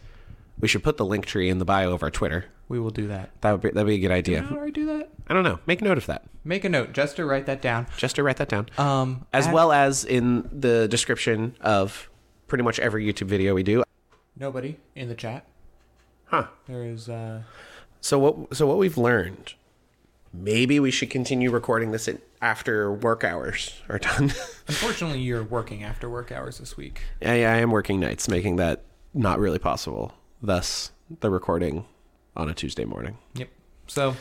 we 0.58 0.66
should 0.68 0.82
put 0.82 0.96
the 0.96 1.04
Linktree 1.04 1.48
in 1.50 1.58
the 1.58 1.64
bio 1.64 1.92
of 1.92 2.02
our 2.02 2.10
Twitter. 2.10 2.46
We 2.68 2.78
will 2.78 2.90
do 2.90 3.08
that. 3.08 3.30
That 3.42 3.52
would 3.52 3.60
be 3.60 3.68
that'd 3.70 3.86
be 3.86 3.96
a 3.96 3.98
good 3.98 4.10
idea. 4.12 4.46
I 4.60 4.70
do 4.70 4.86
that? 4.86 5.10
I 5.26 5.34
don't 5.34 5.42
know. 5.44 5.58
Make 5.66 5.82
a 5.82 5.84
note 5.84 5.98
of 5.98 6.06
that. 6.06 6.22
Make 6.44 6.64
a 6.64 6.68
note, 6.68 6.92
just 6.92 7.16
to 7.16 7.24
write 7.24 7.46
that 7.46 7.60
down. 7.60 7.86
Just 7.96 8.16
to 8.16 8.22
write 8.22 8.36
that 8.38 8.48
down. 8.48 8.68
Um, 8.78 9.26
as 9.32 9.48
at- 9.48 9.52
well 9.54 9.72
as 9.72 10.04
in 10.04 10.48
the 10.52 10.86
description 10.88 11.56
of 11.60 12.08
pretty 12.46 12.62
much 12.64 12.78
every 12.78 13.04
YouTube 13.04 13.26
video 13.26 13.54
we 13.54 13.62
do. 13.62 13.82
nobody 14.36 14.78
in 14.94 15.08
the 15.08 15.14
chat. 15.14 15.44
Huh. 16.26 16.46
There 16.66 16.84
is. 16.84 17.08
Uh, 17.08 17.42
So 18.00 18.18
what? 18.18 18.56
So 18.56 18.66
what 18.66 18.78
we've 18.78 18.96
learned? 18.96 19.54
Maybe 20.32 20.78
we 20.78 20.90
should 20.92 21.10
continue 21.10 21.50
recording 21.50 21.90
this 21.90 22.08
after 22.40 22.92
work 22.92 23.24
hours 23.24 23.74
are 23.88 23.98
done. 23.98 24.24
unfortunately, 24.68 25.20
you're 25.20 25.42
working 25.42 25.82
after 25.82 26.08
work 26.08 26.30
hours 26.30 26.58
this 26.58 26.76
week. 26.76 27.02
Yeah, 27.20 27.32
I 27.32 27.56
am 27.56 27.70
working 27.72 27.98
nights, 27.98 28.28
making 28.28 28.56
that 28.56 28.84
not 29.12 29.40
really 29.40 29.58
possible. 29.58 30.14
Thus, 30.40 30.92
the 31.20 31.30
recording 31.30 31.84
on 32.36 32.48
a 32.48 32.54
Tuesday 32.54 32.84
morning. 32.84 33.18
Yep. 33.34 33.48
So 33.88 34.16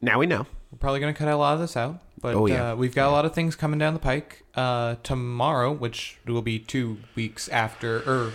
Now 0.00 0.18
we 0.18 0.26
know. 0.26 0.46
we're 0.72 0.78
probably 0.80 0.98
going 0.98 1.14
to 1.14 1.18
cut 1.18 1.28
a 1.28 1.36
lot 1.36 1.54
of 1.54 1.60
this 1.60 1.76
out, 1.76 2.00
but 2.20 2.34
Oh, 2.34 2.46
yeah. 2.46 2.72
uh, 2.72 2.76
we've 2.76 2.94
got 2.94 3.08
a 3.08 3.12
lot 3.12 3.24
of 3.24 3.32
things 3.32 3.54
coming 3.54 3.78
down 3.78 3.94
the 3.94 4.00
pike. 4.00 4.42
Uh, 4.56 4.96
tomorrow, 5.04 5.70
which 5.72 6.18
will 6.26 6.42
be 6.42 6.58
two 6.58 6.98
weeks 7.14 7.48
after, 7.48 7.98
or 8.00 8.32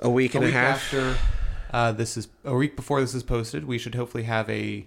A 0.00 0.08
week 0.08 0.34
and 0.34 0.44
a 0.44 0.46
week 0.46 0.54
half. 0.54 0.76
after 0.94 1.16
uh, 1.72 1.92
this 1.92 2.16
is 2.16 2.28
a 2.44 2.54
week 2.54 2.74
before 2.74 3.02
this 3.02 3.14
is 3.14 3.22
posted, 3.22 3.66
we 3.66 3.76
should 3.76 3.94
hopefully 3.94 4.24
have 4.24 4.48
a 4.48 4.86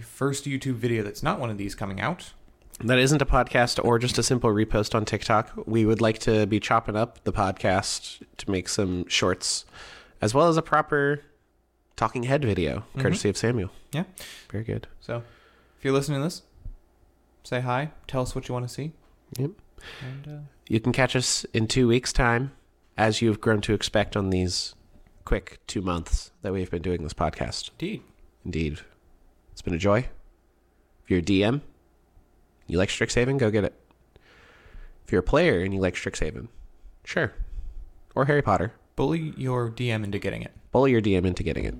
first 0.00 0.44
YouTube 0.44 0.74
video 0.74 1.02
that's 1.02 1.22
not 1.22 1.38
one 1.38 1.50
of 1.50 1.58
these 1.58 1.74
coming 1.74 2.00
out. 2.00 2.32
That 2.80 2.98
isn't 2.98 3.22
a 3.22 3.26
podcast 3.26 3.82
or 3.84 3.98
just 4.00 4.18
a 4.18 4.22
simple 4.22 4.50
repost 4.50 4.94
on 4.94 5.04
TikTok. 5.04 5.52
We 5.66 5.84
would 5.86 6.00
like 6.00 6.18
to 6.20 6.46
be 6.46 6.58
chopping 6.58 6.96
up 6.96 7.22
the 7.22 7.32
podcast 7.32 8.20
to 8.38 8.50
make 8.50 8.68
some 8.68 9.06
shorts, 9.08 9.64
as 10.20 10.34
well 10.34 10.48
as 10.48 10.56
a 10.56 10.62
proper 10.62 11.22
talking 11.94 12.24
head 12.24 12.44
video, 12.44 12.84
courtesy 12.98 13.28
of 13.28 13.36
Samuel. 13.36 13.70
Yeah. 13.92 14.04
Very 14.50 14.64
good. 14.64 14.88
So 15.00 15.22
if 15.78 15.84
you're 15.84 15.92
listening 15.94 16.18
to 16.18 16.24
this, 16.24 16.42
say 17.44 17.60
hi. 17.60 17.92
Tell 18.08 18.22
us 18.22 18.34
what 18.34 18.48
you 18.48 18.52
want 18.54 18.66
to 18.66 18.74
see. 18.74 18.90
Yep. 19.38 19.50
And 20.02 20.26
uh, 20.28 20.40
You 20.66 20.80
can 20.80 20.92
catch 20.92 21.14
us 21.14 21.44
in 21.52 21.68
two 21.68 21.86
weeks' 21.86 22.12
time, 22.12 22.50
as 22.96 23.22
you've 23.22 23.40
grown 23.40 23.60
to 23.62 23.74
expect 23.74 24.16
on 24.16 24.30
these 24.30 24.74
quick 25.24 25.60
two 25.68 25.80
months 25.80 26.32
that 26.42 26.52
we've 26.52 26.70
been 26.70 26.82
doing 26.82 27.02
this 27.04 27.14
podcast. 27.14 27.70
indeed, 27.78 28.02
Indeed. 28.44 28.80
It's 29.54 29.62
been 29.62 29.72
a 29.72 29.78
joy. 29.78 29.98
If 31.04 31.10
you're 31.10 31.20
a 31.20 31.22
DM, 31.22 31.60
you 32.66 32.76
like 32.76 32.88
Strixhaven, 32.88 33.38
go 33.38 33.52
get 33.52 33.62
it. 33.62 33.72
If 35.06 35.12
you're 35.12 35.20
a 35.20 35.22
player 35.22 35.60
and 35.60 35.72
you 35.72 35.78
like 35.78 35.94
Strixhaven, 35.94 36.48
sure. 37.04 37.32
Or 38.16 38.24
Harry 38.24 38.42
Potter, 38.42 38.72
bully 38.96 39.32
your 39.36 39.70
DM 39.70 40.02
into 40.02 40.18
getting 40.18 40.42
it. 40.42 40.50
bully 40.72 40.90
your 40.90 41.00
DM 41.00 41.24
into 41.24 41.44
getting 41.44 41.66
it. 41.66 41.74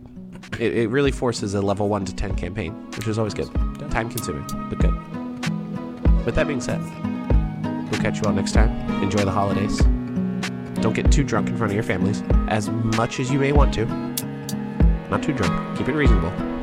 It, 0.60 0.76
it 0.76 0.88
really 0.88 1.10
forces 1.10 1.55
a 1.55 1.60
level 1.60 1.88
1 1.88 2.05
to 2.05 2.14
10 2.14 2.36
campaign, 2.36 2.72
which 2.92 3.09
is 3.09 3.18
always 3.18 3.34
good. 3.34 3.52
Time 3.90 4.09
consuming, 4.09 4.46
but 4.68 4.78
good. 4.78 4.94
With 6.24 6.36
that 6.36 6.46
being 6.46 6.60
said, 6.60 6.80
we'll 7.90 8.01
catch 8.01 8.18
you 8.18 8.22
all 8.26 8.32
next 8.32 8.52
time. 8.52 8.70
Enjoy 9.02 9.24
the 9.24 9.32
holidays. 9.32 9.78
Don't 10.80 10.94
get 10.94 11.10
too 11.10 11.24
drunk 11.24 11.48
in 11.48 11.56
front 11.56 11.72
of 11.72 11.74
your 11.74 11.82
families, 11.82 12.22
as 12.46 12.70
much 12.70 13.18
as 13.18 13.32
you 13.32 13.40
may 13.40 13.51
want 13.51 13.74
to. 13.74 13.84
Not 15.10 15.24
too 15.24 15.32
drunk. 15.32 15.76
Keep 15.76 15.88
it 15.88 15.94
reasonable. 15.94 16.53